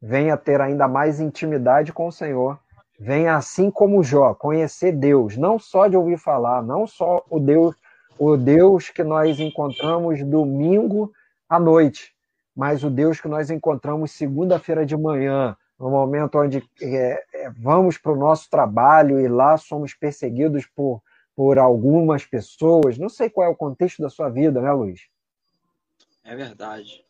venha 0.00 0.36
ter 0.36 0.60
ainda 0.60 0.86
mais 0.86 1.18
intimidade 1.18 1.92
com 1.92 2.06
o 2.06 2.12
Senhor, 2.12 2.56
venha 3.00 3.34
assim 3.34 3.68
como 3.68 4.04
Jó, 4.04 4.32
conhecer 4.32 4.92
Deus, 4.92 5.36
não 5.36 5.58
só 5.58 5.88
de 5.88 5.96
ouvir 5.96 6.18
falar, 6.18 6.62
não 6.62 6.86
só 6.86 7.20
o 7.28 7.40
Deus, 7.40 7.74
o 8.16 8.36
Deus 8.36 8.90
que 8.90 9.02
nós 9.02 9.40
encontramos 9.40 10.22
domingo 10.22 11.10
à 11.48 11.58
noite, 11.58 12.14
mas 12.54 12.84
o 12.84 12.90
Deus 12.90 13.20
que 13.20 13.26
nós 13.26 13.50
encontramos 13.50 14.12
segunda-feira 14.12 14.86
de 14.86 14.96
manhã, 14.96 15.56
no 15.76 15.90
momento 15.90 16.38
onde 16.38 16.62
é, 16.80 17.24
é, 17.34 17.50
vamos 17.60 17.98
para 17.98 18.12
o 18.12 18.16
nosso 18.16 18.48
trabalho 18.48 19.18
e 19.18 19.26
lá 19.26 19.56
somos 19.56 19.94
perseguidos 19.94 20.64
por, 20.64 21.02
por 21.40 21.58
algumas 21.58 22.26
pessoas. 22.26 22.98
Não 22.98 23.08
sei 23.08 23.30
qual 23.30 23.46
é 23.46 23.50
o 23.50 23.56
contexto 23.56 24.02
da 24.02 24.10
sua 24.10 24.28
vida, 24.28 24.60
né, 24.60 24.70
Luiz? 24.72 25.08
É 26.22 26.36
verdade. 26.36 27.02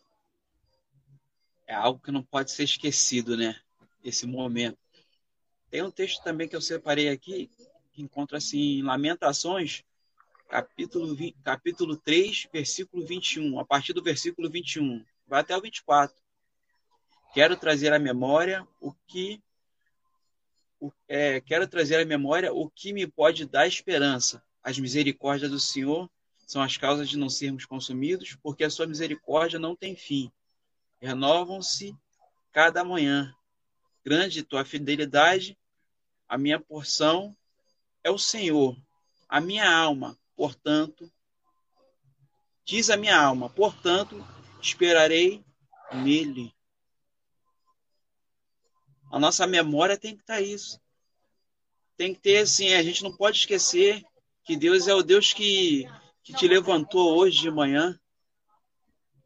É 1.67 1.75
algo 1.75 1.99
que 1.99 2.13
não 2.13 2.23
pode 2.23 2.53
ser 2.53 2.63
esquecido, 2.63 3.37
né? 3.37 3.57
Esse 4.05 4.29
momento. 4.29 4.79
Tem 5.69 5.83
um 5.83 5.91
texto 5.91 6.23
também 6.23 6.47
que 6.47 6.55
eu 6.55 6.61
separei 6.61 7.09
aqui, 7.09 7.51
que 7.91 8.03
encontra 8.03 8.39
assim 8.39 8.79
em 8.79 8.83
Lamentações, 8.83 9.83
capítulo, 10.49 11.13
20, 11.13 11.37
capítulo 11.43 11.97
3, 11.97 12.47
versículo 12.53 13.05
21, 13.05 13.59
a 13.59 13.65
partir 13.65 13.93
do 13.93 14.01
versículo 14.01 14.49
21 14.49 15.05
vai 15.27 15.41
até 15.41 15.57
o 15.57 15.61
24. 15.61 16.17
Quero 17.35 17.57
trazer 17.57 17.93
à 17.93 17.99
memória 17.99 18.65
o 18.81 18.93
que 19.09 19.43
é, 21.09 21.41
quero 21.41 21.67
trazer 21.67 21.97
à 21.97 22.05
memória 22.05 22.53
o 22.53 22.71
que 22.71 22.93
me 22.93 23.07
pode 23.07 23.47
dar 23.47 23.67
esperança. 23.67 24.43
As 24.63 24.79
misericórdias 24.79 25.51
do 25.51 25.61
Senhor 25.61 26.09
são 26.47 26.63
as 26.63 26.77
causas 26.77 27.09
de 27.09 27.17
não 27.17 27.29
sermos 27.29 27.65
consumidos, 27.65 28.37
porque 28.43 28.65
a 28.65 28.71
sua 28.71 28.87
misericórdia 28.87 29.59
não 29.59 29.77
tem 29.77 29.95
fim. 29.95 30.31
Renovam-se 31.01 31.95
cada 32.53 32.85
manhã. 32.85 33.35
Grande 34.05 34.43
tua 34.43 34.65
fidelidade, 34.65 35.57
a 36.29 36.39
minha 36.39 36.59
porção 36.59 37.37
é 38.03 38.11
o 38.11 38.19
Senhor. 38.19 38.77
A 39.29 39.41
minha 39.41 39.71
alma, 39.71 40.19
portanto, 40.35 41.11
diz 42.65 42.91
a 42.91 42.97
minha 42.97 43.21
alma. 43.21 43.49
Portanto, 43.51 44.25
esperarei 44.61 45.45
nele. 45.93 46.55
A 49.11 49.19
nossa 49.19 49.47
memória 49.47 49.99
tem 49.99 50.15
que 50.15 50.23
estar 50.23 50.37
tá 50.37 50.41
isso. 50.41 50.81
Tem 51.97 52.15
que 52.15 52.21
ter 52.21 52.39
assim, 52.39 52.73
a 52.73 52.83
gente 52.83 53.03
não 53.03 53.15
pode 53.15 53.39
esquecer 53.39 54.03
que 54.45 54.57
Deus 54.57 54.87
é 54.87 54.95
o 54.95 55.03
Deus 55.03 55.33
que, 55.33 55.85
que 56.23 56.33
te 56.33 56.47
levantou 56.47 57.19
hoje 57.19 57.41
de 57.41 57.51
manhã. 57.51 57.99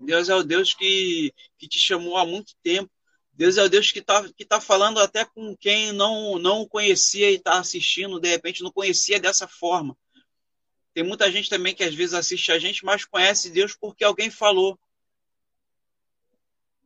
Deus 0.00 0.28
é 0.28 0.34
o 0.34 0.42
Deus 0.42 0.74
que, 0.74 1.32
que 1.58 1.68
te 1.68 1.78
chamou 1.78 2.16
há 2.16 2.26
muito 2.26 2.54
tempo. 2.62 2.90
Deus 3.32 3.56
é 3.56 3.62
o 3.62 3.68
Deus 3.68 3.90
que 3.90 3.98
está 3.98 4.28
que 4.32 4.44
tá 4.44 4.60
falando 4.60 5.00
até 5.00 5.24
com 5.24 5.56
quem 5.56 5.92
não, 5.92 6.38
não 6.38 6.66
conhecia 6.66 7.30
e 7.30 7.34
está 7.34 7.58
assistindo, 7.58 8.20
de 8.20 8.28
repente 8.28 8.62
não 8.62 8.70
conhecia 8.70 9.20
dessa 9.20 9.48
forma. 9.48 9.96
Tem 10.94 11.02
muita 11.02 11.30
gente 11.30 11.50
também 11.50 11.74
que 11.74 11.82
às 11.82 11.94
vezes 11.94 12.14
assiste 12.14 12.52
a 12.52 12.58
gente, 12.58 12.84
mas 12.84 13.04
conhece 13.04 13.50
Deus 13.50 13.74
porque 13.74 14.04
alguém 14.04 14.30
falou. 14.30 14.78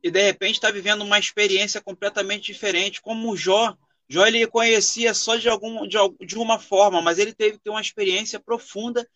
E 0.01 0.09
de 0.09 0.21
repente 0.21 0.55
está 0.55 0.71
vivendo 0.71 1.01
uma 1.01 1.19
experiência 1.19 1.81
completamente 1.81 2.51
diferente, 2.51 3.01
como 3.01 3.31
o 3.31 3.37
Jó. 3.37 3.75
Jó 4.07 4.25
ele 4.25 4.47
conhecia 4.47 5.13
só 5.13 5.35
de, 5.35 5.49
algum, 5.49 5.85
de, 5.87 5.97
de 6.25 6.37
uma 6.37 6.57
forma, 6.57 7.01
mas 7.01 7.19
ele 7.19 7.33
teve 7.33 7.57
que 7.57 7.63
ter 7.63 7.69
uma 7.69 7.81
experiência 7.81 8.39
profunda. 8.39 9.07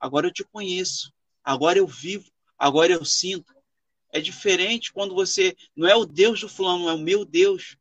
Agora 0.00 0.26
eu 0.26 0.32
te 0.32 0.44
conheço, 0.44 1.12
agora 1.44 1.78
eu 1.78 1.86
vivo, 1.86 2.30
agora 2.58 2.92
eu 2.92 3.04
sinto. 3.04 3.54
É 4.12 4.20
diferente 4.20 4.92
quando 4.92 5.14
você 5.14 5.56
não 5.76 5.88
é 5.88 5.94
o 5.94 6.04
Deus 6.04 6.40
do 6.40 6.48
fulano, 6.48 6.88
é 6.88 6.92
o 6.92 6.98
meu 6.98 7.24
Deus. 7.24 7.76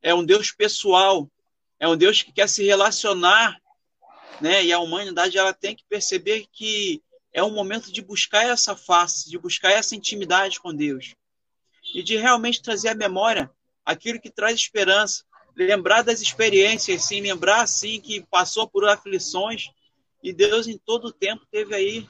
É 0.00 0.14
um 0.14 0.24
Deus 0.24 0.52
pessoal, 0.52 1.28
é 1.80 1.88
um 1.88 1.96
Deus 1.96 2.22
que 2.22 2.32
quer 2.32 2.48
se 2.48 2.64
relacionar, 2.64 3.60
né? 4.40 4.64
E 4.64 4.72
a 4.72 4.78
humanidade 4.78 5.36
ela 5.36 5.52
tem 5.52 5.74
que 5.74 5.84
perceber 5.88 6.46
que 6.52 7.02
é 7.32 7.42
um 7.42 7.52
momento 7.52 7.92
de 7.92 8.00
buscar 8.00 8.46
essa 8.46 8.76
face, 8.76 9.28
de 9.28 9.36
buscar 9.36 9.72
essa 9.72 9.96
intimidade 9.96 10.60
com 10.60 10.72
Deus 10.72 11.16
e 11.94 12.02
de 12.02 12.16
realmente 12.16 12.62
trazer 12.62 12.88
à 12.88 12.94
memória 12.94 13.50
aquilo 13.84 14.20
que 14.20 14.30
traz 14.30 14.56
esperança, 14.56 15.24
lembrar 15.56 16.02
das 16.02 16.20
experiências, 16.20 17.04
sim, 17.04 17.20
lembrar 17.20 17.62
assim 17.62 18.00
que 18.00 18.24
passou 18.30 18.68
por 18.68 18.86
aflições 18.86 19.70
e 20.22 20.32
Deus 20.32 20.66
em 20.66 20.76
todo 20.76 21.06
o 21.06 21.12
tempo 21.12 21.46
teve 21.50 21.74
aí, 21.74 22.08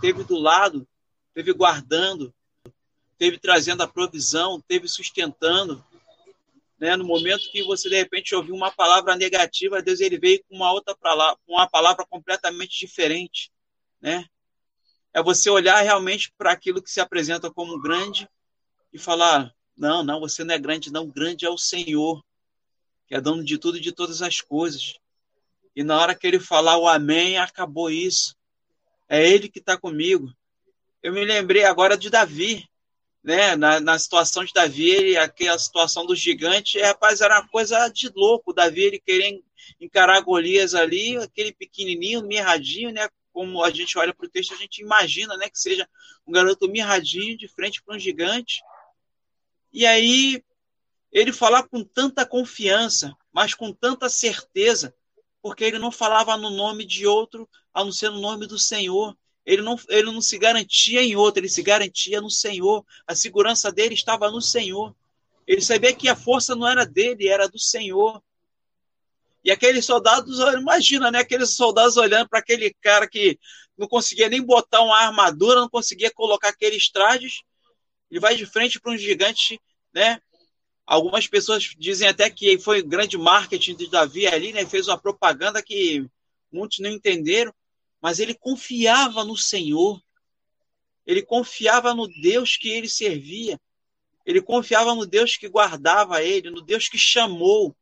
teve 0.00 0.22
do 0.24 0.36
lado, 0.36 0.86
teve 1.32 1.52
guardando, 1.52 2.34
teve 3.16 3.38
trazendo 3.38 3.82
a 3.82 3.88
provisão, 3.88 4.60
teve 4.60 4.86
sustentando. 4.88 5.84
Né? 6.78 6.96
No 6.96 7.04
momento 7.04 7.50
que 7.50 7.62
você 7.62 7.88
de 7.88 7.96
repente 7.96 8.34
ouviu 8.34 8.54
uma 8.54 8.70
palavra 8.70 9.16
negativa, 9.16 9.82
Deus 9.82 10.00
ele 10.00 10.18
veio 10.18 10.44
com 10.44 10.56
uma 10.56 10.72
outra 10.72 10.94
palavra, 10.94 11.38
uma 11.46 11.68
palavra 11.68 12.04
completamente 12.04 12.78
diferente, 12.78 13.50
né? 14.00 14.26
É 15.12 15.22
você 15.22 15.48
olhar 15.48 15.80
realmente 15.80 16.32
para 16.36 16.50
aquilo 16.50 16.82
que 16.82 16.90
se 16.90 17.00
apresenta 17.00 17.48
como 17.48 17.80
grande 17.80 18.28
e 18.94 18.98
falar: 18.98 19.52
não, 19.76 20.02
não, 20.02 20.20
você 20.20 20.42
não 20.42 20.54
é 20.54 20.58
grande, 20.58 20.90
não. 20.90 21.10
Grande 21.10 21.44
é 21.44 21.50
o 21.50 21.58
Senhor, 21.58 22.24
que 23.06 23.14
é 23.14 23.20
dono 23.20 23.44
de 23.44 23.58
tudo 23.58 23.76
e 23.76 23.80
de 23.80 23.92
todas 23.92 24.22
as 24.22 24.40
coisas. 24.40 24.94
E 25.76 25.82
na 25.82 26.00
hora 26.00 26.14
que 26.14 26.26
ele 26.26 26.40
falar 26.40 26.78
o 26.78 26.88
Amém, 26.88 27.36
acabou 27.36 27.90
isso. 27.90 28.36
É 29.08 29.28
Ele 29.28 29.48
que 29.48 29.58
está 29.58 29.76
comigo. 29.76 30.32
Eu 31.02 31.12
me 31.12 31.24
lembrei 31.24 31.64
agora 31.64 31.96
de 31.98 32.08
Davi 32.08 32.66
né, 33.24 33.56
na, 33.56 33.80
na 33.80 33.98
situação 33.98 34.44
de 34.44 34.52
Davi, 34.52 34.90
ele, 34.90 35.16
aquela 35.16 35.58
situação 35.58 36.04
do 36.04 36.14
gigante, 36.14 36.78
rapaz, 36.78 37.22
era 37.22 37.40
uma 37.40 37.48
coisa 37.48 37.88
de 37.88 38.10
louco. 38.14 38.52
Davi, 38.52 38.82
ele 38.82 38.98
querendo 39.00 39.42
encarar 39.80 40.20
Golias 40.20 40.74
ali, 40.74 41.16
aquele 41.16 41.50
pequenininho, 41.52 42.26
mirradinho, 42.26 42.92
né, 42.92 43.08
como 43.32 43.64
a 43.64 43.70
gente 43.70 43.96
olha 43.98 44.12
para 44.12 44.26
o 44.26 44.28
texto, 44.28 44.52
a 44.52 44.58
gente 44.58 44.82
imagina, 44.82 45.38
né, 45.38 45.48
que 45.48 45.58
seja 45.58 45.88
um 46.26 46.32
garoto 46.32 46.68
mirradinho 46.68 47.36
de 47.38 47.48
frente 47.48 47.82
para 47.82 47.96
um 47.96 47.98
gigante. 47.98 48.60
E 49.74 49.84
aí 49.84 50.40
ele 51.12 51.32
falar 51.32 51.64
com 51.64 51.82
tanta 51.82 52.24
confiança, 52.24 53.12
mas 53.32 53.54
com 53.54 53.72
tanta 53.72 54.08
certeza, 54.08 54.94
porque 55.42 55.64
ele 55.64 55.80
não 55.80 55.90
falava 55.90 56.36
no 56.36 56.48
nome 56.48 56.84
de 56.84 57.06
outro, 57.08 57.48
a 57.74 57.84
não 57.84 57.90
ser 57.90 58.10
no 58.10 58.20
nome 58.20 58.46
do 58.46 58.58
Senhor. 58.58 59.16
Ele 59.44 59.62
não, 59.62 59.76
ele 59.88 60.10
não 60.12 60.22
se 60.22 60.38
garantia 60.38 61.02
em 61.02 61.16
outro, 61.16 61.40
ele 61.40 61.48
se 61.48 61.60
garantia 61.60 62.20
no 62.20 62.30
Senhor. 62.30 62.86
A 63.04 63.16
segurança 63.16 63.72
dele 63.72 63.94
estava 63.94 64.30
no 64.30 64.40
Senhor. 64.40 64.94
Ele 65.44 65.60
sabia 65.60 65.92
que 65.92 66.08
a 66.08 66.16
força 66.16 66.54
não 66.54 66.66
era 66.66 66.86
dele, 66.86 67.28
era 67.28 67.48
do 67.48 67.58
Senhor. 67.58 68.22
E 69.44 69.50
aqueles 69.50 69.84
soldados, 69.84 70.38
imagina, 70.38 71.10
né? 71.10 71.18
Aqueles 71.18 71.50
soldados 71.50 71.96
olhando 71.96 72.28
para 72.28 72.38
aquele 72.38 72.72
cara 72.80 73.06
que 73.06 73.38
não 73.76 73.88
conseguia 73.88 74.28
nem 74.28 74.40
botar 74.40 74.80
uma 74.80 74.96
armadura, 74.96 75.60
não 75.60 75.68
conseguia 75.68 76.10
colocar 76.10 76.48
aqueles 76.48 76.88
trajes. 76.88 77.42
Ele 78.14 78.20
vai 78.20 78.36
de 78.36 78.46
frente 78.46 78.80
para 78.80 78.92
um 78.92 78.96
gigante, 78.96 79.60
né? 79.92 80.20
Algumas 80.86 81.26
pessoas 81.26 81.74
dizem 81.76 82.06
até 82.06 82.30
que 82.30 82.58
foi 82.58 82.80
grande 82.82 83.18
marketing 83.18 83.74
de 83.74 83.90
Davi 83.90 84.26
ali, 84.26 84.52
né? 84.52 84.64
Fez 84.64 84.86
uma 84.86 84.96
propaganda 84.96 85.62
que 85.62 86.06
muitos 86.52 86.78
não 86.78 86.90
entenderam 86.90 87.52
mas 88.04 88.20
ele 88.20 88.34
confiava 88.34 89.24
no 89.24 89.34
Senhor, 89.34 89.98
ele 91.06 91.22
confiava 91.22 91.94
no 91.94 92.06
Deus 92.06 92.54
que 92.54 92.68
ele 92.68 92.86
servia, 92.86 93.58
ele 94.26 94.42
confiava 94.42 94.94
no 94.94 95.06
Deus 95.06 95.38
que 95.38 95.48
guardava 95.48 96.22
ele, 96.22 96.50
no 96.50 96.60
Deus 96.60 96.86
que 96.86 96.98
chamou. 96.98 97.74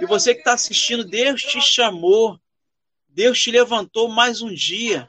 E 0.00 0.06
você 0.06 0.34
que 0.34 0.40
está 0.40 0.54
assistindo, 0.54 1.04
Deus 1.04 1.40
te 1.40 1.60
chamou, 1.60 2.36
Deus 3.08 3.40
te 3.40 3.52
levantou 3.52 4.08
mais 4.08 4.42
um 4.42 4.52
dia, 4.52 5.08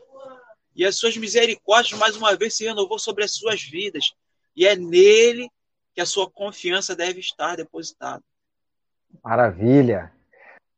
e 0.75 0.85
as 0.85 0.97
suas 0.97 1.17
misericórdias 1.17 1.99
mais 1.99 2.15
uma 2.15 2.35
vez 2.35 2.55
se 2.55 2.65
renovou 2.65 2.99
sobre 2.99 3.23
as 3.23 3.31
suas 3.31 3.61
vidas, 3.61 4.13
e 4.55 4.65
é 4.65 4.75
nele 4.75 5.49
que 5.93 6.01
a 6.01 6.05
sua 6.05 6.29
confiança 6.29 6.95
deve 6.95 7.19
estar 7.19 7.55
depositada. 7.55 8.23
Maravilha. 9.23 10.11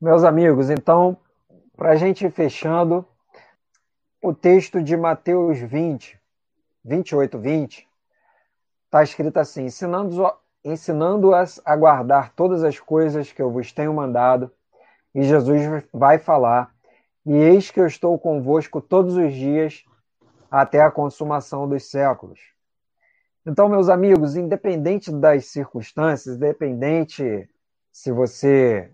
Meus 0.02 0.24
amigos, 0.24 0.70
então 0.70 1.18
para 1.76 1.92
a 1.92 1.96
gente 1.96 2.26
ir 2.26 2.32
fechando, 2.32 3.06
o 4.22 4.34
texto 4.34 4.82
de 4.82 4.96
Mateus 4.96 5.60
20, 5.60 6.20
28, 6.86 7.40
20, 7.40 7.88
está 8.86 9.04
escrito 9.04 9.38
assim: 9.38 9.66
ensinando-as 9.66 10.34
ensinando 10.64 11.32
a 11.36 11.76
guardar 11.76 12.32
todas 12.36 12.64
as 12.64 12.80
coisas 12.80 13.34
que 13.34 13.42
eu 13.42 13.52
vos 13.52 13.74
tenho 13.74 13.94
mandado. 13.94 14.50
E 15.14 15.24
Jesus 15.24 15.84
vai 15.92 16.18
falar: 16.18 16.73
E 17.26 17.34
eis 17.34 17.72
que 17.72 17.80
eu 17.80 17.88
estou 17.88 18.18
convosco 18.20 18.82
todos 18.82 19.16
os 19.16 19.34
dias 19.34 19.86
até 20.52 20.82
a 20.82 20.92
consumação 20.92 21.68
dos 21.68 21.90
séculos. 21.90 22.40
Então, 23.46 23.68
meus 23.68 23.90
amigos, 23.90 24.36
independente 24.36 25.12
das 25.12 25.48
circunstâncias, 25.48 26.36
independente 26.36 27.50
se 27.92 28.12
você 28.12 28.92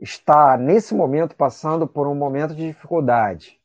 está 0.00 0.56
nesse 0.56 0.94
momento 0.94 1.34
passando 1.34 1.86
por 1.86 2.06
um 2.06 2.14
momento 2.14 2.54
de 2.54 2.68
dificuldade, 2.68 3.60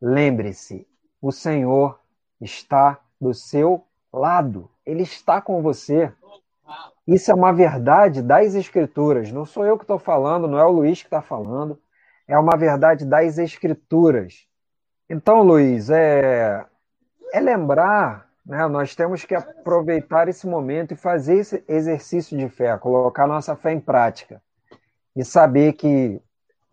lembre-se, 0.00 0.86
o 1.20 1.32
Senhor 1.32 1.98
está 2.40 2.98
do 3.20 3.34
seu 3.34 3.84
lado, 4.12 4.70
ele 4.84 5.02
está 5.02 5.40
com 5.40 5.62
você. 5.62 6.12
Isso 7.06 7.30
é 7.30 7.34
uma 7.34 7.52
verdade 7.52 8.22
das 8.22 8.54
Escrituras, 8.54 9.32
não 9.32 9.44
sou 9.44 9.66
eu 9.66 9.76
que 9.76 9.84
estou 9.84 9.98
falando, 9.98 10.48
não 10.48 10.58
é 10.58 10.64
o 10.64 10.70
Luiz 10.70 11.00
que 11.00 11.08
está 11.08 11.20
falando, 11.20 11.78
é 12.30 12.38
uma 12.38 12.56
verdade 12.56 13.04
das 13.04 13.38
Escrituras. 13.38 14.46
Então, 15.08 15.42
Luiz, 15.42 15.90
é, 15.90 16.64
é 17.32 17.40
lembrar, 17.40 18.30
né, 18.46 18.68
nós 18.68 18.94
temos 18.94 19.24
que 19.24 19.34
aproveitar 19.34 20.28
esse 20.28 20.46
momento 20.46 20.94
e 20.94 20.96
fazer 20.96 21.38
esse 21.38 21.64
exercício 21.66 22.38
de 22.38 22.48
fé, 22.48 22.78
colocar 22.78 23.26
nossa 23.26 23.56
fé 23.56 23.72
em 23.72 23.80
prática 23.80 24.40
e 25.16 25.24
saber 25.24 25.72
que 25.72 26.22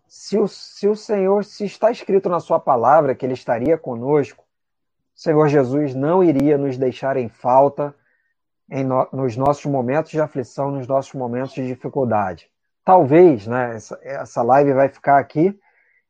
se 0.07 0.37
o, 0.37 0.47
se 0.47 0.87
o 0.87 0.95
Senhor, 0.95 1.43
se 1.43 1.65
está 1.65 1.89
escrito 1.89 2.29
na 2.29 2.39
Sua 2.39 2.59
palavra 2.59 3.15
que 3.15 3.25
Ele 3.25 3.33
estaria 3.33 3.79
conosco, 3.79 4.43
o 5.15 5.19
Senhor 5.19 5.47
Jesus 5.47 5.95
não 5.95 6.23
iria 6.23 6.55
nos 6.55 6.77
deixar 6.77 7.17
em 7.17 7.29
falta 7.29 7.95
em 8.69 8.83
no, 8.83 9.07
nos 9.11 9.35
nossos 9.35 9.65
momentos 9.65 10.11
de 10.11 10.21
aflição, 10.21 10.69
nos 10.69 10.87
nossos 10.87 11.13
momentos 11.13 11.55
de 11.55 11.65
dificuldade. 11.65 12.47
Talvez, 12.87 13.45
né, 13.45 13.75
essa, 13.75 13.99
essa 14.01 14.41
live 14.41 14.71
vai 14.71 14.87
ficar 14.87 15.19
aqui 15.19 15.53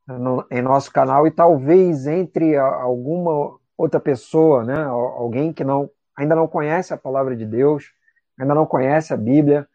no, 0.06 0.46
em 0.52 0.62
nosso 0.62 0.94
canal 0.94 1.26
e 1.26 1.32
talvez 1.32 2.06
entre 2.06 2.56
alguma 2.56 3.58
outra 3.76 4.00
pessoa, 4.00 4.64
né, 4.64 4.84
alguém 4.84 5.52
que 5.52 5.64
não 5.64 5.90
ainda 6.16 6.36
não 6.36 6.48
conhece 6.48 6.94
a 6.94 6.98
palavra 6.98 7.36
de 7.36 7.48
Deus, 7.48 7.92
ainda 8.40 8.54
não 8.54 8.68
conhece 8.68 9.12
a 9.12 9.18
Bíblia, 9.18 9.68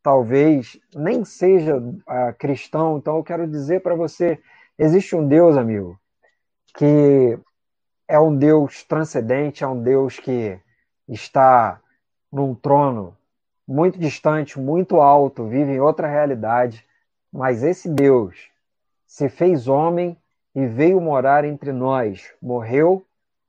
talvez 0.00 0.78
nem 0.94 1.24
seja 1.24 1.76
uh, 1.76 2.32
cristão, 2.38 2.98
então 2.98 3.16
eu 3.16 3.24
quero 3.24 3.44
dizer 3.44 3.82
para 3.82 3.96
você: 3.96 4.40
existe 4.78 5.16
um 5.16 5.26
Deus, 5.26 5.56
amigo, 5.56 5.98
que 6.76 7.36
é 8.06 8.20
um 8.20 8.36
Deus 8.36 8.84
transcendente, 8.84 9.64
é 9.64 9.66
um 9.66 9.82
Deus 9.82 10.20
que 10.20 10.56
está 11.08 11.80
num 12.30 12.54
trono 12.54 13.17
muito 13.68 13.98
distante, 13.98 14.58
muito 14.58 14.98
alto, 14.98 15.46
vive 15.46 15.72
em 15.72 15.80
outra 15.80 16.08
realidade, 16.08 16.82
mas 17.30 17.62
esse 17.62 17.86
Deus 17.86 18.48
se 19.06 19.28
fez 19.28 19.68
homem 19.68 20.16
e 20.54 20.66
veio 20.66 20.98
morar 20.98 21.44
entre 21.44 21.70
nós, 21.70 22.32
morreu 22.40 23.04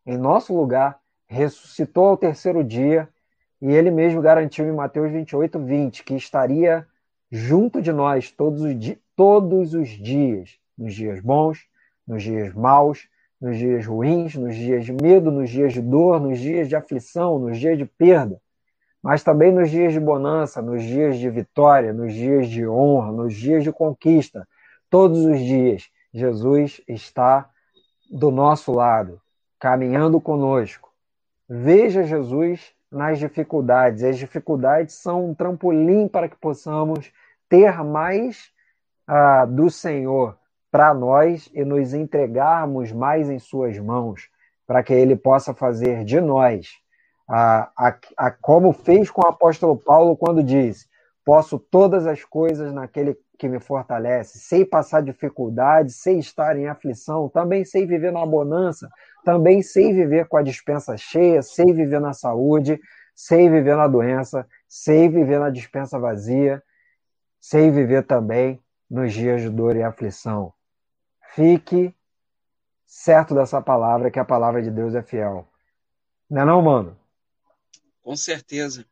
em 0.06 0.18
nosso 0.18 0.54
lugar, 0.54 1.00
ressuscitou 1.26 2.08
ao 2.08 2.18
terceiro 2.18 2.66
dia, 2.66 3.08
e 3.62 3.72
ele 3.72 3.92
mesmo 3.92 4.22
garantiu 4.22 4.66
em 4.66 4.74
Mateus 4.74 5.10
28, 5.10 5.58
20, 5.58 6.04
que 6.04 6.16
estaria 6.16 6.86
junto 7.32 7.82
de 7.82 7.94
nós 7.94 8.30
todos 8.30 8.62
os, 8.62 8.74
todos 9.16 9.74
os 9.74 9.88
dias, 9.88 10.58
nos 10.78 10.94
dias 10.94 11.22
bons, 11.22 11.66
nos 12.06 12.24
dias 12.24 12.54
maus, 12.54 13.08
nos 13.40 13.58
dias 13.58 13.86
ruins, 13.86 14.36
nos 14.36 14.54
dias 14.54 14.84
de 14.84 14.92
medo, 14.92 15.32
nos 15.32 15.50
dias 15.50 15.72
de 15.72 15.82
dor, 15.82 16.20
nos 16.20 16.40
dias 16.40 16.68
de 16.68 16.76
aflição, 16.76 17.40
nos 17.40 17.58
dias 17.58 17.78
de 17.78 17.86
perda, 17.86 18.42
mas 19.02 19.24
também 19.24 19.52
nos 19.52 19.70
dias 19.70 19.94
de 19.94 20.00
bonança, 20.00 20.62
nos 20.62 20.84
dias 20.84 21.18
de 21.18 21.30
vitória, 21.30 21.94
nos 21.94 22.14
dias 22.14 22.48
de 22.48 22.68
honra, 22.68 23.12
nos 23.12 23.34
dias 23.34 23.64
de 23.64 23.72
conquista. 23.72 24.48
Todos 24.90 25.24
os 25.26 25.40
dias, 25.40 25.90
Jesus 26.14 26.82
está 26.88 27.50
do 28.10 28.32
nosso 28.32 28.72
lado, 28.72 29.22
caminhando 29.60 30.20
conosco. 30.20 30.92
Veja 31.48 32.04
Jesus 32.04 32.74
nas 32.92 33.20
dificuldades. 33.20 34.04
As 34.04 34.18
dificuldades 34.18 34.96
são 34.96 35.30
um 35.30 35.34
trampolim 35.34 36.08
para 36.08 36.28
que 36.28 36.36
possamos 36.36 37.12
ter 37.48 37.84
mais 37.84 38.52
ah, 39.08 39.46
do 39.46 39.70
Senhor 39.70 40.38
para 40.72 40.94
nós 40.94 41.50
e 41.54 41.64
nos 41.66 41.94
entregarmos 41.94 42.92
mais 42.92 43.30
em 43.30 43.40
Suas 43.40 43.78
mãos, 43.80 44.30
para 44.68 44.84
que 44.84 44.94
Ele 44.94 45.16
possa 45.16 45.54
fazer 45.54 46.04
de 46.04 46.22
nós, 46.22 46.78
a, 47.30 47.70
a, 47.78 47.98
a, 48.18 48.32
como 48.32 48.74
fez 48.74 49.12
com 49.12 49.22
o 49.22 49.28
apóstolo 49.28 49.78
Paulo 49.78 50.18
quando 50.18 50.44
disse: 50.44 50.88
Posso 51.24 51.60
todas 51.60 52.08
as 52.08 52.24
coisas 52.24 52.74
naquele 52.74 53.16
que 53.38 53.48
me 53.48 53.60
fortalece, 53.60 54.40
sei 54.40 54.66
passar 54.66 55.02
dificuldades, 55.02 55.96
sei 55.98 56.18
estar 56.18 56.58
em 56.58 56.68
aflição, 56.68 57.30
também 57.30 57.64
sei 57.64 57.86
viver 57.86 58.12
na 58.12 58.26
bonança, 58.26 58.90
também 59.24 59.62
sei 59.62 59.94
viver 59.94 60.28
com 60.28 60.36
a 60.36 60.42
dispensa 60.42 60.98
cheia, 60.98 61.42
sei 61.42 61.68
viver 61.68 62.02
na 62.02 62.12
saúde, 62.12 62.80
sei 63.16 63.50
viver 63.50 63.78
na 63.78 63.88
doença, 63.88 64.46
sei 64.68 65.08
viver 65.08 65.40
na 65.40 65.50
dispensa 65.50 66.00
vazia, 66.00 66.62
sei 67.40 67.70
viver 67.72 68.04
também 68.04 68.62
nos 68.90 69.14
dias 69.14 69.42
de 69.42 69.50
dor 69.50 69.76
e 69.76 69.84
aflição. 69.84 70.52
Fique 71.34 71.96
certo 72.86 73.36
dessa 73.36 73.62
palavra, 73.62 74.10
que 74.10 74.20
a 74.20 74.26
palavra 74.26 74.62
de 74.62 74.72
Deus 74.72 74.96
é 74.96 75.02
fiel. 75.02 75.48
Não 76.30 76.42
é 76.42 76.46
não, 76.46 76.62
mano? 76.62 76.98
Com 78.02 78.16
certeza. 78.16 78.86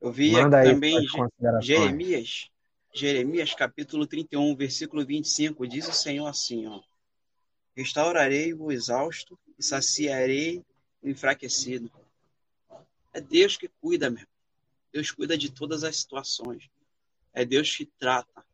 Eu 0.00 0.12
vi 0.12 0.32
também 0.32 1.06
Jeremias, 1.60 2.50
Jeremias 2.92 3.54
capítulo 3.54 4.06
31, 4.06 4.54
versículo 4.54 5.04
25, 5.04 5.66
diz 5.66 5.88
o 5.88 5.92
Senhor 5.92 6.26
assim, 6.26 6.66
ó: 6.66 6.80
Restaurarei 7.74 8.54
o 8.54 8.70
exausto 8.70 9.38
e 9.58 9.62
saciarei 9.62 10.64
o 11.02 11.08
enfraquecido. 11.08 11.90
É 13.12 13.20
Deus 13.20 13.56
que 13.56 13.68
cuida, 13.80 14.10
meu. 14.10 14.26
Deus 14.92 15.10
cuida 15.10 15.36
de 15.36 15.50
todas 15.50 15.84
as 15.84 15.96
situações. 15.96 16.70
É 17.32 17.44
Deus 17.44 17.74
que 17.74 17.84
trata. 17.98 18.44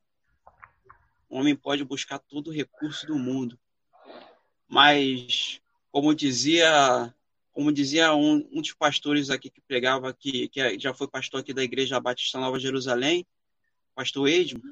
O 1.28 1.38
homem 1.38 1.54
pode 1.54 1.84
buscar 1.84 2.18
todo 2.18 2.48
o 2.48 2.52
recurso 2.52 3.06
do 3.06 3.18
mundo, 3.18 3.58
mas 4.68 5.60
como 5.90 6.14
dizia, 6.14 7.14
como 7.52 7.72
dizia 7.72 8.14
um, 8.14 8.48
um 8.50 8.60
dos 8.60 8.72
pastores 8.72 9.28
aqui 9.30 9.50
que 9.50 9.60
pregava 9.60 10.08
aqui, 10.08 10.48
que 10.48 10.78
já 10.78 10.94
foi 10.94 11.06
pastor 11.06 11.40
aqui 11.40 11.52
da 11.52 11.62
Igreja 11.62 12.00
Batista 12.00 12.38
Nova 12.38 12.58
Jerusalém, 12.58 13.26
pastor 13.94 14.28
Edmo, 14.28 14.62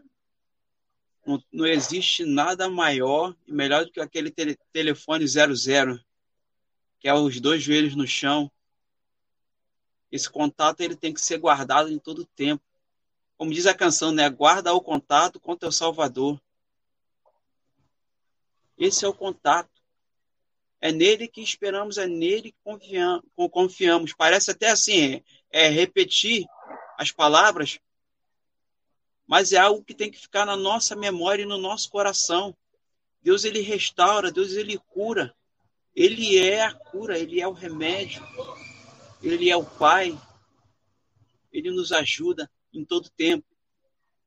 não, 1.27 1.43
não, 1.53 1.67
existe 1.67 2.25
nada 2.25 2.69
maior 2.69 3.37
e 3.47 3.53
melhor 3.53 3.85
do 3.85 3.93
que 3.93 4.01
aquele 4.01 4.31
tele, 4.31 4.59
telefone 4.73 5.27
00, 5.27 6.01
que 6.99 7.07
é 7.07 7.15
os 7.15 7.39
dois 7.39 7.63
joelhos 7.63 7.95
no 7.95 8.07
chão. 8.07 8.51
Esse 10.11 10.29
contato 10.29 10.81
ele 10.81 10.97
tem 10.97 11.13
que 11.13 11.21
ser 11.21 11.39
guardado 11.39 11.91
em 11.91 11.99
todo 11.99 12.23
o 12.23 12.27
tempo. 12.27 12.65
Como 13.37 13.53
diz 13.53 13.67
a 13.67 13.75
canção, 13.75 14.11
né? 14.11 14.29
Guarda 14.29 14.73
o 14.73 14.81
contato 14.81 15.39
com 15.39 15.57
teu 15.57 15.71
Salvador. 15.71 16.41
Esse 18.77 19.05
é 19.05 19.09
o 19.09 19.15
contato. 19.15 19.70
É 20.81 20.91
nele 20.91 21.29
que 21.29 21.43
esperamos, 21.43 21.99
é 21.99 22.07
nele 22.07 22.53
que 22.53 23.49
confiamos. 23.51 24.15
Parece 24.15 24.51
até 24.51 24.71
assim, 24.71 25.23
é, 25.53 25.67
é 25.67 25.69
repetir 25.69 26.47
as 26.97 27.11
palavras, 27.13 27.79
mas 29.27 29.53
é 29.53 29.59
algo 29.59 29.85
que 29.85 29.95
tem 29.95 30.11
que 30.11 30.19
ficar 30.19 30.45
na 30.45 30.57
nossa 30.57 30.97
memória 30.97 31.43
e 31.43 31.47
no 31.47 31.59
nosso 31.59 31.91
coração. 31.91 32.57
Deus 33.23 33.45
ele 33.45 33.61
restaura, 33.61 34.33
Deus 34.33 34.53
ele 34.53 34.79
cura. 34.89 35.35
Ele 35.95 36.39
é 36.39 36.63
a 36.63 36.73
cura, 36.73 37.19
ele 37.19 37.41
é 37.41 37.47
o 37.47 37.53
remédio. 37.53 38.27
Ele 39.23 39.51
é 39.51 39.57
o 39.57 39.65
Pai. 39.65 40.19
Ele 41.53 41.71
nos 41.71 41.93
ajuda 41.93 42.51
em 42.73 42.85
todo 42.85 43.11
tempo, 43.11 43.47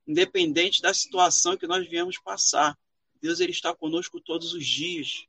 independente 0.06 0.82
da 0.82 0.93
situação 0.93 1.58
que 1.58 1.66
nós 1.66 1.88
viemos 1.88 2.18
passar. 2.18 2.78
Deus 3.22 3.39
ele 3.39 3.51
está 3.51 3.74
conosco 3.74 4.20
todos 4.20 4.54
os 4.54 4.66
dias. 4.66 5.26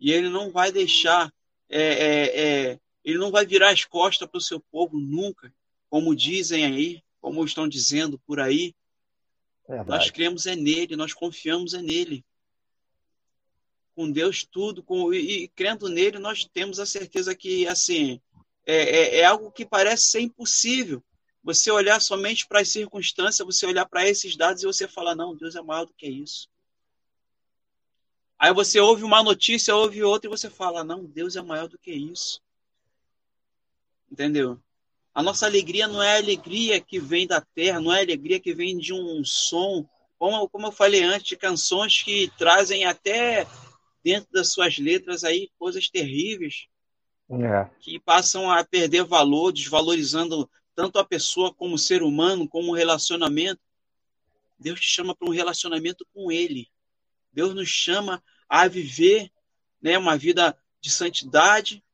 E 0.00 0.12
ele 0.12 0.28
não 0.28 0.50
vai 0.50 0.70
deixar, 0.70 1.32
é, 1.68 1.82
é, 1.82 2.40
é, 2.40 2.80
ele 3.04 3.18
não 3.18 3.30
vai 3.30 3.44
virar 3.44 3.70
as 3.70 3.84
costas 3.84 4.28
para 4.28 4.38
o 4.38 4.42
seu 4.42 4.60
povo 4.60 4.98
nunca, 4.98 5.52
como 5.88 6.14
dizem 6.14 6.64
aí, 6.64 7.02
como 7.20 7.44
estão 7.44 7.68
dizendo 7.68 8.18
por 8.18 8.40
aí. 8.40 8.74
Verdade. 9.68 9.88
Nós 9.88 10.10
cremos 10.10 10.46
é 10.46 10.54
nele, 10.54 10.96
nós 10.96 11.12
confiamos 11.12 11.74
é 11.74 11.82
nele. 11.82 12.24
Com 13.94 14.10
Deus 14.10 14.44
tudo, 14.44 14.82
com, 14.82 15.12
e, 15.12 15.44
e 15.44 15.48
crendo 15.48 15.88
nele, 15.88 16.18
nós 16.18 16.44
temos 16.44 16.78
a 16.78 16.86
certeza 16.86 17.34
que 17.34 17.66
assim 17.66 18.20
é, 18.64 18.76
é, 18.76 19.16
é 19.20 19.24
algo 19.24 19.50
que 19.50 19.64
parece 19.64 20.10
ser 20.10 20.20
impossível. 20.20 21.02
Você 21.42 21.70
olhar 21.70 22.00
somente 22.00 22.46
para 22.46 22.60
as 22.60 22.68
circunstâncias, 22.68 23.46
você 23.46 23.64
olhar 23.64 23.86
para 23.86 24.06
esses 24.06 24.36
dados 24.36 24.62
e 24.62 24.66
você 24.66 24.86
falar, 24.86 25.14
não, 25.14 25.34
Deus 25.34 25.56
é 25.56 25.62
maior 25.62 25.86
do 25.86 25.94
que 25.94 26.06
isso. 26.06 26.48
Aí 28.38 28.54
você 28.54 28.78
ouve 28.78 29.02
uma 29.02 29.22
notícia, 29.22 29.74
ouve 29.74 30.02
outra 30.02 30.28
e 30.28 30.30
você 30.30 30.48
fala, 30.48 30.84
não, 30.84 31.04
Deus 31.04 31.34
é 31.34 31.42
maior 31.42 31.68
do 31.68 31.78
que 31.78 31.90
isso. 31.90 32.40
Entendeu? 34.10 34.60
A 35.12 35.22
nossa 35.22 35.46
alegria 35.46 35.88
não 35.88 36.00
é 36.00 36.14
a 36.14 36.18
alegria 36.18 36.80
que 36.80 37.00
vem 37.00 37.26
da 37.26 37.40
terra, 37.40 37.80
não 37.80 37.92
é 37.92 37.98
a 37.98 38.02
alegria 38.02 38.38
que 38.38 38.54
vem 38.54 38.78
de 38.78 38.94
um 38.94 39.24
som, 39.24 39.84
como, 40.16 40.48
como 40.48 40.68
eu 40.68 40.72
falei 40.72 41.02
antes, 41.02 41.28
de 41.28 41.36
canções 41.36 42.02
que 42.02 42.30
trazem 42.38 42.84
até 42.84 43.44
dentro 44.02 44.30
das 44.32 44.52
suas 44.52 44.78
letras 44.78 45.24
aí 45.24 45.50
coisas 45.58 45.90
terríveis, 45.90 46.68
é. 47.30 47.68
que 47.80 47.98
passam 47.98 48.50
a 48.50 48.64
perder 48.64 49.04
valor, 49.04 49.52
desvalorizando 49.52 50.48
tanto 50.74 51.00
a 51.00 51.04
pessoa 51.04 51.52
como 51.52 51.74
o 51.74 51.78
ser 51.78 52.02
humano, 52.04 52.48
como 52.48 52.70
o 52.70 52.74
relacionamento. 52.74 53.60
Deus 54.58 54.78
te 54.80 54.86
chama 54.86 55.14
para 55.14 55.28
um 55.28 55.32
relacionamento 55.32 56.06
com 56.14 56.30
Ele. 56.30 56.68
Deus 57.32 57.54
nos 57.54 57.68
chama 57.68 58.22
a 58.48 58.66
viver 58.66 59.30
né, 59.80 59.96
uma 59.98 60.16
vida 60.16 60.56
de 60.80 60.90
santidade, 60.90 61.84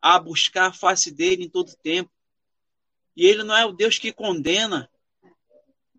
a 0.00 0.18
buscar 0.18 0.68
a 0.68 0.72
face 0.72 1.10
dele 1.10 1.44
em 1.44 1.48
todo 1.48 1.76
tempo. 1.76 2.10
E 3.16 3.26
ele 3.26 3.42
não 3.42 3.56
é 3.56 3.64
o 3.64 3.72
Deus 3.72 3.98
que 3.98 4.12
condena, 4.12 4.90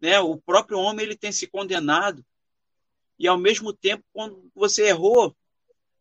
né? 0.01 0.19
O 0.19 0.37
próprio 0.37 0.79
homem 0.79 1.05
ele 1.05 1.15
tem 1.15 1.31
se 1.31 1.47
condenado. 1.47 2.23
E 3.17 3.27
ao 3.27 3.37
mesmo 3.37 3.73
tempo, 3.73 4.03
quando 4.13 4.51
você 4.53 4.87
errou, 4.87 5.35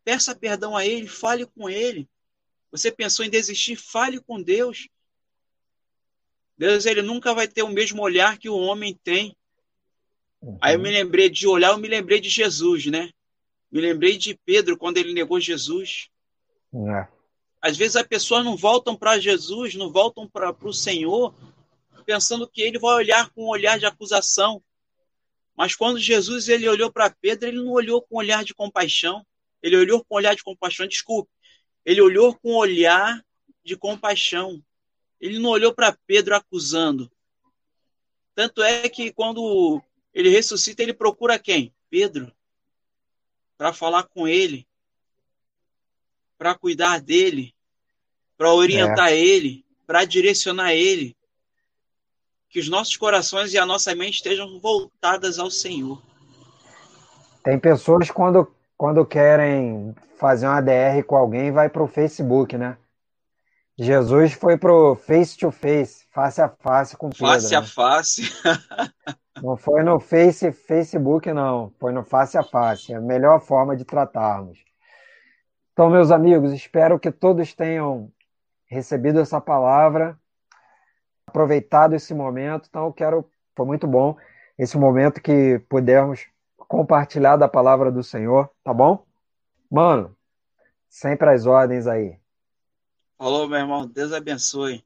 peça 0.05 0.35
perdão 0.35 0.77
a 0.77 0.85
ele, 0.85 1.09
fale 1.09 1.47
com 1.47 1.69
ele. 1.69 2.09
Você 2.71 2.93
pensou 2.93 3.25
em 3.25 3.31
desistir, 3.31 3.77
fale 3.77 4.21
com 4.21 4.43
Deus. 4.43 4.89
Deus 6.59 6.85
ele 6.87 7.03
nunca 7.03 7.35
vai 7.35 7.49
ter 7.49 7.63
o 7.63 7.69
mesmo 7.69 8.03
olhar 8.03 8.39
que 8.39 8.49
o 8.49 8.57
homem 8.57 8.95
tem. 9.03 9.37
Uhum. 10.47 10.59
Aí 10.61 10.77
eu 10.77 10.79
me 10.79 10.91
lembrei 10.91 11.29
de 11.29 11.45
olhar, 11.49 11.73
eu 11.73 11.79
me 11.79 11.89
lembrei 11.89 12.21
de 12.21 12.29
Jesus, 12.29 12.87
né? 12.87 13.11
Me 13.71 13.81
lembrei 13.81 14.17
de 14.17 14.39
Pedro 14.45 14.79
quando 14.79 14.97
ele 14.97 15.13
negou 15.13 15.41
Jesus. 15.41 16.09
É. 16.73 17.09
Às 17.61 17.77
vezes 17.77 17.97
as 17.97 18.07
pessoas 18.07 18.45
não 18.45 18.57
voltam 18.57 18.97
para 18.97 19.19
Jesus, 19.19 19.75
não 19.75 19.91
voltam 19.91 20.29
para 20.29 20.55
o 20.63 20.73
Senhor, 20.73 21.35
pensando 22.05 22.47
que 22.47 22.63
ele 22.63 22.79
vai 22.79 22.95
olhar 22.95 23.29
com 23.31 23.47
um 23.47 23.49
olhar 23.49 23.77
de 23.77 23.87
acusação. 23.87 24.63
Mas 25.57 25.75
quando 25.75 25.99
Jesus 25.99 26.49
ele 26.49 26.69
olhou 26.69 26.93
para 26.93 27.11
Pedro, 27.11 27.49
ele 27.49 27.57
não 27.59 27.73
olhou 27.73 28.01
com 28.01 28.15
um 28.15 28.19
olhar 28.19 28.45
de 28.45 28.55
compaixão. 28.55 29.27
Ele 29.61 29.77
olhou 29.77 30.05
com 30.05 30.15
um 30.15 30.19
olhar 30.19 30.37
de 30.37 30.45
compaixão, 30.45 30.87
desculpe. 30.87 31.29
Ele 31.85 32.01
olhou 32.01 32.37
com 32.37 32.53
um 32.53 32.57
olhar 32.57 33.21
de 33.65 33.77
compaixão. 33.77 34.63
Ele 35.21 35.41
não 35.41 35.51
olhou 35.51 35.75
para 35.75 35.97
Pedro 36.07 36.37
acusando. 36.37 37.11
Tanto 38.33 38.63
é 38.63 38.89
que 38.89 39.11
quando 39.13 39.83
ele 40.17 40.31
ressuscita, 40.31 40.83
ele 40.83 40.95
procura 40.95 41.39
quem? 41.39 41.73
Pedro. 41.89 42.33
Para 43.57 43.73
falar 43.73 44.05
com 44.05 44.27
ele. 44.27 44.67
Para 46.37 46.55
cuidar 46.55 47.01
dele 47.01 47.55
para 48.37 48.53
orientar 48.53 49.09
é. 49.09 49.19
ele, 49.19 49.65
para 49.87 50.05
direcionar 50.05 50.75
ele. 50.75 51.17
Que 52.49 52.61
os 52.61 52.69
nossos 52.69 52.97
corações 52.97 53.53
e 53.53 53.59
a 53.59 53.67
nossa 53.67 53.95
mente 53.95 54.17
estejam 54.17 54.59
voltadas 54.61 55.39
ao 55.39 55.51
Senhor. 55.51 56.01
Tem 57.43 57.59
pessoas 57.59 58.11
quando 58.11 58.51
quando 58.79 59.07
querem 59.07 59.95
fazer 60.19 60.47
uma 60.47 60.61
DR 60.61 61.03
com 61.07 61.17
alguém, 61.17 61.51
vai 61.51 61.67
para 61.67 61.83
o 61.83 61.89
Facebook, 61.89 62.59
né? 62.59 62.77
Jesus 63.79 64.33
foi 64.33 64.57
pro 64.57 64.95
face 64.95 65.37
to 65.37 65.51
face, 65.51 66.07
face 66.11 66.41
a 66.41 66.49
face 66.49 66.97
com 66.97 67.11
Pedro. 67.11 67.27
Face 67.27 67.51
né? 67.53 67.59
a 67.59 67.63
face. 67.63 68.23
Não 69.43 69.57
foi 69.57 69.83
no 69.83 70.01
face, 70.01 70.51
Facebook, 70.51 71.31
não. 71.31 71.71
Foi 71.79 71.93
no 71.93 72.03
face 72.03 72.39
a 72.39 72.43
face. 72.43 72.95
É 72.95 72.97
a 72.97 73.01
melhor 73.01 73.39
forma 73.39 73.77
de 73.77 73.85
tratarmos. 73.85 74.59
Então, 75.73 75.91
meus 75.91 76.11
amigos, 76.11 76.53
espero 76.53 76.99
que 76.99 77.13
todos 77.13 77.53
tenham 77.53 78.11
recebido 78.65 79.21
essa 79.21 79.39
palavra, 79.39 80.19
aproveitado 81.27 81.95
esse 81.95 82.15
momento. 82.15 82.67
Então, 82.71 82.87
eu 82.87 82.93
quero. 82.95 83.31
Foi 83.55 83.67
muito 83.67 83.87
bom 83.87 84.17
esse 84.59 84.79
momento 84.79 85.21
que 85.21 85.59
pudermos 85.69 86.27
compartilhar 86.57 87.37
da 87.37 87.49
palavra 87.49 87.93
do 87.93 88.03
Senhor, 88.03 88.51
tá 88.65 88.73
bom? 88.73 89.05
Mano, 89.71 90.17
sempre 90.89 91.31
as 91.31 91.45
ordens 91.45 91.87
aí. 91.87 92.19
Falou, 93.19 93.49
meu 93.49 93.59
irmão. 93.59 93.87
Deus 93.87 94.13
abençoe. 94.13 94.85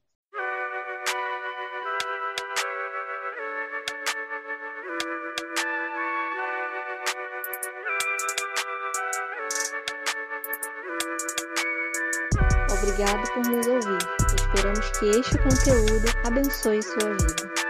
Obrigado 12.71 13.33
por 13.33 13.47
nos 13.47 13.67
ouvir. 13.67 13.97
Esperamos 14.35 14.89
que 14.97 15.05
este 15.09 15.37
conteúdo 15.37 16.05
abençoe 16.25 16.81
sua 16.81 17.13
vida. 17.13 17.60